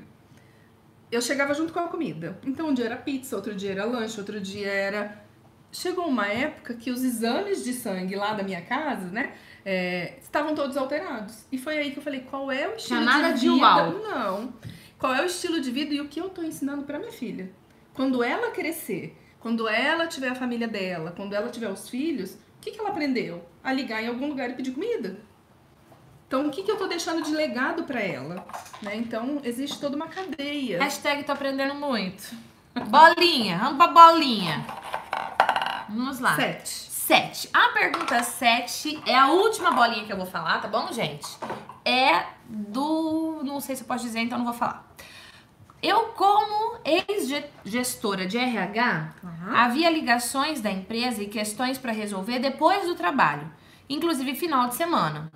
eu 1.11 1.21
chegava 1.21 1.53
junto 1.53 1.73
com 1.73 1.79
a 1.79 1.87
comida. 1.87 2.37
Então 2.45 2.67
um 2.69 2.73
dia 2.73 2.85
era 2.85 2.97
pizza, 2.97 3.35
outro 3.35 3.55
dia 3.55 3.71
era 3.71 3.85
lanche, 3.85 4.19
outro 4.19 4.39
dia 4.39 4.67
era. 4.69 5.25
Chegou 5.71 6.07
uma 6.07 6.27
época 6.27 6.73
que 6.75 6.89
os 6.89 7.03
exames 7.03 7.63
de 7.63 7.73
sangue 7.73 8.15
lá 8.15 8.33
da 8.33 8.41
minha 8.41 8.61
casa, 8.61 9.05
né, 9.07 9.33
é, 9.65 10.17
estavam 10.21 10.55
todos 10.55 10.77
alterados. 10.77 11.45
E 11.51 11.57
foi 11.57 11.77
aí 11.77 11.91
que 11.91 11.99
eu 11.99 12.03
falei, 12.03 12.21
qual 12.21 12.49
é 12.51 12.67
o 12.69 12.75
estilo 12.75 13.01
Chamada 13.01 13.33
de 13.33 13.41
de 13.41 13.49
vida? 13.49 13.61
uau. 13.65 13.91
Não. 13.99 14.53
Qual 14.97 15.13
é 15.13 15.21
o 15.21 15.25
estilo 15.25 15.59
de 15.59 15.69
vida 15.69 15.93
e 15.93 16.01
o 16.01 16.07
que 16.07 16.19
eu 16.19 16.29
tô 16.29 16.41
ensinando 16.41 16.83
pra 16.83 16.97
minha 16.97 17.11
filha? 17.11 17.51
Quando 17.93 18.23
ela 18.23 18.49
crescer, 18.51 19.15
quando 19.39 19.67
ela 19.67 20.07
tiver 20.07 20.29
a 20.29 20.35
família 20.35 20.67
dela, 20.67 21.11
quando 21.15 21.33
ela 21.33 21.49
tiver 21.49 21.69
os 21.69 21.89
filhos, 21.89 22.33
o 22.33 22.61
que, 22.61 22.71
que 22.71 22.79
ela 22.79 22.89
aprendeu? 22.89 23.43
A 23.63 23.71
ligar 23.71 24.01
em 24.01 24.07
algum 24.07 24.27
lugar 24.27 24.49
e 24.49 24.53
pedir 24.53 24.71
comida. 24.71 25.17
Então, 26.27 26.47
o 26.47 26.51
que, 26.51 26.61
que 26.63 26.69
eu 26.71 26.77
tô 26.77 26.87
deixando 26.87 27.21
de 27.23 27.31
legado 27.31 27.83
para 27.83 28.01
ela? 28.01 28.45
Né? 28.81 28.97
Então, 28.97 29.39
existe 29.43 29.79
toda 29.79 29.95
uma 29.95 30.07
cadeia. 30.07 30.77
Hashtag 30.83 31.23
tô 31.23 31.31
aprendendo 31.31 31.73
muito. 31.75 32.35
Bolinha, 32.89 33.57
vamos 33.57 33.77
pra 33.77 33.87
bolinha. 33.87 34.65
Vamos 35.89 36.19
lá. 36.19 36.35
Sete. 36.35 36.67
Sete. 36.69 37.49
A 37.53 37.69
pergunta 37.69 38.21
sete 38.23 39.01
é 39.05 39.15
a 39.15 39.27
última 39.27 39.71
bolinha 39.71 40.03
que 40.05 40.11
eu 40.11 40.17
vou 40.17 40.25
falar, 40.25 40.59
tá 40.61 40.67
bom, 40.67 40.91
gente? 40.91 41.25
É 41.85 42.25
do. 42.45 43.41
Não 43.45 43.61
sei 43.61 43.77
se 43.77 43.83
eu 43.83 43.87
posso 43.87 44.03
dizer, 44.03 44.19
então 44.19 44.37
não 44.37 44.45
vou 44.45 44.53
falar. 44.53 44.85
Eu, 45.81 46.07
como 46.09 46.77
ex-gestora 46.83 48.25
de 48.25 48.37
RH, 48.37 49.13
Uhum. 49.23 49.55
havia 49.55 49.89
ligações 49.89 50.59
da 50.59 50.69
empresa 50.69 51.23
e 51.23 51.27
questões 51.27 51.77
para 51.77 51.93
resolver 51.93 52.39
depois 52.39 52.85
do 52.85 52.95
trabalho, 52.95 53.49
inclusive 53.89 54.35
final 54.35 54.67
de 54.67 54.75
semana. 54.75 55.31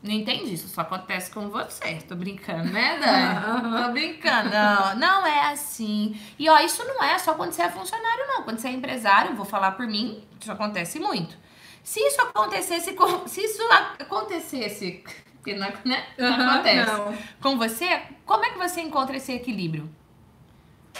Não 0.00 0.12
entende 0.12 0.54
isso, 0.54 0.68
só 0.68 0.82
acontece 0.82 1.30
com 1.30 1.48
você. 1.48 1.96
Tô 2.08 2.14
brincando, 2.14 2.70
né, 2.72 2.98
Dani? 3.02 3.84
Tô 3.84 3.92
brincando. 3.92 4.50
Não, 4.50 4.96
não 4.96 5.26
é 5.26 5.50
assim. 5.50 6.18
E 6.38 6.48
ó, 6.48 6.58
isso 6.60 6.84
não 6.84 7.02
é 7.02 7.18
só 7.18 7.34
quando 7.34 7.52
você 7.52 7.62
é 7.62 7.68
funcionário, 7.68 8.26
não. 8.28 8.42
Quando 8.44 8.58
você 8.58 8.68
é 8.68 8.72
empresário, 8.72 9.34
vou 9.34 9.44
falar 9.44 9.72
por 9.72 9.86
mim, 9.86 10.22
isso 10.40 10.52
acontece 10.52 11.00
muito. 11.00 11.36
Se 11.82 11.98
isso 12.00 12.20
acontecesse 12.20 12.92
com. 12.92 13.26
Se 13.26 13.40
isso 13.42 13.62
acontecesse. 13.98 15.02
Que 15.44 15.54
não, 15.54 15.72
né? 15.84 16.04
não 16.18 16.50
acontece. 16.50 16.92
não. 16.92 17.18
Com 17.40 17.56
você, 17.56 18.02
como 18.26 18.44
é 18.44 18.50
que 18.50 18.58
você 18.58 18.80
encontra 18.80 19.16
esse 19.16 19.32
equilíbrio? 19.32 19.88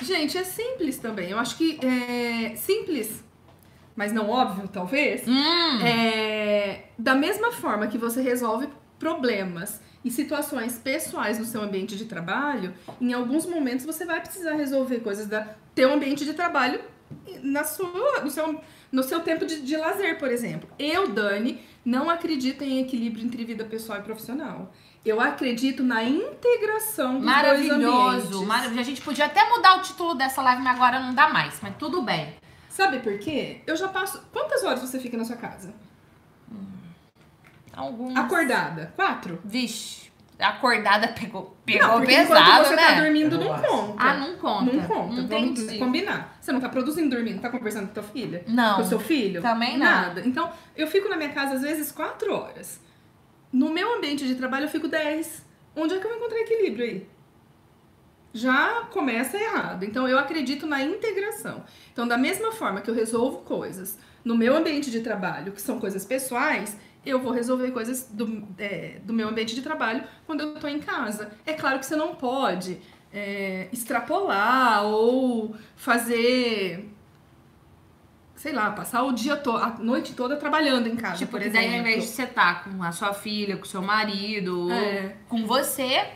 Gente, 0.01 0.39
é 0.39 0.45
simples 0.45 0.99
também. 0.99 1.31
Eu 1.31 1.39
acho 1.39 1.57
que 1.57 1.79
é 1.85 2.55
simples, 2.57 3.23
mas 3.95 4.13
não 4.13 4.31
óbvio, 4.31 4.69
talvez. 4.69 5.27
Hum, 5.27 5.81
É, 5.85 6.85
da 6.99 7.15
mesma 7.15 7.51
forma 7.53 7.87
que 7.89 7.99
você 7.99 8.23
resolve 8.23 8.69
problemas 8.99 9.81
e 10.05 10.11
situações 10.11 10.79
pessoais 10.79 11.39
no 11.39 11.45
seu 11.45 11.63
ambiente 11.63 11.97
de 11.97 12.05
trabalho, 12.05 12.75
em 13.01 13.13
alguns 13.13 13.47
momentos 13.47 13.85
você 13.85 14.05
vai 14.05 14.21
precisar 14.21 14.53
resolver 14.53 15.01
coisas 15.01 15.27
da 15.27 15.47
teu 15.75 15.93
ambiente 15.93 16.25
de 16.25 16.35
trabalho 16.35 16.81
na 17.43 17.65
sua, 17.65 18.21
no, 18.23 18.31
seu, 18.31 18.61
no 18.93 19.03
seu 19.03 19.21
tempo 19.21 19.47
de, 19.47 19.61
de 19.61 19.77
lazer, 19.77 20.19
por 20.19 20.31
exemplo. 20.31 20.69
Eu, 20.79 21.09
Dani, 21.09 21.61
não 21.85 22.11
acredito 22.11 22.63
em 22.63 22.81
equilíbrio 22.81 23.25
entre 23.25 23.45
vida 23.45 23.65
pessoal 23.65 23.99
e 23.99 24.03
profissional. 24.03 24.73
Eu 25.05 25.21
acredito 25.21 25.83
na 25.83 26.03
integração 26.05 27.15
dos 27.15 27.23
dois 27.23 27.37
maravilhoso, 27.37 28.17
ambientes. 28.17 28.41
maravilhoso. 28.47 28.81
A 28.81 28.83
gente 28.83 29.01
podia 29.01 29.27
até 29.27 29.49
mudar 29.49 29.79
o 29.79 29.83
título 29.83 30.15
dessa 30.15 30.43
live, 30.43 30.63
mas 30.63 30.77
agora 30.77 31.01
não 31.01 31.15
dá 31.15 31.29
mais. 31.29 31.59
Mas 31.63 31.77
tudo 31.77 32.03
bem. 32.03 32.35
Sabe 32.69 32.99
por 32.99 33.19
quê? 33.19 33.63
Eu 33.67 33.77
já 33.77 33.89
passo. 33.89 34.23
Quantas 34.33 34.63
horas 34.65 34.81
você 34.81 34.99
fica 34.99 35.17
na 35.17 35.25
sua 35.25 35.37
casa? 35.37 35.73
Acordada? 38.17 38.93
Quatro? 38.97 39.41
Vixe, 39.45 40.11
acordada 40.39 41.09
pegou, 41.09 41.57
pegou 41.65 41.89
não, 41.89 42.07
pesado, 42.07 42.65
você 42.65 42.77
né? 42.77 42.87
tá 42.87 43.01
dormindo, 43.01 43.39
não 43.39 43.61
conta. 43.61 43.95
Ah, 43.99 44.15
não 44.15 44.37
conta. 44.37 44.73
Não 44.73 44.83
conta. 44.85 45.15
Não 45.15 45.29
Vamos 45.29 45.61
entendi. 45.61 45.79
combinar. 45.79 46.39
Você 46.41 46.53
não 46.53 46.61
tá 46.61 46.69
produzindo 46.69 47.15
dormindo, 47.15 47.41
tá 47.41 47.51
conversando 47.51 47.89
com 47.89 47.95
tua 47.95 48.03
filha? 48.03 48.45
Não. 48.47 48.77
Com 48.77 48.83
o 48.83 48.87
seu 48.87 49.01
filho? 49.01 49.43
Também 49.43 49.77
não. 49.77 49.87
Nada. 49.87 50.23
Então, 50.25 50.51
eu 50.77 50.87
fico 50.87 51.09
na 51.09 51.17
minha 51.17 51.31
casa, 51.31 51.55
às 51.55 51.63
vezes, 51.63 51.91
quatro 51.91 52.33
horas. 52.33 52.81
No 53.53 53.71
meu 53.71 53.97
ambiente 53.97 54.27
de 54.27 54.35
trabalho, 54.35 54.67
eu 54.67 54.71
fico 54.71 54.89
dez. 54.89 55.45
Onde 55.75 55.95
é 55.95 55.99
que 55.99 56.05
eu 56.05 56.11
vou 56.11 56.19
encontrar 56.19 56.41
equilíbrio 56.41 56.85
aí? 56.85 57.09
Já 58.33 58.83
começa 58.91 59.37
errado. 59.37 59.85
Então, 59.85 60.07
eu 60.07 60.19
acredito 60.19 60.67
na 60.67 60.83
integração. 60.83 61.65
Então, 61.93 62.07
da 62.07 62.19
mesma 62.19 62.53
forma 62.53 62.81
que 62.81 62.91
eu 62.91 62.95
resolvo 62.95 63.39
coisas 63.39 63.99
no 64.25 64.37
meu 64.37 64.57
ambiente 64.57 64.91
de 64.91 65.01
trabalho, 65.01 65.53
que 65.53 65.61
são 65.61 65.81
coisas 65.81 66.05
pessoais, 66.05 66.77
eu 67.07 67.19
vou 67.21 67.33
resolver 67.33 67.71
coisas 67.71 68.09
do, 68.11 68.47
é, 68.59 68.99
do 69.05 69.13
meu 69.13 69.29
ambiente 69.29 69.55
de 69.55 69.63
trabalho 69.63 70.03
quando 70.27 70.41
eu 70.43 70.55
tô 70.55 70.67
em 70.69 70.79
casa. 70.79 71.31
É 71.47 71.53
claro 71.55 71.79
que 71.79 71.87
você 71.87 71.97
não 71.97 72.15
pode 72.15 72.79
é, 73.13 73.69
extrapolar 73.73 74.85
ou 74.85 75.55
fazer, 75.77 76.93
sei 78.37 78.53
lá, 78.53 78.71
passar 78.71 79.03
o 79.05 79.13
dia 79.13 79.37
todo, 79.37 79.59
a 79.63 79.71
noite 79.79 80.15
toda 80.15 80.37
trabalhando 80.37 80.87
em 80.89 80.97
casa, 80.97 81.17
Tipo, 81.19 81.33
por 81.33 81.41
exemplo. 81.41 81.59
daí 81.61 81.75
ao 81.75 81.81
invés 81.81 82.03
de 82.05 82.09
você 82.11 82.27
tá 82.27 82.55
com 82.57 82.83
a 82.83 82.93
sua 82.93 83.13
filha, 83.15 83.57
com 83.57 83.65
o 83.65 83.67
seu 83.67 83.83
marido, 83.83 84.71
É. 84.71 85.17
com 85.29 85.45
você, 85.47 86.07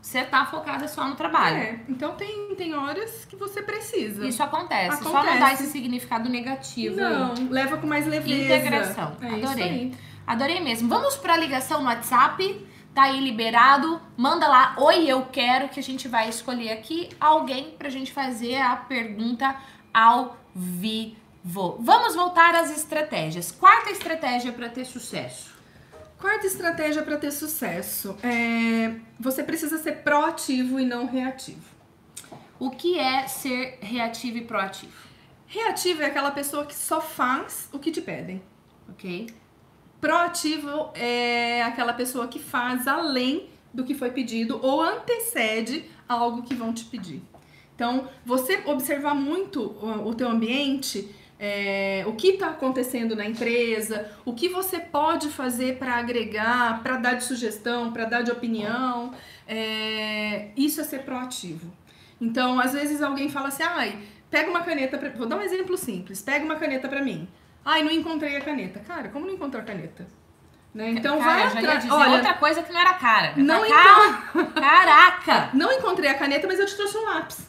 você 0.00 0.22
tá 0.24 0.44
focada 0.44 0.86
só 0.88 1.06
no 1.08 1.14
trabalho. 1.14 1.56
É, 1.56 1.80
então 1.88 2.12
tem, 2.14 2.54
tem 2.56 2.74
horas 2.74 3.24
que 3.24 3.36
você 3.36 3.62
precisa. 3.62 4.26
Isso 4.26 4.42
acontece. 4.42 4.98
Só 5.02 5.10
não 5.10 5.16
Acontece. 5.16 5.38
dá 5.40 5.52
esse 5.54 5.66
significado 5.68 6.28
negativo. 6.28 6.96
Não, 6.96 7.34
leva 7.50 7.76
com 7.78 7.86
mais 7.86 8.06
leveza. 8.06 8.44
Integração. 8.54 9.16
É 9.22 9.28
isso 9.38 9.46
Adorei. 9.46 9.64
aí. 9.64 9.94
Adorei 10.26 10.60
mesmo. 10.60 10.88
Vamos 10.88 11.16
pra 11.16 11.36
ligação 11.36 11.80
no 11.80 11.88
WhatsApp. 11.88 12.66
Tá 12.94 13.04
aí 13.04 13.20
liberado. 13.20 14.00
Manda 14.16 14.46
lá, 14.46 14.74
oi, 14.78 15.06
eu 15.06 15.26
quero, 15.26 15.68
que 15.68 15.80
a 15.80 15.82
gente 15.82 16.08
vai 16.08 16.28
escolher 16.28 16.72
aqui 16.72 17.08
alguém 17.18 17.70
pra 17.78 17.88
gente 17.88 18.12
fazer 18.12 18.56
a 18.56 18.76
pergunta 18.76 19.56
ao 19.92 20.36
vivo. 20.54 21.78
Vamos 21.80 22.14
voltar 22.14 22.54
às 22.54 22.70
estratégias. 22.70 23.50
Quarta 23.50 23.90
estratégia 23.90 24.52
pra 24.52 24.68
ter 24.68 24.84
sucesso. 24.84 25.52
Quarta 26.18 26.46
estratégia 26.46 27.02
para 27.02 27.16
ter 27.16 27.32
sucesso 27.32 28.16
é 28.22 28.94
você 29.18 29.42
precisa 29.42 29.78
ser 29.78 30.04
proativo 30.04 30.78
e 30.78 30.84
não 30.84 31.06
reativo. 31.06 31.72
O 32.60 32.70
que 32.70 32.96
é 32.96 33.26
ser 33.26 33.78
reativo 33.82 34.38
e 34.38 34.42
proativo? 34.42 34.92
Reativo 35.46 36.00
é 36.02 36.06
aquela 36.06 36.30
pessoa 36.30 36.64
que 36.64 36.74
só 36.76 37.00
faz 37.00 37.68
o 37.72 37.78
que 37.78 37.90
te 37.90 38.00
pedem. 38.00 38.40
Ok? 38.88 39.26
Proativo 40.02 40.90
é 40.96 41.62
aquela 41.62 41.92
pessoa 41.92 42.26
que 42.26 42.40
faz 42.40 42.88
além 42.88 43.48
do 43.72 43.84
que 43.84 43.94
foi 43.94 44.10
pedido 44.10 44.58
ou 44.60 44.82
antecede 44.82 45.84
algo 46.08 46.42
que 46.42 46.56
vão 46.56 46.72
te 46.72 46.84
pedir. 46.86 47.22
Então, 47.72 48.08
você 48.26 48.64
observar 48.66 49.14
muito 49.14 49.62
o, 49.62 50.12
teu 50.12 50.28
ambiente, 50.28 51.08
é, 51.38 52.02
o 52.04 52.14
que 52.14 52.30
está 52.30 52.48
acontecendo 52.48 53.14
na 53.14 53.24
empresa, 53.24 54.10
o 54.24 54.34
que 54.34 54.48
você 54.48 54.80
pode 54.80 55.28
fazer 55.28 55.78
para 55.78 55.94
agregar, 55.94 56.82
para 56.82 56.96
dar 56.96 57.14
de 57.14 57.22
sugestão, 57.22 57.92
para 57.92 58.04
dar 58.04 58.22
de 58.22 58.32
opinião, 58.32 59.14
é, 59.46 60.48
isso 60.56 60.80
é 60.80 60.84
ser 60.84 61.04
proativo. 61.04 61.72
Então, 62.20 62.58
às 62.58 62.72
vezes 62.72 63.00
alguém 63.02 63.28
fala 63.28 63.48
assim, 63.48 63.62
ai, 63.62 64.02
pega 64.28 64.50
uma 64.50 64.62
caneta, 64.62 64.98
pra... 64.98 65.10
vou 65.10 65.28
dar 65.28 65.36
um 65.36 65.42
exemplo 65.42 65.78
simples, 65.78 66.20
pega 66.20 66.44
uma 66.44 66.56
caneta 66.56 66.88
para 66.88 67.04
mim. 67.04 67.28
Ai, 67.64 67.82
não 67.82 67.90
encontrei 67.90 68.36
a 68.36 68.40
caneta. 68.40 68.80
Cara, 68.80 69.08
como 69.08 69.26
não 69.26 69.34
encontrou 69.34 69.62
a 69.62 69.64
caneta? 69.64 70.06
Né? 70.74 70.90
Então 70.90 71.18
Cara, 71.18 71.30
vai 71.30 71.46
eu 71.46 71.48
já 71.50 71.54
ia 71.54 71.60
atrás. 71.60 71.84
dizer 71.84 71.94
Olha, 71.94 72.12
outra 72.16 72.34
coisa 72.34 72.62
que 72.62 72.72
não 72.72 72.80
era 72.80 72.94
cara. 72.94 73.34
Não 73.36 73.60
Cara- 73.68 74.22
Caraca! 74.54 75.50
não 75.54 75.70
encontrei 75.72 76.08
a 76.10 76.14
caneta, 76.18 76.46
mas 76.46 76.58
eu 76.58 76.66
te 76.66 76.74
trouxe 76.74 76.96
um 76.96 77.04
lápis. 77.04 77.46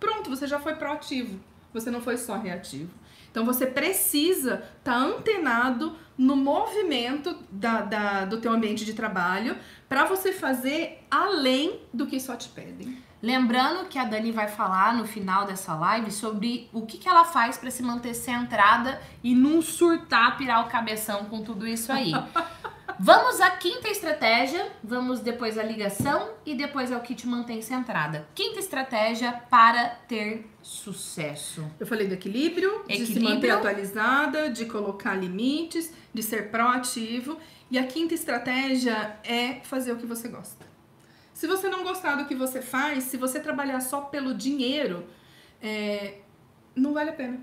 Pronto, 0.00 0.28
você 0.28 0.46
já 0.46 0.58
foi 0.58 0.74
proativo. 0.74 1.38
Você 1.72 1.90
não 1.90 2.00
foi 2.00 2.16
só 2.16 2.36
reativo. 2.36 2.90
Então 3.30 3.44
você 3.44 3.66
precisa 3.66 4.64
estar 4.78 4.96
antenado 4.96 5.96
no 6.18 6.34
movimento 6.34 7.36
da, 7.50 7.82
da- 7.82 8.24
do 8.24 8.40
teu 8.40 8.50
ambiente 8.52 8.84
de 8.84 8.94
trabalho 8.94 9.56
para 9.88 10.04
você 10.04 10.32
fazer 10.32 11.04
além 11.10 11.80
do 11.92 12.06
que 12.06 12.18
só 12.18 12.34
te 12.34 12.48
pedem. 12.48 12.96
Lembrando 13.26 13.88
que 13.88 13.98
a 13.98 14.04
Dani 14.04 14.30
vai 14.30 14.46
falar 14.46 14.94
no 14.94 15.04
final 15.04 15.44
dessa 15.44 15.74
live 15.74 16.12
sobre 16.12 16.70
o 16.72 16.86
que, 16.86 16.96
que 16.96 17.08
ela 17.08 17.24
faz 17.24 17.58
pra 17.58 17.72
se 17.72 17.82
manter 17.82 18.14
centrada 18.14 19.02
e 19.20 19.34
não 19.34 19.60
surtar, 19.60 20.38
pirar 20.38 20.64
o 20.64 20.68
cabeção 20.68 21.24
com 21.24 21.42
tudo 21.42 21.66
isso 21.66 21.90
aí. 21.90 22.12
Vamos 23.00 23.40
à 23.40 23.50
quinta 23.50 23.88
estratégia, 23.88 24.72
vamos 24.82 25.20
depois 25.20 25.58
à 25.58 25.62
ligação 25.62 26.30
e 26.46 26.54
depois 26.54 26.90
ao 26.90 27.00
que 27.02 27.14
te 27.14 27.26
mantém 27.26 27.60
centrada. 27.60 28.26
Quinta 28.34 28.58
estratégia 28.58 29.32
para 29.50 29.88
ter 30.08 30.48
sucesso. 30.62 31.62
Eu 31.78 31.86
falei 31.86 32.06
do 32.06 32.14
equilíbrio, 32.14 32.84
de 32.88 32.96
se 32.96 33.02
Equilíbrio. 33.02 33.34
manter 33.34 33.50
atualizada, 33.50 34.48
de 34.48 34.64
colocar 34.64 35.14
limites, 35.14 35.92
de 36.14 36.22
ser 36.22 36.50
proativo. 36.50 37.36
E 37.70 37.78
a 37.78 37.86
quinta 37.86 38.14
estratégia 38.14 39.18
é 39.22 39.60
fazer 39.64 39.92
o 39.92 39.96
que 39.96 40.06
você 40.06 40.28
gosta. 40.28 40.65
Se 41.36 41.46
você 41.46 41.68
não 41.68 41.84
gostar 41.84 42.14
do 42.14 42.24
que 42.24 42.34
você 42.34 42.62
faz, 42.62 43.04
se 43.04 43.18
você 43.18 43.38
trabalhar 43.38 43.78
só 43.80 44.00
pelo 44.00 44.32
dinheiro, 44.32 45.04
é, 45.62 46.14
não 46.74 46.94
vale 46.94 47.10
a 47.10 47.12
pena. 47.12 47.38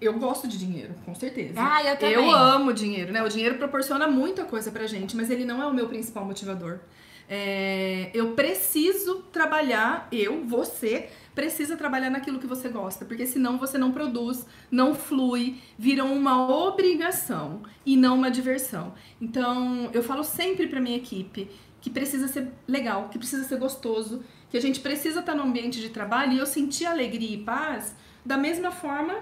Eu 0.00 0.18
gosto 0.18 0.48
de 0.48 0.58
dinheiro, 0.58 0.92
com 1.04 1.14
certeza. 1.14 1.54
Ah, 1.56 1.84
eu 1.84 1.96
também. 1.96 2.14
Eu 2.14 2.28
amo 2.32 2.72
dinheiro, 2.72 3.12
né? 3.12 3.22
O 3.22 3.28
dinheiro 3.28 3.58
proporciona 3.58 4.08
muita 4.08 4.44
coisa 4.44 4.72
pra 4.72 4.88
gente, 4.88 5.16
mas 5.16 5.30
ele 5.30 5.44
não 5.44 5.62
é 5.62 5.66
o 5.66 5.72
meu 5.72 5.86
principal 5.86 6.24
motivador. 6.24 6.80
É, 7.28 8.10
eu 8.12 8.32
preciso 8.32 9.22
trabalhar, 9.30 10.08
eu, 10.10 10.44
você, 10.44 11.08
precisa 11.32 11.76
trabalhar 11.76 12.10
naquilo 12.10 12.40
que 12.40 12.46
você 12.48 12.68
gosta, 12.68 13.04
porque 13.04 13.24
senão 13.24 13.56
você 13.56 13.78
não 13.78 13.92
produz, 13.92 14.44
não 14.68 14.96
flui, 14.96 15.60
vira 15.78 16.02
uma 16.02 16.50
obrigação 16.66 17.62
e 17.86 17.96
não 17.96 18.16
uma 18.16 18.32
diversão. 18.32 18.94
Então, 19.20 19.88
eu 19.92 20.02
falo 20.02 20.24
sempre 20.24 20.66
pra 20.66 20.80
minha 20.80 20.96
equipe 20.96 21.48
que 21.82 21.90
precisa 21.90 22.28
ser 22.28 22.48
legal, 22.66 23.08
que 23.10 23.18
precisa 23.18 23.44
ser 23.44 23.58
gostoso, 23.58 24.24
que 24.48 24.56
a 24.56 24.60
gente 24.60 24.80
precisa 24.80 25.20
estar 25.20 25.34
no 25.34 25.42
ambiente 25.42 25.80
de 25.80 25.90
trabalho 25.90 26.32
e 26.32 26.38
eu 26.38 26.46
sentir 26.46 26.86
alegria 26.86 27.34
e 27.34 27.38
paz 27.38 27.94
da 28.24 28.38
mesma 28.38 28.70
forma 28.70 29.16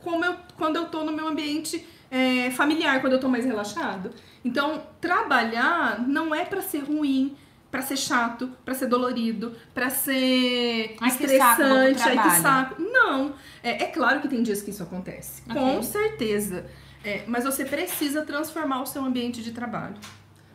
como 0.00 0.24
eu, 0.24 0.34
quando 0.58 0.76
eu 0.76 0.86
tô 0.86 1.04
no 1.04 1.12
meu 1.12 1.28
ambiente 1.28 1.86
é, 2.10 2.50
familiar 2.50 3.00
quando 3.00 3.14
eu 3.14 3.20
tô 3.20 3.28
mais 3.28 3.44
relaxado. 3.44 4.10
Então, 4.44 4.82
trabalhar 5.00 6.06
não 6.06 6.34
é 6.34 6.44
para 6.44 6.60
ser 6.60 6.80
ruim, 6.80 7.36
para 7.70 7.80
ser 7.82 7.96
chato, 7.96 8.50
para 8.64 8.74
ser 8.74 8.86
dolorido, 8.86 9.56
para 9.72 9.88
ser 9.88 10.96
Ai, 11.00 11.16
que 11.16 11.28
saco, 11.38 11.62
estressante, 11.62 12.02
ai 12.02 12.22
que 12.22 12.36
saco. 12.42 12.82
Não. 12.82 13.34
É, 13.62 13.84
é 13.84 13.86
claro 13.86 14.20
que 14.20 14.28
tem 14.28 14.42
dias 14.42 14.60
que 14.60 14.70
isso 14.70 14.82
acontece. 14.82 15.42
Ok. 15.48 15.54
Com 15.54 15.82
certeza. 15.82 16.66
É, 17.04 17.22
mas 17.26 17.44
você 17.44 17.64
precisa 17.64 18.22
transformar 18.22 18.82
o 18.82 18.86
seu 18.86 19.04
ambiente 19.04 19.42
de 19.42 19.52
trabalho. 19.52 19.96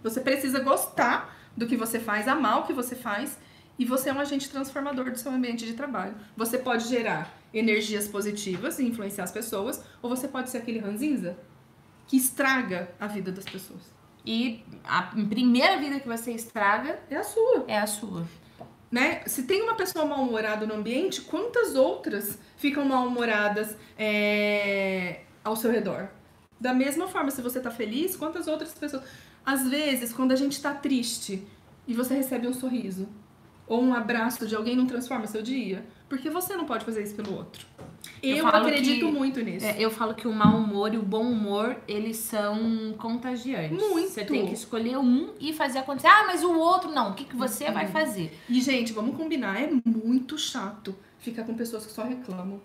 Você 0.04 0.22
precisa 0.22 0.60
gostar 0.60 1.37
do 1.58 1.68
que 1.68 1.76
você 1.76 2.00
faz, 2.00 2.28
amar 2.28 2.60
o 2.60 2.64
que 2.68 2.74
você 2.74 2.96
faz. 2.96 3.38
E 3.80 3.86
você 3.86 4.10
é 4.10 4.14
um 4.14 4.20
agente 4.20 4.50
transformador 4.50 5.12
do 5.12 5.18
seu 5.20 5.32
ambiente 5.32 5.66
de 5.66 5.74
trabalho. 5.74 6.16
Você 6.36 6.58
pode 6.58 6.88
gerar 6.88 7.38
energias 7.54 8.08
positivas 8.08 8.80
e 8.80 8.86
influenciar 8.86 9.24
as 9.26 9.32
pessoas, 9.32 9.84
ou 10.02 10.10
você 10.10 10.28
pode 10.28 10.50
ser 10.50 10.58
aquele 10.60 10.80
ranzinza 10.80 11.38
que 12.08 12.18
estraga 12.18 12.90
a 13.00 13.06
vida 13.08 13.32
das 13.32 13.46
pessoas. 13.46 13.82
E 14.26 14.64
a 14.84 15.04
primeira 15.04 15.78
vida 15.78 16.00
que 16.00 16.08
você 16.08 16.32
estraga 16.32 17.00
É 17.10 17.18
a 17.18 17.24
sua. 17.24 17.66
é 17.68 17.78
a 17.78 17.88
sua. 17.88 18.26
né? 18.92 19.22
Se 19.26 19.44
tem 19.44 19.62
uma 19.62 19.76
pessoa 19.76 20.06
mal-humorada 20.06 20.66
no 20.66 20.74
ambiente, 20.74 21.22
quantas 21.22 21.76
outras 21.76 22.38
ficam 22.58 22.84
mal-humoradas 22.84 23.78
é, 23.98 25.22
ao 25.44 25.56
seu 25.56 25.70
redor? 25.72 26.10
Da 26.60 26.74
mesma 26.74 27.08
forma, 27.08 27.30
se 27.30 27.42
você 27.42 27.60
tá 27.60 27.70
feliz, 27.70 28.16
quantas 28.16 28.48
outras 28.48 28.74
pessoas. 28.74 29.04
Às 29.48 29.66
vezes, 29.68 30.12
quando 30.12 30.34
a 30.34 30.36
gente 30.36 30.62
tá 30.62 30.74
triste 30.74 31.42
e 31.88 31.94
você 31.94 32.14
recebe 32.14 32.46
um 32.50 32.54
sorriso 32.54 33.08
ou 33.66 33.82
um 33.82 33.94
abraço 33.94 34.46
de 34.46 34.54
alguém, 34.54 34.76
não 34.76 34.86
transforma 34.86 35.26
seu 35.26 35.42
dia? 35.42 35.86
Porque 36.10 36.30
você 36.30 36.54
não 36.58 36.66
pode 36.66 36.84
fazer 36.84 37.02
isso 37.04 37.16
pelo 37.16 37.34
outro. 37.34 37.66
Eu 38.22 38.38
Eu, 38.38 38.48
acredito 38.48 39.06
que- 39.06 39.12
muito 39.12 39.42
nisso. 39.42 39.66
É, 39.66 39.76
eu 39.80 39.90
falo 39.90 40.14
que 40.16 40.28
o 40.28 40.34
mau 40.34 40.58
humor 40.58 40.94
e 40.94 40.98
o 40.98 41.02
bom 41.02 41.24
humor, 41.32 41.78
eles 41.88 42.18
são 42.18 42.94
contagiantes. 42.98 43.78
Muito. 43.78 44.10
Você 44.10 44.26
tem 44.26 44.46
que 44.48 44.54
escolher 44.54 44.98
um 44.98 45.34
e 45.40 45.54
fazer 45.54 45.80
acontecer. 45.80 46.08
Ah, 46.08 46.26
mas 46.28 46.44
o 46.44 46.52
outro 46.58 46.92
não. 46.92 47.12
O 47.12 47.14
que, 47.14 47.24
que 47.24 47.36
você 47.36 47.72
vai 47.72 47.88
fazer? 47.88 48.38
E, 48.50 48.60
gente, 48.62 48.92
vamos 48.92 49.16
combinar, 49.16 49.62
é 49.62 49.70
muito 49.86 50.38
chato 50.38 50.94
ficar 51.20 51.44
com 51.46 51.54
pessoas 51.56 51.86
que 51.86 51.92
só 51.94 52.04
reclamam. 52.04 52.60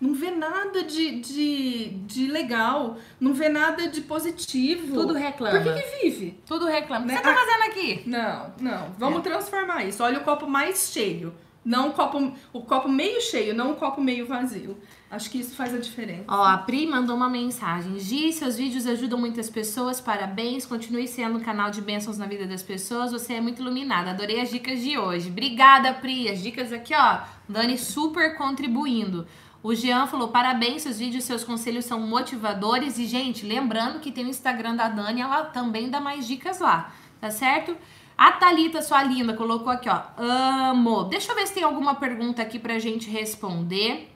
Não 0.00 0.14
vê 0.14 0.30
nada 0.30 0.84
de, 0.84 1.18
de, 1.20 1.88
de 2.06 2.26
legal, 2.28 2.96
não 3.20 3.34
vê 3.34 3.48
nada 3.48 3.88
de 3.88 4.00
positivo. 4.02 4.94
Tudo 4.94 5.14
reclama. 5.14 5.60
Por 5.60 5.74
que, 5.74 5.80
que 5.82 6.02
vive? 6.08 6.38
Tudo 6.46 6.66
reclama. 6.66 7.04
O 7.04 7.08
que 7.08 7.14
Né? 7.14 7.18
você 7.18 7.24
tá 7.24 7.32
Ah. 7.32 7.36
fazendo 7.36 7.62
aqui? 7.70 8.02
Não, 8.06 8.52
não. 8.60 8.90
Vamos 8.96 9.22
transformar 9.22 9.84
isso. 9.84 10.02
Olha 10.02 10.20
o 10.20 10.24
copo 10.24 10.46
mais 10.46 10.90
cheio. 10.92 11.34
Não 11.64 11.88
o 11.88 11.92
copo, 11.92 12.32
o 12.52 12.62
copo 12.62 12.88
meio 12.88 13.20
cheio, 13.20 13.52
não 13.54 13.72
o 13.72 13.76
copo 13.76 14.00
meio 14.00 14.24
vazio. 14.26 14.78
Acho 15.10 15.28
que 15.30 15.38
isso 15.40 15.54
faz 15.54 15.74
a 15.74 15.78
diferença. 15.78 16.24
Ó, 16.28 16.42
a 16.44 16.56
Pri 16.58 16.86
mandou 16.86 17.14
uma 17.16 17.28
mensagem. 17.28 17.98
Gi, 17.98 18.32
seus 18.32 18.56
vídeos 18.56 18.86
ajudam 18.86 19.18
muitas 19.18 19.50
pessoas, 19.50 20.00
parabéns. 20.00 20.64
Continue 20.64 21.06
sendo 21.08 21.38
um 21.38 21.40
canal 21.40 21.70
de 21.70 21.82
bênçãos 21.82 22.16
na 22.16 22.26
vida 22.26 22.46
das 22.46 22.62
pessoas. 22.62 23.12
Você 23.12 23.34
é 23.34 23.40
muito 23.40 23.60
iluminada. 23.60 24.10
Adorei 24.12 24.40
as 24.40 24.48
dicas 24.50 24.80
de 24.80 24.96
hoje. 24.96 25.28
Obrigada, 25.28 25.92
Pri. 25.92 26.28
As 26.30 26.40
dicas 26.40 26.72
aqui, 26.72 26.94
ó. 26.94 27.18
Dani 27.48 27.76
super 27.76 28.36
contribuindo. 28.36 29.26
O 29.62 29.74
Jean 29.74 30.06
falou: 30.06 30.28
parabéns, 30.28 30.82
seus 30.82 30.98
vídeos, 30.98 31.24
seus 31.24 31.44
conselhos 31.44 31.84
são 31.84 32.00
motivadores. 32.00 32.98
E, 32.98 33.06
gente, 33.06 33.44
lembrando 33.44 34.00
que 34.00 34.12
tem 34.12 34.24
o 34.24 34.28
Instagram 34.28 34.76
da 34.76 34.88
Dani, 34.88 35.20
ela 35.20 35.44
também 35.44 35.90
dá 35.90 36.00
mais 36.00 36.26
dicas 36.26 36.60
lá, 36.60 36.92
tá 37.20 37.30
certo? 37.30 37.76
A 38.16 38.32
Thalita, 38.32 38.82
sua 38.82 39.02
linda, 39.02 39.34
colocou 39.34 39.72
aqui, 39.72 39.88
ó. 39.88 40.02
Amo. 40.16 41.04
Deixa 41.04 41.30
eu 41.30 41.36
ver 41.36 41.46
se 41.46 41.54
tem 41.54 41.62
alguma 41.62 41.94
pergunta 41.94 42.42
aqui 42.42 42.58
pra 42.58 42.78
gente 42.78 43.08
responder. 43.08 44.12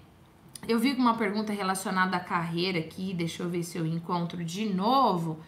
Eu 0.66 0.78
vi 0.78 0.93
uma 0.93 1.14
pergunta 1.14 1.53
relacionada 1.53 2.16
à 2.16 2.20
carreira 2.20 2.78
aqui, 2.78 3.12
deixa 3.14 3.43
eu 3.43 3.49
ver 3.49 3.62
se 3.62 3.78
eu 3.78 3.86
encontro 3.86 4.45
de 4.45 4.66
novo. 4.66 5.40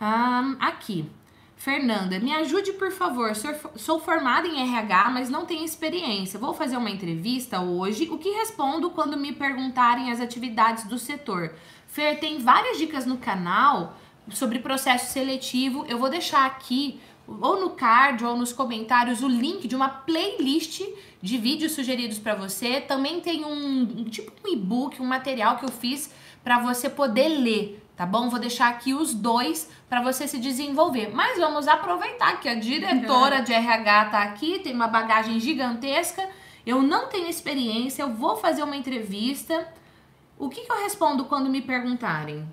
Ah, 0.00 0.54
aqui. 0.60 1.08
Fernanda, 1.56 2.18
me 2.18 2.34
ajude, 2.34 2.72
por 2.74 2.90
favor. 2.90 3.32
Sou, 3.76 4.00
formada 4.00 4.46
em 4.46 4.60
RH, 4.60 5.10
mas 5.10 5.30
não 5.30 5.46
tenho 5.46 5.64
experiência. 5.64 6.38
Vou 6.38 6.52
fazer 6.52 6.76
uma 6.76 6.90
entrevista 6.90 7.60
hoje. 7.60 8.08
O 8.10 8.18
que 8.18 8.28
respondo 8.30 8.90
quando 8.90 9.16
me 9.16 9.32
perguntarem 9.32 10.10
as 10.10 10.20
atividades 10.20 10.84
do 10.84 10.98
setor? 10.98 11.54
Fer, 11.86 12.18
tem 12.18 12.38
várias 12.38 12.76
dicas 12.76 13.06
no 13.06 13.16
canal 13.16 13.96
sobre 14.30 14.58
processo 14.58 15.12
seletivo. 15.12 15.86
Eu 15.88 15.98
vou 15.98 16.10
deixar 16.10 16.44
aqui, 16.44 17.00
ou 17.26 17.60
no 17.60 17.70
card, 17.70 18.24
ou 18.24 18.36
nos 18.36 18.52
comentários, 18.52 19.22
o 19.22 19.28
link 19.28 19.66
de 19.68 19.76
uma 19.76 19.88
playlist 19.88 20.82
de 21.22 21.38
vídeos 21.38 21.72
sugeridos 21.72 22.18
para 22.18 22.34
você. 22.34 22.80
Também 22.80 23.20
tem 23.20 23.44
um 23.44 24.04
tipo 24.04 24.32
um 24.44 24.52
e-book, 24.52 25.00
um 25.00 25.06
material 25.06 25.56
que 25.56 25.64
eu 25.64 25.70
fiz 25.70 26.10
para 26.42 26.58
você 26.58 26.90
poder 26.90 27.28
ler, 27.28 27.82
tá 27.96 28.04
bom? 28.04 28.28
Vou 28.28 28.38
deixar 28.38 28.68
aqui 28.68 28.94
os 28.94 29.14
dois 29.14 29.68
para 29.88 30.02
você 30.02 30.26
se 30.26 30.38
desenvolver. 30.38 31.10
Mas 31.14 31.38
vamos 31.38 31.68
aproveitar 31.68 32.40
que 32.40 32.48
a 32.48 32.54
diretora 32.54 33.40
de 33.40 33.52
RH 33.52 34.04
tá 34.06 34.22
aqui, 34.22 34.58
tem 34.58 34.74
uma 34.74 34.88
bagagem 34.88 35.38
gigantesca. 35.38 36.28
Eu 36.66 36.82
não 36.82 37.08
tenho 37.08 37.28
experiência, 37.28 38.02
eu 38.02 38.14
vou 38.14 38.36
fazer 38.36 38.62
uma 38.62 38.76
entrevista. 38.76 39.68
O 40.38 40.48
que, 40.48 40.62
que 40.62 40.72
eu 40.72 40.82
respondo 40.82 41.26
quando 41.26 41.50
me 41.50 41.62
perguntarem? 41.62 42.46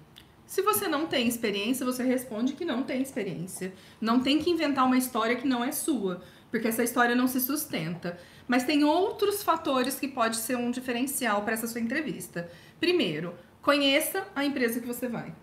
Se 0.46 0.62
você 0.62 0.86
não 0.86 1.08
tem 1.08 1.30
experiência, 1.30 1.86
você 1.86 2.04
responde 2.04 2.52
que 2.52 2.66
não 2.66 2.84
tem 2.84 3.02
experiência. 3.02 3.74
Não 4.02 4.20
tem 4.20 4.38
que 4.38 4.50
inventar 4.50 4.86
uma 4.86 4.98
história 4.98 5.38
que 5.38 5.48
não 5.48 5.64
é 5.64 5.72
sua, 5.72 6.22
porque 6.52 6.68
essa 6.68 6.84
história 6.84 7.16
não 7.16 7.26
se 7.26 7.40
sustenta. 7.40 8.20
Mas 8.50 8.66
tem 8.66 8.84
outros 8.84 9.42
fatores 9.42 9.98
que 9.98 10.10
pode 10.10 10.36
ser 10.36 10.58
um 10.58 10.70
diferencial 10.70 11.44
para 11.44 11.54
essa 11.54 11.68
sua 11.68 11.80
entrevista. 11.80 12.52
Primeiro, 12.82 13.34
conheça 13.62 14.26
a 14.36 14.44
empresa 14.44 14.80
que 14.80 14.88
você 14.88 15.08
vai. 15.08 15.34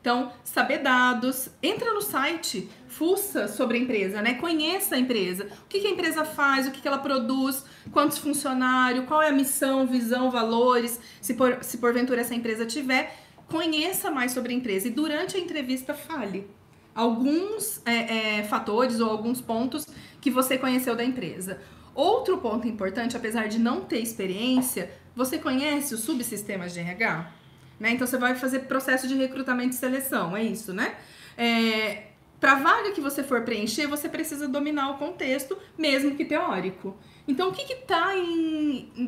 Então, 0.00 0.32
saber 0.44 0.78
dados, 0.78 1.48
entra 1.60 1.92
no 1.92 2.00
site, 2.00 2.70
fuça 2.86 3.48
sobre 3.48 3.76
a 3.76 3.80
empresa, 3.80 4.22
né? 4.22 4.34
Conheça 4.34 4.94
a 4.94 4.98
empresa. 4.98 5.48
O 5.64 5.68
que, 5.68 5.80
que 5.80 5.86
a 5.88 5.90
empresa 5.90 6.24
faz, 6.24 6.68
o 6.68 6.70
que, 6.70 6.80
que 6.80 6.86
ela 6.86 6.98
produz, 6.98 7.64
quantos 7.90 8.18
funcionários, 8.18 9.04
qual 9.06 9.20
é 9.20 9.30
a 9.30 9.32
missão, 9.32 9.84
visão, 9.84 10.30
valores, 10.30 11.00
se, 11.20 11.34
por, 11.34 11.58
se 11.62 11.78
porventura 11.78 12.20
essa 12.20 12.36
empresa 12.36 12.64
tiver. 12.64 13.16
Conheça 13.48 14.08
mais 14.08 14.30
sobre 14.30 14.52
a 14.52 14.56
empresa 14.56 14.86
e 14.86 14.92
durante 14.92 15.36
a 15.36 15.40
entrevista 15.40 15.92
fale 15.92 16.48
alguns 16.94 17.82
é, 17.84 18.38
é, 18.38 18.44
fatores 18.44 19.00
ou 19.00 19.10
alguns 19.10 19.40
pontos 19.40 19.86
que 20.20 20.30
você 20.30 20.56
conheceu 20.56 20.94
da 20.94 21.04
empresa. 21.04 21.60
Outro 21.94 22.38
ponto 22.38 22.68
importante, 22.68 23.16
apesar 23.16 23.48
de 23.48 23.58
não 23.58 23.80
ter 23.80 23.98
experiência, 23.98 24.90
você 25.16 25.36
conhece 25.36 25.94
os 25.94 26.00
subsistemas 26.00 26.72
de 26.72 26.80
RH? 26.80 27.32
Né? 27.78 27.92
Então 27.92 28.06
você 28.06 28.16
vai 28.16 28.34
fazer 28.34 28.60
processo 28.60 29.06
de 29.06 29.14
recrutamento 29.14 29.74
e 29.74 29.78
seleção, 29.78 30.36
é 30.36 30.42
isso, 30.42 30.72
né? 30.72 30.96
É, 31.36 32.04
para 32.40 32.52
a 32.52 32.54
vaga 32.56 32.92
que 32.92 33.00
você 33.00 33.22
for 33.22 33.42
preencher, 33.42 33.86
você 33.86 34.08
precisa 34.08 34.46
dominar 34.46 34.90
o 34.90 34.98
contexto, 34.98 35.56
mesmo 35.76 36.14
que 36.14 36.24
teórico. 36.24 36.96
Então, 37.26 37.48
o 37.48 37.52
que 37.52 37.72
está 37.72 38.12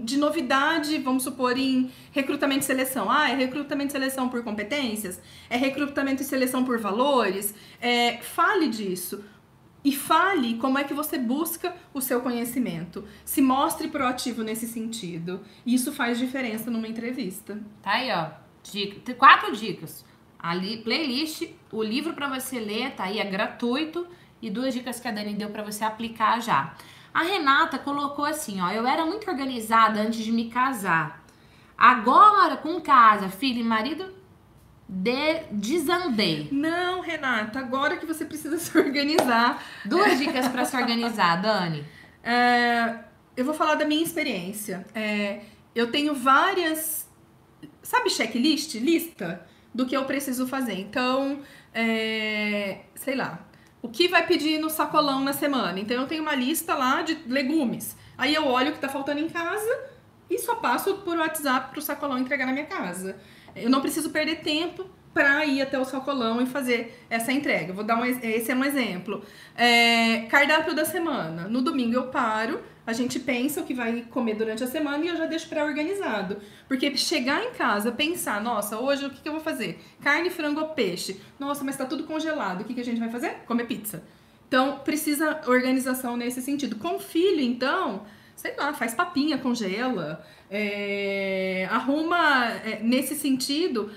de 0.03 0.17
novidade, 0.17 0.99
vamos 0.99 1.23
supor, 1.23 1.57
em 1.57 1.91
recrutamento 2.11 2.63
e 2.63 2.65
seleção? 2.65 3.11
Ah, 3.11 3.31
é 3.31 3.35
recrutamento 3.35 3.91
e 3.91 3.93
seleção 3.93 4.29
por 4.29 4.43
competências? 4.43 5.21
É 5.49 5.57
recrutamento 5.57 6.23
e 6.23 6.25
seleção 6.25 6.65
por 6.65 6.79
valores? 6.81 7.55
É, 7.81 8.17
fale 8.23 8.67
disso. 8.67 9.23
E 9.85 9.93
fale 9.93 10.55
como 10.55 10.79
é 10.79 10.85
que 10.85 10.93
você 10.93 11.17
busca 11.17 11.75
o 11.95 12.01
seu 12.01 12.21
conhecimento. 12.21 13.07
Se 13.25 13.41
mostre 13.41 13.89
proativo 13.89 14.43
nesse 14.43 14.67
sentido. 14.67 15.41
Isso 15.65 15.93
faz 15.93 16.19
diferença 16.19 16.71
numa 16.71 16.89
entrevista. 16.89 17.61
Tá 17.83 17.93
aí, 17.93 18.11
ó. 18.11 18.48
Dica, 18.63 19.01
tem 19.05 19.15
quatro 19.15 19.55
dicas. 19.55 20.05
A 20.39 20.55
li- 20.55 20.79
playlist, 20.79 21.43
o 21.73 21.83
livro 21.83 22.15
para 22.15 22.29
você 22.29 22.59
ler, 22.61 22.93
tá 22.93 23.05
aí, 23.05 23.19
é 23.19 23.25
gratuito. 23.25 24.07
E 24.41 24.49
duas 24.51 24.73
dicas 24.73 25.01
que 25.01 25.09
a 25.09 25.11
Dani 25.11 25.35
deu 25.35 25.51
para 25.51 25.65
você 25.65 25.85
aplicar 25.85 26.41
já. 26.41 26.75
A 27.13 27.23
Renata 27.23 27.79
colocou 27.79 28.25
assim, 28.25 28.61
ó. 28.61 28.71
Eu 28.71 28.87
era 28.87 29.05
muito 29.05 29.29
organizada 29.29 30.01
antes 30.01 30.25
de 30.25 30.31
me 30.31 30.49
casar. 30.49 31.25
Agora, 31.77 32.57
com 32.57 32.81
casa, 32.81 33.29
filho 33.29 33.61
e 33.61 33.65
marido, 33.65 34.15
de, 34.89 35.41
desandei. 35.51 36.49
Não, 36.53 37.01
Renata, 37.01 37.59
agora 37.59 37.97
que 37.97 38.07
você 38.07 38.25
precisa 38.25 38.59
se 38.59 38.77
organizar. 38.79 39.61
Duas 39.85 40.19
dicas 40.19 40.47
para 40.49 40.65
se 40.65 40.77
organizar, 40.77 41.43
Dani. 41.43 41.85
É, 42.23 42.99
eu 43.37 43.45
vou 43.45 43.55
falar 43.55 43.75
da 43.75 43.85
minha 43.85 44.03
experiência. 44.05 44.87
É, 44.95 45.41
eu 45.75 45.91
tenho 45.91 46.15
várias. 46.15 47.08
Sabe, 47.83 48.11
checklist? 48.11 48.75
Lista 48.75 49.47
do 49.75 49.87
que 49.87 49.97
eu 49.97 50.05
preciso 50.05 50.47
fazer. 50.47 50.75
Então, 50.75 51.41
é, 51.75 52.81
sei 52.95 53.15
lá. 53.15 53.47
O 53.81 53.89
que 53.89 54.09
vai 54.09 54.27
pedir 54.27 54.59
no 54.59 54.69
sacolão 54.69 55.23
na 55.23 55.33
semana? 55.33 55.79
Então, 55.79 56.01
eu 56.01 56.07
tenho 56.07 56.23
uma 56.23 56.35
lista 56.35 56.75
lá 56.75 57.03
de 57.03 57.17
legumes. 57.27 57.97
Aí 58.17 58.35
eu 58.35 58.47
olho 58.47 58.71
o 58.71 58.73
que 58.73 58.81
tá 58.81 58.89
faltando 58.89 59.21
em 59.21 59.29
casa 59.29 59.89
e 60.29 60.39
só 60.39 60.57
passo 60.57 60.97
por 60.99 61.17
WhatsApp 61.17 61.71
pro 61.71 61.81
sacolão 61.81 62.19
entregar 62.19 62.47
na 62.47 62.53
minha 62.53 62.67
casa. 62.67 63.17
Eu 63.55 63.71
não 63.71 63.81
preciso 63.81 64.11
perder 64.11 64.41
tempo 64.41 64.85
para 65.15 65.45
ir 65.47 65.63
até 65.63 65.79
o 65.79 65.85
sacolão 65.85 66.41
e 66.41 66.47
fazer 66.47 67.05
essa 67.09 67.33
entrega. 67.33 67.73
Vou 67.73 67.83
dar 67.83 67.97
um, 67.97 68.05
esse 68.05 68.51
é 68.51 68.55
um 68.55 68.65
exemplo. 68.65 69.23
É, 69.57 70.27
cardápio 70.29 70.75
da 70.75 70.85
semana. 70.85 71.49
No 71.49 71.63
domingo 71.63 71.95
eu 71.95 72.09
paro, 72.09 72.61
a 72.89 72.95
gente 72.95 73.21
pensa 73.21 73.61
o 73.61 73.65
que 73.65 73.75
vai 73.75 74.01
comer 74.09 74.33
durante 74.33 74.65
a 74.65 74.67
semana 74.67 75.05
e 75.05 75.09
eu 75.09 75.17
já 75.17 75.27
deixo 75.27 75.47
pré-organizado. 75.47 76.39
Porque 76.67 76.97
chegar 76.97 77.45
em 77.45 77.51
casa, 77.51 77.93
pensar, 77.93 78.43
nossa, 78.43 78.79
hoje 78.79 79.05
o 79.05 79.11
que, 79.11 79.21
que 79.21 79.29
eu 79.29 79.35
vou 79.35 79.43
fazer? 79.43 79.79
Carne, 80.01 80.31
frango 80.31 80.59
ou 80.63 80.69
peixe? 80.69 81.21
Nossa, 81.39 81.63
mas 81.63 81.77
tá 81.77 81.85
tudo 81.85 82.05
congelado. 82.05 82.63
O 82.63 82.65
que, 82.65 82.73
que 82.73 82.81
a 82.81 82.85
gente 82.85 82.99
vai 82.99 83.11
fazer? 83.11 83.43
Comer 83.47 83.67
pizza. 83.67 84.03
Então, 84.49 84.79
precisa 84.79 85.39
organização 85.47 86.17
nesse 86.17 86.41
sentido. 86.41 86.77
Com 86.77 86.99
filho, 86.99 87.43
então, 87.43 88.07
sei 88.35 88.57
lá, 88.57 88.73
faz 88.73 88.95
papinha, 88.95 89.37
congela, 89.37 90.25
é, 90.51 91.69
arruma 91.71 92.47
é, 92.65 92.81
nesse 92.83 93.15
sentido. 93.17 93.91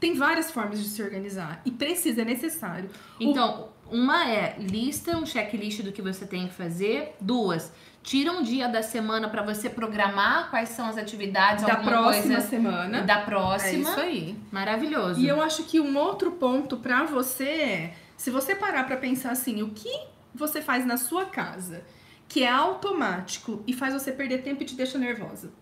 Tem 0.00 0.14
várias 0.14 0.50
formas 0.50 0.82
de 0.82 0.88
se 0.88 1.02
organizar 1.02 1.60
e 1.66 1.70
precisa, 1.70 2.22
é 2.22 2.24
necessário. 2.24 2.88
Então, 3.20 3.68
uma 3.90 4.26
é 4.30 4.56
lista, 4.58 5.14
um 5.18 5.26
checklist 5.26 5.82
do 5.82 5.92
que 5.92 6.00
você 6.00 6.24
tem 6.24 6.48
que 6.48 6.54
fazer. 6.54 7.16
Duas, 7.20 7.70
tira 8.02 8.32
um 8.32 8.42
dia 8.42 8.68
da 8.68 8.82
semana 8.82 9.28
para 9.28 9.42
você 9.42 9.68
programar 9.68 10.50
quais 10.50 10.70
são 10.70 10.88
as 10.88 10.96
atividades 10.96 11.64
da 11.64 11.76
próxima 11.76 12.34
coisa 12.34 12.48
semana. 12.48 13.02
Da 13.02 13.18
próxima. 13.18 13.70
É 13.70 13.92
isso 13.92 14.00
aí. 14.00 14.36
Maravilhoso. 14.50 15.20
E 15.20 15.28
eu 15.28 15.42
acho 15.42 15.64
que 15.64 15.80
um 15.80 15.96
outro 15.96 16.32
ponto 16.32 16.76
para 16.76 17.04
você 17.04 17.44
é, 17.44 17.94
se 18.16 18.30
você 18.30 18.54
parar 18.54 18.84
para 18.84 18.96
pensar 18.96 19.32
assim, 19.32 19.62
o 19.62 19.70
que 19.70 19.92
você 20.34 20.62
faz 20.62 20.86
na 20.86 20.96
sua 20.96 21.26
casa 21.26 21.82
que 22.28 22.44
é 22.44 22.50
automático 22.50 23.62
e 23.66 23.72
faz 23.72 23.92
você 23.92 24.12
perder 24.12 24.42
tempo 24.42 24.62
e 24.62 24.66
te 24.66 24.74
deixa 24.74 24.98
nervosa? 24.98 25.52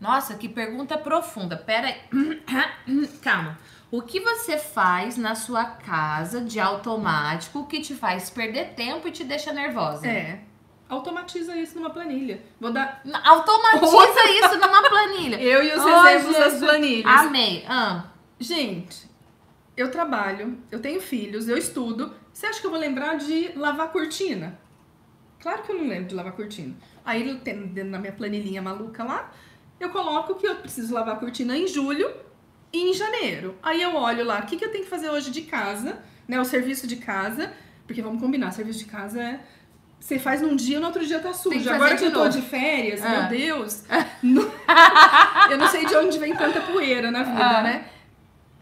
Nossa, 0.00 0.34
que 0.34 0.48
pergunta 0.48 0.96
profunda. 0.98 1.56
Pera 1.56 1.88
aí. 1.88 1.96
Calma. 3.22 3.58
O 3.90 4.02
que 4.02 4.20
você 4.20 4.58
faz 4.58 5.16
na 5.16 5.34
sua 5.34 5.64
casa 5.64 6.40
de 6.40 6.60
automático 6.60 7.66
que 7.66 7.80
te 7.80 7.94
faz 7.94 8.28
perder 8.28 8.74
tempo 8.74 9.08
e 9.08 9.10
te 9.10 9.24
deixa 9.24 9.52
nervosa? 9.52 10.06
É. 10.06 10.40
Automatiza 10.88 11.54
isso 11.56 11.76
numa 11.76 11.90
planilha. 11.90 12.42
Vou 12.60 12.72
dar. 12.72 13.02
Automatiza 13.24 14.30
isso 14.30 14.58
numa 14.58 14.88
planilha. 14.88 15.36
Eu 15.42 15.62
e 15.62 15.72
os 15.74 15.84
Oh, 15.84 16.06
exemplos 16.06 16.36
das 16.36 16.44
Jesus. 16.52 16.64
planilhas. 16.64 17.12
Amei. 17.20 17.64
Ah, 17.68 18.04
Gente, 18.40 19.08
eu 19.76 19.90
trabalho, 19.90 20.58
eu 20.70 20.80
tenho 20.80 21.00
filhos, 21.00 21.48
eu 21.48 21.56
estudo. 21.58 22.14
Você 22.32 22.46
acha 22.46 22.60
que 22.60 22.66
eu 22.66 22.70
vou 22.70 22.78
lembrar 22.78 23.16
de 23.16 23.52
lavar 23.56 23.90
cortina? 23.90 24.58
Claro 25.40 25.62
que 25.62 25.72
eu 25.72 25.76
não 25.78 25.88
lembro 25.88 26.06
de 26.06 26.14
lavar 26.14 26.32
cortina. 26.32 26.74
Aí 27.04 27.28
eu 27.28 27.40
tenho 27.40 27.66
dentro 27.66 27.90
da 27.92 27.98
minha 27.98 28.12
planilhinha 28.12 28.62
maluca 28.62 29.02
lá, 29.04 29.32
eu 29.80 29.90
coloco 29.90 30.36
que 30.36 30.46
eu 30.46 30.56
preciso 30.56 30.94
lavar 30.94 31.18
cortina 31.18 31.56
em 31.56 31.66
julho 31.66 32.08
e 32.72 32.90
em 32.90 32.92
janeiro. 32.94 33.56
Aí 33.62 33.82
eu 33.82 33.94
olho 33.96 34.24
lá, 34.24 34.38
o 34.40 34.46
que, 34.46 34.56
que 34.56 34.64
eu 34.64 34.70
tenho 34.70 34.84
que 34.84 34.90
fazer 34.90 35.10
hoje 35.10 35.30
de 35.32 35.42
casa, 35.42 36.00
né? 36.28 36.40
O 36.40 36.44
serviço 36.44 36.86
de 36.86 36.96
casa, 36.96 37.52
porque 37.86 38.00
vamos 38.02 38.20
combinar, 38.20 38.52
serviço 38.52 38.78
de 38.80 38.84
casa 38.86 39.20
é. 39.22 39.40
Você 40.00 40.18
faz 40.18 40.40
num 40.40 40.56
dia, 40.56 40.80
no 40.80 40.86
outro 40.86 41.04
dia 41.04 41.18
tá 41.20 41.32
sujo. 41.34 41.68
Agora 41.70 41.96
que 41.96 42.04
eu 42.04 42.12
tô 42.12 42.20
novo. 42.24 42.30
de 42.30 42.40
férias, 42.42 43.02
Ah. 43.02 43.08
meu 43.08 43.28
Deus. 43.28 43.84
não- 44.22 44.50
eu 45.50 45.58
não 45.58 45.68
sei 45.68 45.84
de 45.84 45.94
onde 45.96 46.18
vem 46.18 46.34
tanta 46.34 46.60
poeira 46.60 47.10
na 47.10 47.22
vida, 47.24 47.44
Ah. 47.58 47.62
né? 47.62 47.84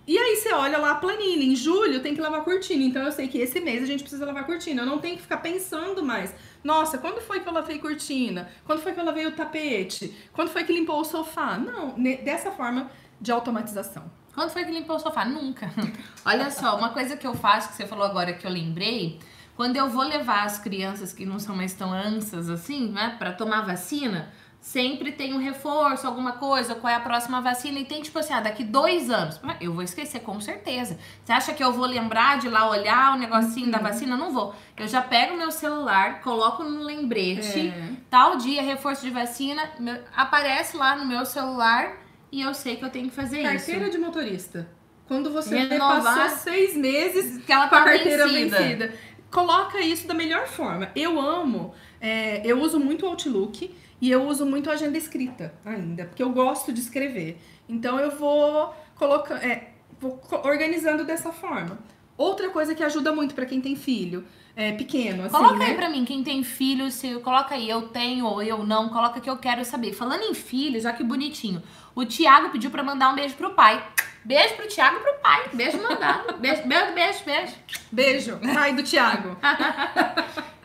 E 0.08 0.16
aí 0.16 0.36
você 0.36 0.52
olha 0.52 0.78
lá 0.78 0.92
a 0.92 0.94
planilha, 0.94 1.42
em 1.42 1.56
julho 1.56 2.00
tem 2.00 2.14
que 2.14 2.20
lavar 2.20 2.42
cortina, 2.44 2.84
então 2.84 3.02
eu 3.02 3.10
sei 3.10 3.26
que 3.26 3.38
esse 3.38 3.58
mês 3.60 3.82
a 3.82 3.86
gente 3.86 4.02
precisa 4.04 4.24
lavar 4.24 4.46
cortina. 4.46 4.82
Eu 4.82 4.86
não 4.86 4.98
tenho 4.98 5.16
que 5.16 5.22
ficar 5.22 5.38
pensando 5.38 6.00
mais. 6.02 6.32
Nossa, 6.62 6.96
quando 6.96 7.20
foi 7.20 7.40
que 7.40 7.48
eu 7.48 7.52
lavei 7.52 7.78
cortina? 7.80 8.48
Quando 8.64 8.80
foi 8.80 8.92
que 8.92 9.00
eu 9.00 9.04
lavei 9.04 9.26
o 9.26 9.32
tapete? 9.32 10.14
Quando 10.32 10.48
foi 10.50 10.62
que 10.62 10.72
limpou 10.72 11.00
o 11.00 11.04
sofá? 11.04 11.58
Não, 11.58 11.90
dessa 12.24 12.52
forma 12.52 12.88
de 13.20 13.32
automatização. 13.32 14.04
Quando 14.32 14.50
foi 14.50 14.64
que 14.64 14.70
limpou 14.70 14.94
o 14.94 14.98
sofá? 15.00 15.24
Nunca. 15.24 15.70
Olha 16.24 16.50
só, 16.52 16.76
uma 16.76 16.90
coisa 16.90 17.16
que 17.16 17.26
eu 17.26 17.34
faço, 17.34 17.70
que 17.70 17.74
você 17.74 17.86
falou 17.86 18.04
agora 18.04 18.32
que 18.32 18.46
eu 18.46 18.50
lembrei, 18.50 19.18
quando 19.56 19.76
eu 19.76 19.88
vou 19.88 20.04
levar 20.04 20.44
as 20.44 20.58
crianças 20.58 21.12
que 21.12 21.24
não 21.26 21.38
são 21.38 21.56
mais 21.56 21.72
tão 21.72 21.92
ansas 21.92 22.48
assim, 22.50 22.88
né, 22.90 23.16
pra 23.18 23.32
tomar 23.32 23.62
vacina, 23.62 24.30
sempre 24.60 25.12
tem 25.12 25.32
um 25.32 25.38
reforço, 25.38 26.06
alguma 26.06 26.32
coisa, 26.32 26.74
qual 26.74 26.92
é 26.92 26.96
a 26.96 27.00
próxima 27.00 27.40
vacina, 27.40 27.78
e 27.78 27.84
tem 27.84 28.02
tipo 28.02 28.18
assim, 28.18 28.34
ah, 28.34 28.40
daqui 28.40 28.64
dois 28.64 29.08
anos. 29.10 29.38
Mas 29.42 29.58
Eu 29.60 29.72
vou 29.72 29.82
esquecer, 29.82 30.20
com 30.20 30.40
certeza. 30.40 30.98
Você 31.24 31.32
acha 31.32 31.54
que 31.54 31.62
eu 31.62 31.72
vou 31.72 31.86
lembrar 31.86 32.38
de 32.38 32.48
lá 32.48 32.68
olhar 32.68 33.14
o 33.14 33.18
negocinho 33.18 33.70
da 33.70 33.78
vacina? 33.78 34.16
Não 34.16 34.32
vou. 34.32 34.54
Eu 34.76 34.88
já 34.88 35.00
pego 35.00 35.36
meu 35.36 35.52
celular, 35.52 36.20
coloco 36.20 36.64
no 36.64 36.82
lembrete, 36.82 37.68
É. 37.68 37.90
tal 38.10 38.36
dia, 38.36 38.60
reforço 38.60 39.02
de 39.04 39.10
vacina, 39.10 39.62
meu- 39.78 40.02
aparece 40.16 40.76
lá 40.76 40.96
no 40.96 41.06
meu 41.06 41.24
celular 41.24 41.92
e 42.32 42.42
eu 42.42 42.52
sei 42.52 42.74
que 42.76 42.84
eu 42.84 42.90
tenho 42.90 43.08
que 43.08 43.14
fazer 43.14 43.40
isso. 43.42 43.52
Carteira 43.66 43.88
de 43.88 43.98
motorista. 43.98 44.68
Quando 45.06 45.32
você 45.32 45.56
Renovar. 45.56 46.02
passou 46.02 46.38
seis 46.38 46.76
meses 46.76 47.40
Que 47.44 47.52
ela 47.52 47.68
com 47.68 47.76
a 47.76 47.78
tá 47.78 47.84
carteira 47.84 48.26
vencida. 48.26 48.58
vencida. 48.58 48.94
Coloca 49.30 49.80
isso 49.80 50.06
da 50.06 50.14
melhor 50.14 50.46
forma. 50.46 50.90
Eu 50.94 51.20
amo, 51.20 51.74
é, 52.00 52.40
eu 52.44 52.60
uso 52.60 52.78
muito 52.78 53.04
o 53.04 53.08
Outlook 53.08 53.74
e 54.00 54.10
eu 54.10 54.26
uso 54.26 54.46
muito 54.46 54.70
a 54.70 54.74
agenda 54.74 54.96
escrita 54.96 55.54
ainda, 55.64 56.04
porque 56.04 56.22
eu 56.22 56.30
gosto 56.30 56.72
de 56.72 56.80
escrever. 56.80 57.40
Então 57.68 57.98
eu 57.98 58.16
vou 58.16 58.74
colocando, 58.94 59.42
é, 59.42 59.70
vou 59.98 60.20
organizando 60.44 61.04
dessa 61.04 61.32
forma. 61.32 61.78
Outra 62.16 62.48
coisa 62.48 62.74
que 62.74 62.82
ajuda 62.82 63.12
muito 63.12 63.34
pra 63.34 63.44
quem 63.44 63.60
tem 63.60 63.76
filho, 63.76 64.24
é 64.56 64.72
pequeno, 64.72 65.24
assim, 65.24 65.36
Coloca 65.36 65.56
né? 65.56 65.66
aí 65.66 65.74
pra 65.74 65.90
mim, 65.90 66.02
quem 66.06 66.24
tem 66.24 66.42
filho, 66.42 66.90
se 66.90 67.14
coloca 67.20 67.54
aí, 67.54 67.68
eu 67.68 67.88
tenho 67.88 68.24
ou 68.24 68.42
eu 68.42 68.64
não, 68.64 68.88
coloca 68.88 69.20
que 69.20 69.28
eu 69.28 69.36
quero 69.36 69.62
saber. 69.66 69.92
Falando 69.92 70.22
em 70.22 70.32
filhos, 70.32 70.86
olha 70.86 70.94
que 70.94 71.04
bonitinho. 71.04 71.62
O 71.94 72.06
Thiago 72.06 72.48
pediu 72.48 72.70
pra 72.70 72.82
mandar 72.82 73.12
um 73.12 73.14
beijo 73.14 73.34
pro 73.34 73.50
pai. 73.50 73.86
Beijo 74.26 74.54
pro 74.56 74.66
Thiago 74.68 74.96
e 74.96 75.00
pro 75.00 75.14
pai. 75.22 75.48
Beijo 75.52 75.80
mandado. 75.82 76.34
beijo, 76.38 76.62
beijo, 76.66 76.92
beijo, 76.94 77.24
beijo. 77.24 77.54
Beijo, 77.92 78.38
pai 78.52 78.74
do 78.74 78.82
Thiago. 78.82 79.36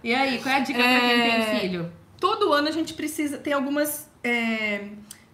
E 0.03 0.16
aí, 0.16 0.39
qual 0.41 0.55
é 0.55 0.57
a 0.57 0.62
dica 0.62 0.80
pra 0.80 0.99
quem 0.99 1.12
É, 1.12 1.45
tem 1.45 1.59
filho? 1.59 1.93
todo 2.20 2.51
ano 2.53 2.68
a 2.68 2.72
gente 2.72 2.95
precisa 2.95 3.38
tem 3.38 3.53
algumas 3.53 4.09
é, 4.24 4.86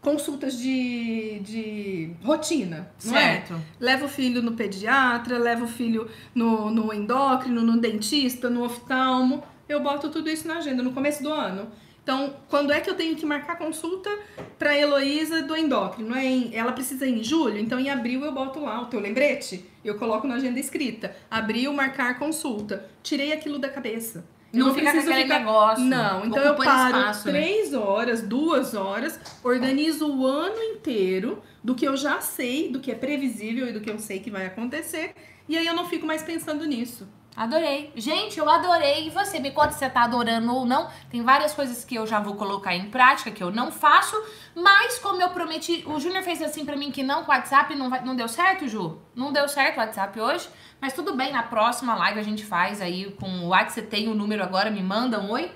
consultas 0.02 0.58
de, 0.60 1.40
de 1.40 2.12
rotina, 2.22 2.92
é? 2.98 3.00
Certo. 3.00 3.62
Leva 3.80 4.06
o 4.06 4.10
filho 4.10 4.42
no 4.42 4.54
pediatra, 4.54 5.38
leva 5.38 5.64
o 5.64 5.68
filho 5.70 6.10
no, 6.36 6.70
no 6.70 6.94
endócrino, 6.94 7.62
no 7.62 7.78
dentista, 7.80 8.50
no 8.50 8.62
oftalmo. 8.66 9.42
Eu 9.70 9.80
boto 9.82 10.10
tudo 10.10 10.30
isso 10.30 10.46
na 10.46 10.58
agenda 10.58 10.84
no 10.84 10.92
começo 10.92 11.24
do 11.24 11.32
ano. 11.32 11.70
Então, 12.08 12.34
quando 12.48 12.72
é 12.72 12.80
que 12.80 12.90
eu 12.90 12.96
tenho 12.96 13.18
que 13.18 13.26
marcar 13.26 13.58
consulta 13.58 14.10
pra 14.58 14.74
Heloísa 14.78 15.42
do 15.42 15.54
endócrino? 15.54 16.16
É 16.16 16.24
em- 16.26 16.56
ela 16.56 16.72
precisa 16.72 17.06
ir 17.06 17.20
em 17.20 17.22
julho, 17.22 17.58
então 17.60 17.78
em 17.78 17.90
abril 17.90 18.24
eu 18.24 18.32
boto 18.32 18.62
lá 18.62 18.82
o 18.82 18.86
teu 18.86 19.02
lembrete, 19.02 19.66
eu 19.84 19.96
coloco 19.98 20.26
na 20.26 20.36
agenda 20.36 20.58
escrita. 20.58 21.14
Abril, 21.30 21.74
marcar 21.74 22.18
consulta. 22.18 22.86
Tirei 23.04 23.34
aquilo 23.34 23.60
da 23.60 23.68
cabeça. 23.68 24.24
Eu 24.54 24.68
Não, 24.68 24.74
fica 24.74 24.86
com 24.86 24.92
preciso 25.02 25.14
ficar- 25.14 25.40
negócio. 25.40 25.84
Não, 25.84 26.26
então 26.26 26.42
eu 26.42 26.56
paro 26.56 26.98
espaço, 26.98 27.28
né? 27.28 27.34
três 27.34 27.74
horas, 27.74 28.22
duas 28.22 28.74
horas, 28.74 29.20
organizo 29.44 30.08
o 30.10 30.26
ano 30.26 30.64
inteiro 30.64 31.44
do 31.62 31.76
que 31.76 31.86
eu 31.86 31.98
já 31.98 32.22
sei, 32.22 32.70
do 32.70 32.80
que 32.80 32.90
é 32.90 32.96
previsível 32.96 33.68
e 33.68 33.74
do 33.74 33.82
que 33.82 33.92
eu 33.92 34.00
sei 34.00 34.22
que 34.22 34.32
vai 34.32 34.46
acontecer. 34.46 35.14
E 35.50 35.58
aí 35.58 35.68
eu 35.68 35.76
não 35.76 35.86
fico 35.86 36.06
mais 36.08 36.24
pensando 36.24 36.66
nisso. 36.66 37.06
Adorei. 37.38 37.94
Gente, 37.96 38.40
eu 38.40 38.50
adorei. 38.50 39.06
E 39.06 39.10
você, 39.12 39.40
me 39.40 39.52
conta 39.52 39.72
se 39.72 39.78
você 39.78 39.90
tá 39.92 40.02
adorando 40.02 40.52
ou 40.56 40.66
não. 40.66 40.90
Tem 41.08 41.22
várias 41.22 41.54
coisas 41.54 41.86
que 41.86 41.94
eu 41.94 42.08
já 42.08 42.20
vou 42.20 42.34
colocar 42.34 42.76
em 42.76 42.90
prática, 42.90 43.30
que 43.30 43.44
eu 43.44 43.52
não 43.52 43.72
faço. 43.72 44.16
Mas, 44.56 44.98
como 44.98 45.22
eu 45.22 45.30
prometi, 45.30 45.84
o 45.86 46.00
Júnior 46.00 46.24
fez 46.24 46.42
assim 46.42 46.66
pra 46.66 46.76
mim 46.76 46.90
que 46.90 47.04
não, 47.04 47.24
com 47.24 47.32
o 47.32 47.36
WhatsApp 47.36 47.76
não, 47.76 47.92
vai, 47.92 48.04
não 48.04 48.16
deu 48.16 48.28
certo, 48.28 48.68
Ju? 48.68 49.00
Não 49.16 49.32
deu 49.32 49.48
certo 49.48 49.78
o 49.78 49.80
WhatsApp 49.82 50.20
hoje. 50.20 50.50
Mas 50.82 50.94
tudo 50.94 51.16
bem, 51.16 51.32
na 51.32 51.44
próxima 51.44 51.94
live 51.94 52.20
a 52.20 52.24
gente 52.24 52.44
faz 52.44 52.82
aí 52.82 53.12
com 53.12 53.30
o 53.46 53.50
WhatsApp. 53.50 53.74
Você 53.74 53.82
tem 53.84 54.08
o 54.08 54.16
número 54.16 54.42
agora, 54.42 54.72
me 54.72 54.82
manda 54.82 55.20
um 55.20 55.30
oi. 55.30 55.52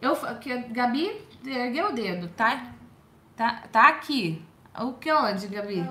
Eu, 0.00 0.16
que, 0.40 0.56
Gabi, 0.56 1.20
ergueu 1.44 1.90
o 1.90 1.92
dedo, 1.92 2.28
tá? 2.28 2.72
Tá, 3.36 3.64
tá 3.70 3.88
aqui. 3.88 4.42
O 4.78 4.94
que 4.94 5.12
onde, 5.12 5.48
Gabi? 5.48 5.86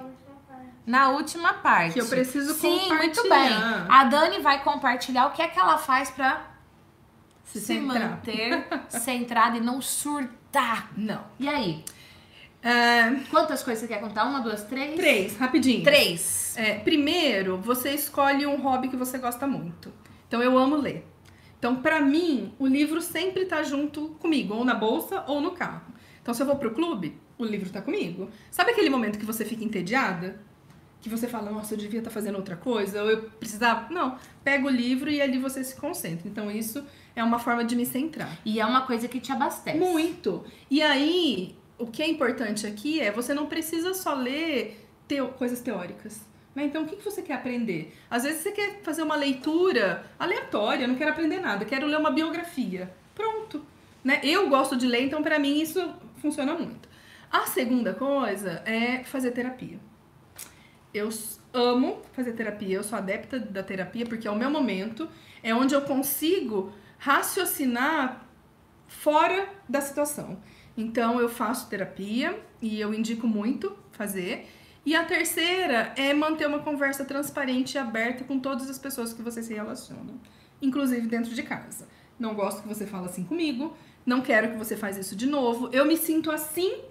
Na 0.89 1.09
última 1.09 1.53
parte. 1.53 1.93
Que 1.93 2.01
eu 2.01 2.07
preciso 2.07 2.55
Sim, 2.55 2.91
muito 2.95 3.21
bem. 3.21 3.29
compartilhar. 3.31 3.85
A 3.87 4.03
Dani 4.05 4.39
vai 4.39 4.63
compartilhar 4.63 5.27
o 5.27 5.31
que 5.31 5.41
é 5.43 5.47
que 5.47 5.59
ela 5.59 5.77
faz 5.77 6.09
pra 6.09 6.47
se, 7.43 7.61
centrar. 7.61 8.09
manter 8.09 8.67
centrada 8.89 9.57
e 9.57 9.61
não 9.61 9.79
surtar. 9.83 10.89
Não. 10.97 11.23
E 11.39 11.47
aí? 11.47 11.85
É, 12.63 13.11
Quantas 13.29 13.61
coisas 13.61 13.81
você 13.81 13.87
quer 13.87 13.99
contar? 14.01 14.25
Uma, 14.25 14.39
duas, 14.39 14.63
três? 14.63 14.95
três, 14.95 15.37
rapidinho. 15.37 15.83
Três. 15.83 16.55
É, 16.57 16.79
primeiro, 16.79 17.57
você 17.57 17.91
escolhe 17.91 18.47
um 18.47 18.59
hobby 18.59 18.87
que 18.87 18.97
você 18.97 19.19
gosta 19.19 19.45
muito. 19.45 19.93
Então, 20.27 20.41
eu 20.41 20.57
amo 20.57 20.75
ler. 20.75 21.07
Então, 21.59 21.75
pra 21.75 22.01
mim, 22.01 22.51
o 22.57 22.65
livro 22.65 22.99
sempre 22.99 23.45
tá 23.45 23.61
junto 23.61 24.09
comigo, 24.19 24.55
ou 24.55 24.65
na 24.65 24.73
bolsa 24.73 25.23
ou 25.27 25.39
no 25.39 25.51
carro. 25.51 25.83
Então, 26.19 26.33
se 26.33 26.41
eu 26.41 26.47
vou 26.47 26.55
pro 26.55 26.71
clube, 26.73 27.15
o 27.37 27.45
livro 27.45 27.69
tá 27.69 27.79
comigo. 27.79 28.27
Sabe 28.49 28.71
aquele 28.71 28.89
momento 28.89 29.19
que 29.19 29.25
você 29.25 29.45
fica 29.45 29.63
entediada? 29.63 30.48
Que 31.01 31.07
você 31.09 31.27
fala, 31.27 31.49
nossa, 31.51 31.73
eu 31.73 31.77
devia 31.77 31.99
estar 31.99 32.11
fazendo 32.11 32.35
outra 32.35 32.55
coisa, 32.57 33.01
ou 33.03 33.09
eu 33.09 33.21
precisava. 33.39 33.87
Não, 33.93 34.17
pega 34.43 34.65
o 34.65 34.69
livro 34.69 35.09
e 35.09 35.21
ali 35.21 35.37
você 35.37 35.63
se 35.63 35.75
concentra. 35.75 36.27
Então, 36.27 36.51
isso 36.51 36.83
é 37.15 37.23
uma 37.23 37.39
forma 37.39 37.63
de 37.63 37.75
me 37.75 37.85
centrar. 37.85 38.37
E 38.45 38.59
é 38.59 38.65
uma 38.65 38.81
coisa 38.81 39.07
que 39.07 39.19
te 39.19 39.31
abastece. 39.31 39.77
Muito. 39.77 40.43
E 40.69 40.81
aí, 40.81 41.55
o 41.77 41.87
que 41.87 42.03
é 42.03 42.09
importante 42.09 42.67
aqui 42.67 42.99
é 42.99 43.11
você 43.11 43.33
não 43.33 43.45
precisa 43.45 43.93
só 43.93 44.13
ler 44.13 44.85
teo- 45.07 45.29
coisas 45.29 45.61
teóricas. 45.61 46.21
né? 46.53 46.65
Então, 46.65 46.83
o 46.83 46.85
que 46.85 46.97
que 46.97 47.05
você 47.05 47.21
quer 47.21 47.35
aprender? 47.35 47.95
Às 48.09 48.23
vezes 48.23 48.41
você 48.41 48.51
quer 48.51 48.81
fazer 48.83 49.01
uma 49.03 49.15
leitura 49.15 50.03
aleatória, 50.19 50.85
não 50.87 50.95
quero 50.95 51.11
aprender 51.11 51.39
nada, 51.39 51.63
quero 51.63 51.87
ler 51.87 51.97
uma 51.97 52.11
biografia. 52.11 52.93
Pronto. 53.15 53.63
né? 54.03 54.19
Eu 54.23 54.49
gosto 54.49 54.75
de 54.75 54.85
ler, 54.87 55.03
então 55.05 55.21
para 55.23 55.37
mim 55.39 55.61
isso 55.61 55.93
funciona 56.21 56.53
muito. 56.55 56.89
A 57.31 57.45
segunda 57.45 57.93
coisa 57.93 58.61
é 58.65 59.03
fazer 59.03 59.31
terapia. 59.31 59.79
Eu 60.93 61.09
amo 61.53 62.01
fazer 62.13 62.33
terapia, 62.33 62.75
eu 62.75 62.83
sou 62.83 62.97
adepta 62.97 63.39
da 63.39 63.61
terapia 63.61 64.05
porque 64.05 64.27
é 64.27 64.31
o 64.31 64.35
meu 64.35 64.49
momento, 64.49 65.07
é 65.43 65.53
onde 65.53 65.75
eu 65.75 65.81
consigo 65.81 66.73
raciocinar 66.97 68.25
fora 68.87 69.47
da 69.67 69.81
situação. 69.81 70.37
Então 70.75 71.19
eu 71.19 71.29
faço 71.29 71.69
terapia 71.69 72.39
e 72.61 72.79
eu 72.79 72.93
indico 72.93 73.27
muito 73.27 73.75
fazer. 73.91 74.47
E 74.85 74.95
a 74.95 75.03
terceira 75.03 75.93
é 75.95 76.13
manter 76.13 76.47
uma 76.47 76.59
conversa 76.59 77.05
transparente 77.05 77.75
e 77.75 77.77
aberta 77.77 78.23
com 78.23 78.39
todas 78.39 78.69
as 78.69 78.79
pessoas 78.79 79.13
que 79.13 79.21
você 79.21 79.43
se 79.43 79.53
relaciona, 79.53 80.13
inclusive 80.61 81.05
dentro 81.07 81.33
de 81.35 81.43
casa. 81.43 81.87
Não 82.17 82.33
gosto 82.33 82.61
que 82.61 82.67
você 82.67 82.87
fale 82.87 83.05
assim 83.05 83.23
comigo, 83.23 83.75
não 84.05 84.21
quero 84.21 84.51
que 84.51 84.57
você 84.57 84.75
faça 84.75 84.99
isso 84.99 85.15
de 85.15 85.27
novo. 85.27 85.69
Eu 85.71 85.85
me 85.85 85.95
sinto 85.95 86.31
assim, 86.31 86.81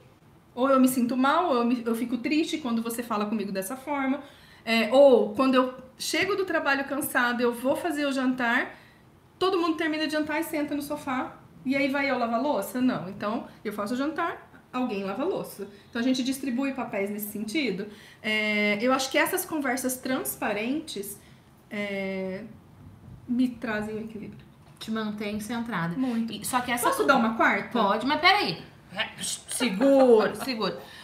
ou 0.58 0.68
eu 0.68 0.80
me 0.80 0.88
sinto 0.88 1.16
mal, 1.16 1.50
ou 1.50 1.54
eu, 1.58 1.64
me, 1.64 1.82
eu 1.86 1.94
fico 1.94 2.18
triste 2.18 2.58
quando 2.58 2.82
você 2.82 3.00
fala 3.00 3.26
comigo 3.26 3.52
dessa 3.52 3.76
forma. 3.76 4.20
É, 4.64 4.92
ou 4.92 5.32
quando 5.32 5.54
eu 5.54 5.72
chego 5.96 6.34
do 6.34 6.44
trabalho 6.44 6.84
cansado, 6.84 7.40
eu 7.40 7.52
vou 7.54 7.76
fazer 7.76 8.06
o 8.06 8.10
jantar, 8.12 8.74
todo 9.38 9.60
mundo 9.60 9.76
termina 9.76 10.04
de 10.04 10.12
jantar 10.14 10.40
e 10.40 10.42
senta 10.42 10.74
no 10.74 10.82
sofá. 10.82 11.36
E 11.64 11.76
aí 11.76 11.86
vai 11.88 12.10
eu 12.10 12.18
lavar 12.18 12.42
louça? 12.42 12.80
Não. 12.80 13.08
Então, 13.08 13.46
eu 13.64 13.72
faço 13.72 13.94
o 13.94 13.96
jantar, 13.96 14.50
alguém 14.72 15.04
lava 15.04 15.22
louça. 15.22 15.68
Então 15.88 16.00
a 16.00 16.02
gente 16.02 16.24
distribui 16.24 16.72
papéis 16.72 17.08
nesse 17.08 17.30
sentido. 17.30 17.86
É, 18.20 18.78
eu 18.82 18.92
acho 18.92 19.12
que 19.12 19.16
essas 19.16 19.44
conversas 19.44 19.96
transparentes 19.98 21.20
é, 21.70 22.42
me 23.28 23.46
trazem 23.48 23.94
o 23.94 24.00
equilíbrio. 24.00 24.44
Te 24.80 24.90
mantém 24.90 25.38
centrada. 25.38 25.96
Muito. 25.96 26.32
E- 26.32 26.44
só 26.44 26.60
que 26.60 26.72
essa 26.72 26.88
Posso 26.88 27.04
dar 27.04 27.14
uma 27.16 27.34
quarta? 27.36 27.68
Pode, 27.68 28.04
mas 28.04 28.20
peraí. 28.20 28.58
Segura, 29.48 30.34
segura. 30.34 30.82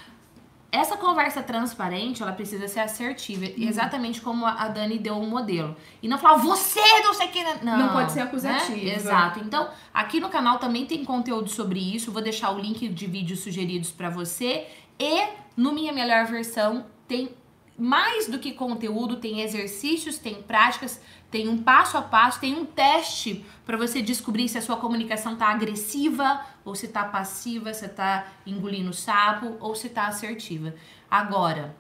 Essa 0.75 0.97
conversa 0.97 1.41
transparente, 1.41 2.21
ela 2.21 2.33
precisa 2.33 2.67
ser 2.67 2.81
assertiva. 2.81 3.45
Uhum. 3.45 3.69
Exatamente 3.69 4.21
como 4.21 4.45
a 4.45 4.67
Dani 4.67 4.99
deu 4.99 5.15
um 5.15 5.29
modelo. 5.29 5.77
E 6.03 6.09
não 6.09 6.19
falar, 6.19 6.39
você 6.39 6.81
não 7.05 7.15
sei 7.15 7.29
o 7.29 7.31
que. 7.31 7.45
Não, 7.65 7.79
Não 7.79 7.93
pode 7.93 8.11
ser 8.11 8.19
né? 8.19 8.25
acusativa. 8.25 8.91
Exato. 8.91 9.39
Então, 9.39 9.71
aqui 9.93 10.19
no 10.19 10.29
canal 10.29 10.59
também 10.59 10.85
tem 10.85 11.05
conteúdo 11.05 11.49
sobre 11.49 11.79
isso. 11.79 12.11
Vou 12.11 12.21
deixar 12.21 12.51
o 12.51 12.59
link 12.59 12.89
de 12.89 13.07
vídeos 13.07 13.39
sugeridos 13.39 13.93
pra 13.93 14.11
você. 14.11 14.67
E 14.99 15.29
no 15.57 15.73
Minha 15.73 15.93
Melhor 15.93 16.27
Versão 16.27 16.87
tem 17.07 17.31
mais 17.79 18.27
do 18.27 18.41
que 18.41 18.51
conteúdo, 18.51 19.17
tem 19.17 19.43
exercícios, 19.43 20.19
tem 20.19 20.43
práticas, 20.43 21.01
tem 21.35 21.49
um 21.49 21.59
passo 21.59 21.99
a 21.99 22.03
passo, 22.03 22.39
tem 22.39 22.55
um 22.55 22.65
teste 22.65 23.45
pra 23.67 23.77
você 23.77 24.01
descobrir 24.01 24.49
se 24.49 24.57
a 24.57 24.63
sua 24.63 24.77
comunicação 24.77 25.35
tá 25.35 25.49
agressiva 25.49 26.41
ou 26.65 26.77
se 26.77 26.87
tá 26.87 27.03
passiva, 27.03 27.75
se 27.75 27.89
tá 27.89 28.25
engolindo 28.47 28.93
sapo 28.93 29.57
ou 29.59 29.75
se 29.75 29.89
tá 29.89 30.07
assertiva. 30.07 30.77
Agora, 31.11 31.75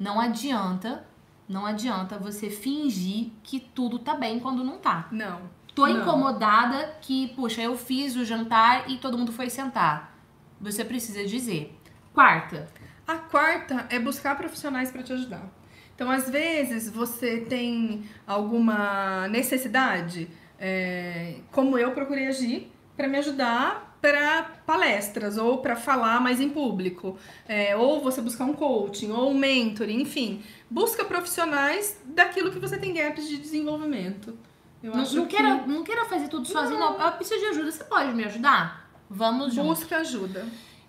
não 0.00 0.18
adianta, 0.18 1.06
não 1.48 1.64
adianta 1.64 2.18
você 2.18 2.50
fingir 2.50 3.30
que 3.44 3.60
tudo 3.60 4.00
tá 4.00 4.16
bem 4.16 4.40
quando 4.40 4.64
não 4.64 4.78
tá. 4.78 5.06
Não. 5.12 5.42
Tô 5.72 5.86
Não. 5.86 6.00
incomodada 6.00 6.96
que, 7.00 7.28
puxa, 7.36 7.62
eu 7.62 7.78
fiz 7.78 8.16
o 8.16 8.24
jantar 8.24 8.90
e 8.90 8.98
todo 8.98 9.16
mundo 9.16 9.30
foi 9.30 9.48
sentar. 9.48 10.18
Você 10.60 10.84
precisa 10.84 11.24
dizer. 11.24 11.78
Quarta, 12.12 12.66
A 13.06 13.14
quarta 13.14 13.86
é 13.88 14.00
buscar 14.00 14.36
profissionais 14.36 14.90
para 14.90 15.04
te 15.04 15.12
ajudar. 15.12 15.55
Então, 15.96 16.10
às 16.10 16.28
vezes, 16.28 16.90
você 16.90 17.38
tem 17.40 18.04
alguma 18.26 19.26
necessidade, 19.28 20.28
é, 20.60 21.36
como 21.50 21.76
eu 21.78 21.90
procurei 21.92 22.26
agir, 22.26 22.70
para 22.94 23.08
me 23.08 23.16
ajudar 23.16 23.96
para 24.00 24.42
palestras 24.66 25.38
ou 25.38 25.58
para 25.58 25.74
falar 25.74 26.20
mais 26.20 26.38
em 26.38 26.50
público, 26.50 27.18
É, 27.48 27.74
ou 27.74 28.02
você 28.02 28.20
buscar 28.20 28.44
um 28.44 28.52
coaching 28.52 29.10
ou 29.10 29.30
um 29.30 29.34
mentoring, 29.34 30.02
enfim, 30.02 30.42
busca 30.70 31.04
profissionais 31.04 31.98
daquilo 32.04 32.50
que 32.52 32.58
você 32.58 32.76
tem 32.78 32.92
gaps 32.92 33.26
de 33.26 33.38
desenvolvimento. 33.38 34.38
Eu 34.82 34.92
não, 34.92 35.02
acho 35.02 35.16
não 35.16 35.26
que 35.26 35.36
queira, 35.36 35.66
não 35.66 35.82
queira 35.82 36.04
fazer 36.04 36.28
tudo 36.28 36.46
sozinho, 36.46 36.78
não. 36.78 37.00
Eu 37.00 37.12
preciso 37.12 37.40
de 37.40 37.46
ajuda. 37.46 37.72
Você 37.72 37.84
pode 37.84 38.12
me 38.12 38.24
ajudar? 38.24 38.88
Vamos 39.08 39.54
juntos. 39.54 39.80
busca 39.80 39.96
ajuda. 39.98 40.44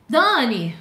Dani, 0.10 0.76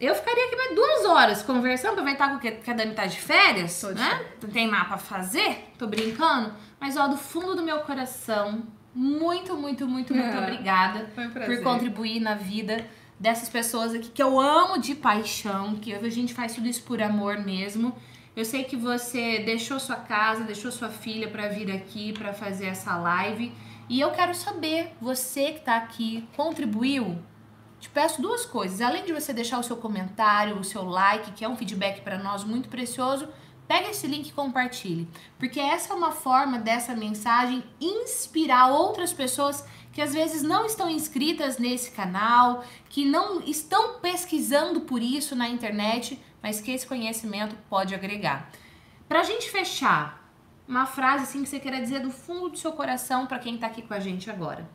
eu 0.00 0.14
ficaria 0.14 0.46
aqui 0.46 0.56
mais 0.56 0.74
duas 0.74 1.04
horas 1.04 1.42
conversando, 1.42 1.92
aproveitar 1.92 2.38
que 2.38 2.50
que 2.50 2.70
a 2.70 2.74
Dani 2.74 2.94
tá 2.94 3.06
de 3.06 3.20
férias, 3.20 3.80
Tô 3.80 3.88
né? 3.90 4.26
Não 4.42 4.50
tem 4.50 4.68
nada 4.68 4.84
pra 4.86 4.98
fazer, 4.98 5.70
tô 5.78 5.86
brincando. 5.86 6.52
Mas, 6.80 6.96
ó, 6.96 7.08
do 7.08 7.16
fundo 7.16 7.54
do 7.56 7.62
meu 7.62 7.80
coração, 7.80 8.62
muito, 8.94 9.56
muito, 9.56 9.86
muito, 9.86 10.14
muito 10.14 10.36
É. 10.36 10.38
obrigada 10.42 11.10
um 11.16 11.30
por 11.30 11.62
contribuir 11.62 12.20
na 12.20 12.34
vida 12.34 12.86
dessas 13.18 13.48
pessoas 13.48 13.92
aqui 13.94 14.08
que 14.10 14.22
eu 14.22 14.38
amo 14.40 14.78
de 14.78 14.94
paixão, 14.94 15.74
que 15.76 15.92
a 15.92 16.08
gente 16.08 16.32
faz 16.32 16.54
tudo 16.54 16.68
isso 16.68 16.82
por 16.84 17.02
amor 17.02 17.38
mesmo. 17.38 17.96
Eu 18.36 18.44
sei 18.44 18.62
que 18.62 18.76
você 18.76 19.40
deixou 19.40 19.80
sua 19.80 19.96
casa, 19.96 20.44
deixou 20.44 20.70
sua 20.70 20.88
filha 20.88 21.28
pra 21.28 21.48
vir 21.48 21.72
aqui 21.72 22.12
pra 22.12 22.32
fazer 22.32 22.66
essa 22.66 22.96
live, 22.96 23.52
e 23.88 24.00
eu 24.00 24.12
quero 24.12 24.32
saber, 24.34 24.92
você 25.00 25.52
que 25.52 25.60
tá 25.60 25.76
aqui, 25.76 26.28
contribuiu? 26.36 27.18
Te 27.80 27.88
peço 27.88 28.20
duas 28.20 28.44
coisas. 28.44 28.80
Além 28.80 29.04
de 29.04 29.12
você 29.12 29.32
deixar 29.32 29.58
o 29.58 29.62
seu 29.62 29.76
comentário, 29.76 30.58
o 30.58 30.64
seu 30.64 30.84
like, 30.84 31.32
que 31.32 31.44
é 31.44 31.48
um 31.48 31.56
feedback 31.56 32.00
para 32.00 32.18
nós 32.18 32.44
muito 32.44 32.68
precioso, 32.68 33.28
pega 33.68 33.90
esse 33.90 34.06
link 34.06 34.28
e 34.28 34.32
compartilhe. 34.32 35.08
Porque 35.38 35.60
essa 35.60 35.92
é 35.92 35.96
uma 35.96 36.10
forma 36.10 36.58
dessa 36.58 36.94
mensagem 36.94 37.62
inspirar 37.80 38.68
outras 38.68 39.12
pessoas 39.12 39.64
que 39.92 40.02
às 40.02 40.12
vezes 40.12 40.42
não 40.42 40.64
estão 40.64 40.88
inscritas 40.88 41.58
nesse 41.58 41.90
canal, 41.90 42.64
que 42.88 43.04
não 43.04 43.40
estão 43.42 43.98
pesquisando 44.00 44.82
por 44.82 45.02
isso 45.02 45.36
na 45.36 45.48
internet, 45.48 46.20
mas 46.42 46.60
que 46.60 46.70
esse 46.70 46.86
conhecimento 46.86 47.56
pode 47.68 47.94
agregar. 47.94 48.50
Pra 49.08 49.22
gente 49.22 49.50
fechar, 49.50 50.32
uma 50.66 50.86
frase 50.86 51.24
assim 51.24 51.42
que 51.42 51.48
você 51.48 51.58
queira 51.58 51.80
dizer 51.80 52.00
do 52.00 52.10
fundo 52.10 52.50
do 52.50 52.58
seu 52.58 52.72
coração 52.72 53.26
para 53.26 53.38
quem 53.38 53.56
tá 53.56 53.66
aqui 53.66 53.82
com 53.82 53.94
a 53.94 54.00
gente 54.00 54.30
agora. 54.30 54.68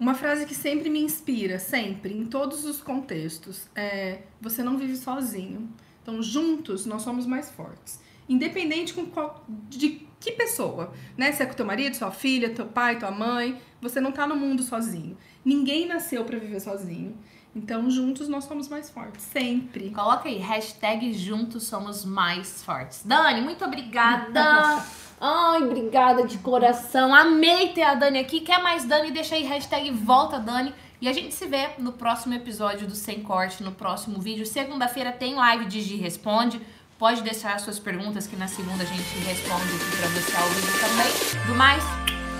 Uma 0.00 0.14
frase 0.14 0.46
que 0.46 0.54
sempre 0.54 0.88
me 0.88 0.98
inspira, 0.98 1.58
sempre, 1.58 2.16
em 2.16 2.24
todos 2.24 2.64
os 2.64 2.80
contextos, 2.80 3.68
é: 3.74 4.22
você 4.40 4.62
não 4.62 4.78
vive 4.78 4.96
sozinho. 4.96 5.68
Então, 6.02 6.22
juntos 6.22 6.86
nós 6.86 7.02
somos 7.02 7.26
mais 7.26 7.50
fortes. 7.50 8.00
Independente 8.26 8.94
com 8.94 9.04
qual, 9.04 9.44
de 9.68 10.08
que 10.18 10.32
pessoa, 10.32 10.94
né? 11.18 11.30
Se 11.32 11.42
é 11.42 11.46
com 11.46 11.52
teu 11.52 11.66
marido, 11.66 11.94
sua 11.94 12.10
filha, 12.10 12.48
teu 12.48 12.64
pai, 12.64 12.98
tua 12.98 13.10
mãe, 13.10 13.60
você 13.78 14.00
não 14.00 14.10
tá 14.10 14.26
no 14.26 14.36
mundo 14.36 14.62
sozinho. 14.62 15.18
Ninguém 15.44 15.86
nasceu 15.86 16.24
para 16.24 16.38
viver 16.38 16.60
sozinho. 16.60 17.14
Então, 17.54 17.90
juntos 17.90 18.26
nós 18.26 18.44
somos 18.44 18.68
mais 18.68 18.88
fortes, 18.88 19.22
sempre. 19.22 19.90
Coloca 19.90 20.28
aí, 20.28 20.38
hashtag 20.38 21.12
juntos 21.12 21.64
somos 21.64 22.06
mais 22.06 22.62
fortes. 22.62 23.02
Dani, 23.04 23.42
muito 23.42 23.64
obrigada. 23.64 24.82
Ai, 25.20 25.62
obrigada 25.62 26.26
de 26.26 26.38
coração. 26.38 27.14
Amei 27.14 27.68
ter 27.68 27.82
a 27.82 27.94
Dani 27.94 28.18
aqui. 28.18 28.40
Quer 28.40 28.62
mais 28.62 28.86
Dani? 28.86 29.10
Deixa 29.10 29.34
aí, 29.34 29.44
hashtag 29.44 29.90
volta 29.90 30.38
Dani. 30.38 30.72
E 30.98 31.08
a 31.08 31.12
gente 31.12 31.34
se 31.34 31.46
vê 31.46 31.68
no 31.78 31.92
próximo 31.92 32.34
episódio 32.34 32.86
do 32.86 32.94
Sem 32.94 33.22
Corte, 33.22 33.62
no 33.62 33.72
próximo 33.72 34.18
vídeo. 34.18 34.46
Segunda-feira 34.46 35.12
tem 35.12 35.34
live 35.34 35.66
de 35.66 35.82
Gi 35.82 35.96
Responde. 35.96 36.60
Pode 36.98 37.22
deixar 37.22 37.60
suas 37.60 37.78
perguntas 37.78 38.26
que 38.26 38.36
na 38.36 38.48
segunda 38.48 38.82
a 38.82 38.86
gente 38.86 39.18
responde 39.26 39.62
aqui 39.62 39.96
pra 39.98 40.08
você 40.08 40.36
ao 40.36 40.48
vivo 40.48 40.80
também. 40.80 41.46
Do 41.46 41.54
mais, 41.54 41.82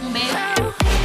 um 0.02 0.10
beijo. 0.10 0.99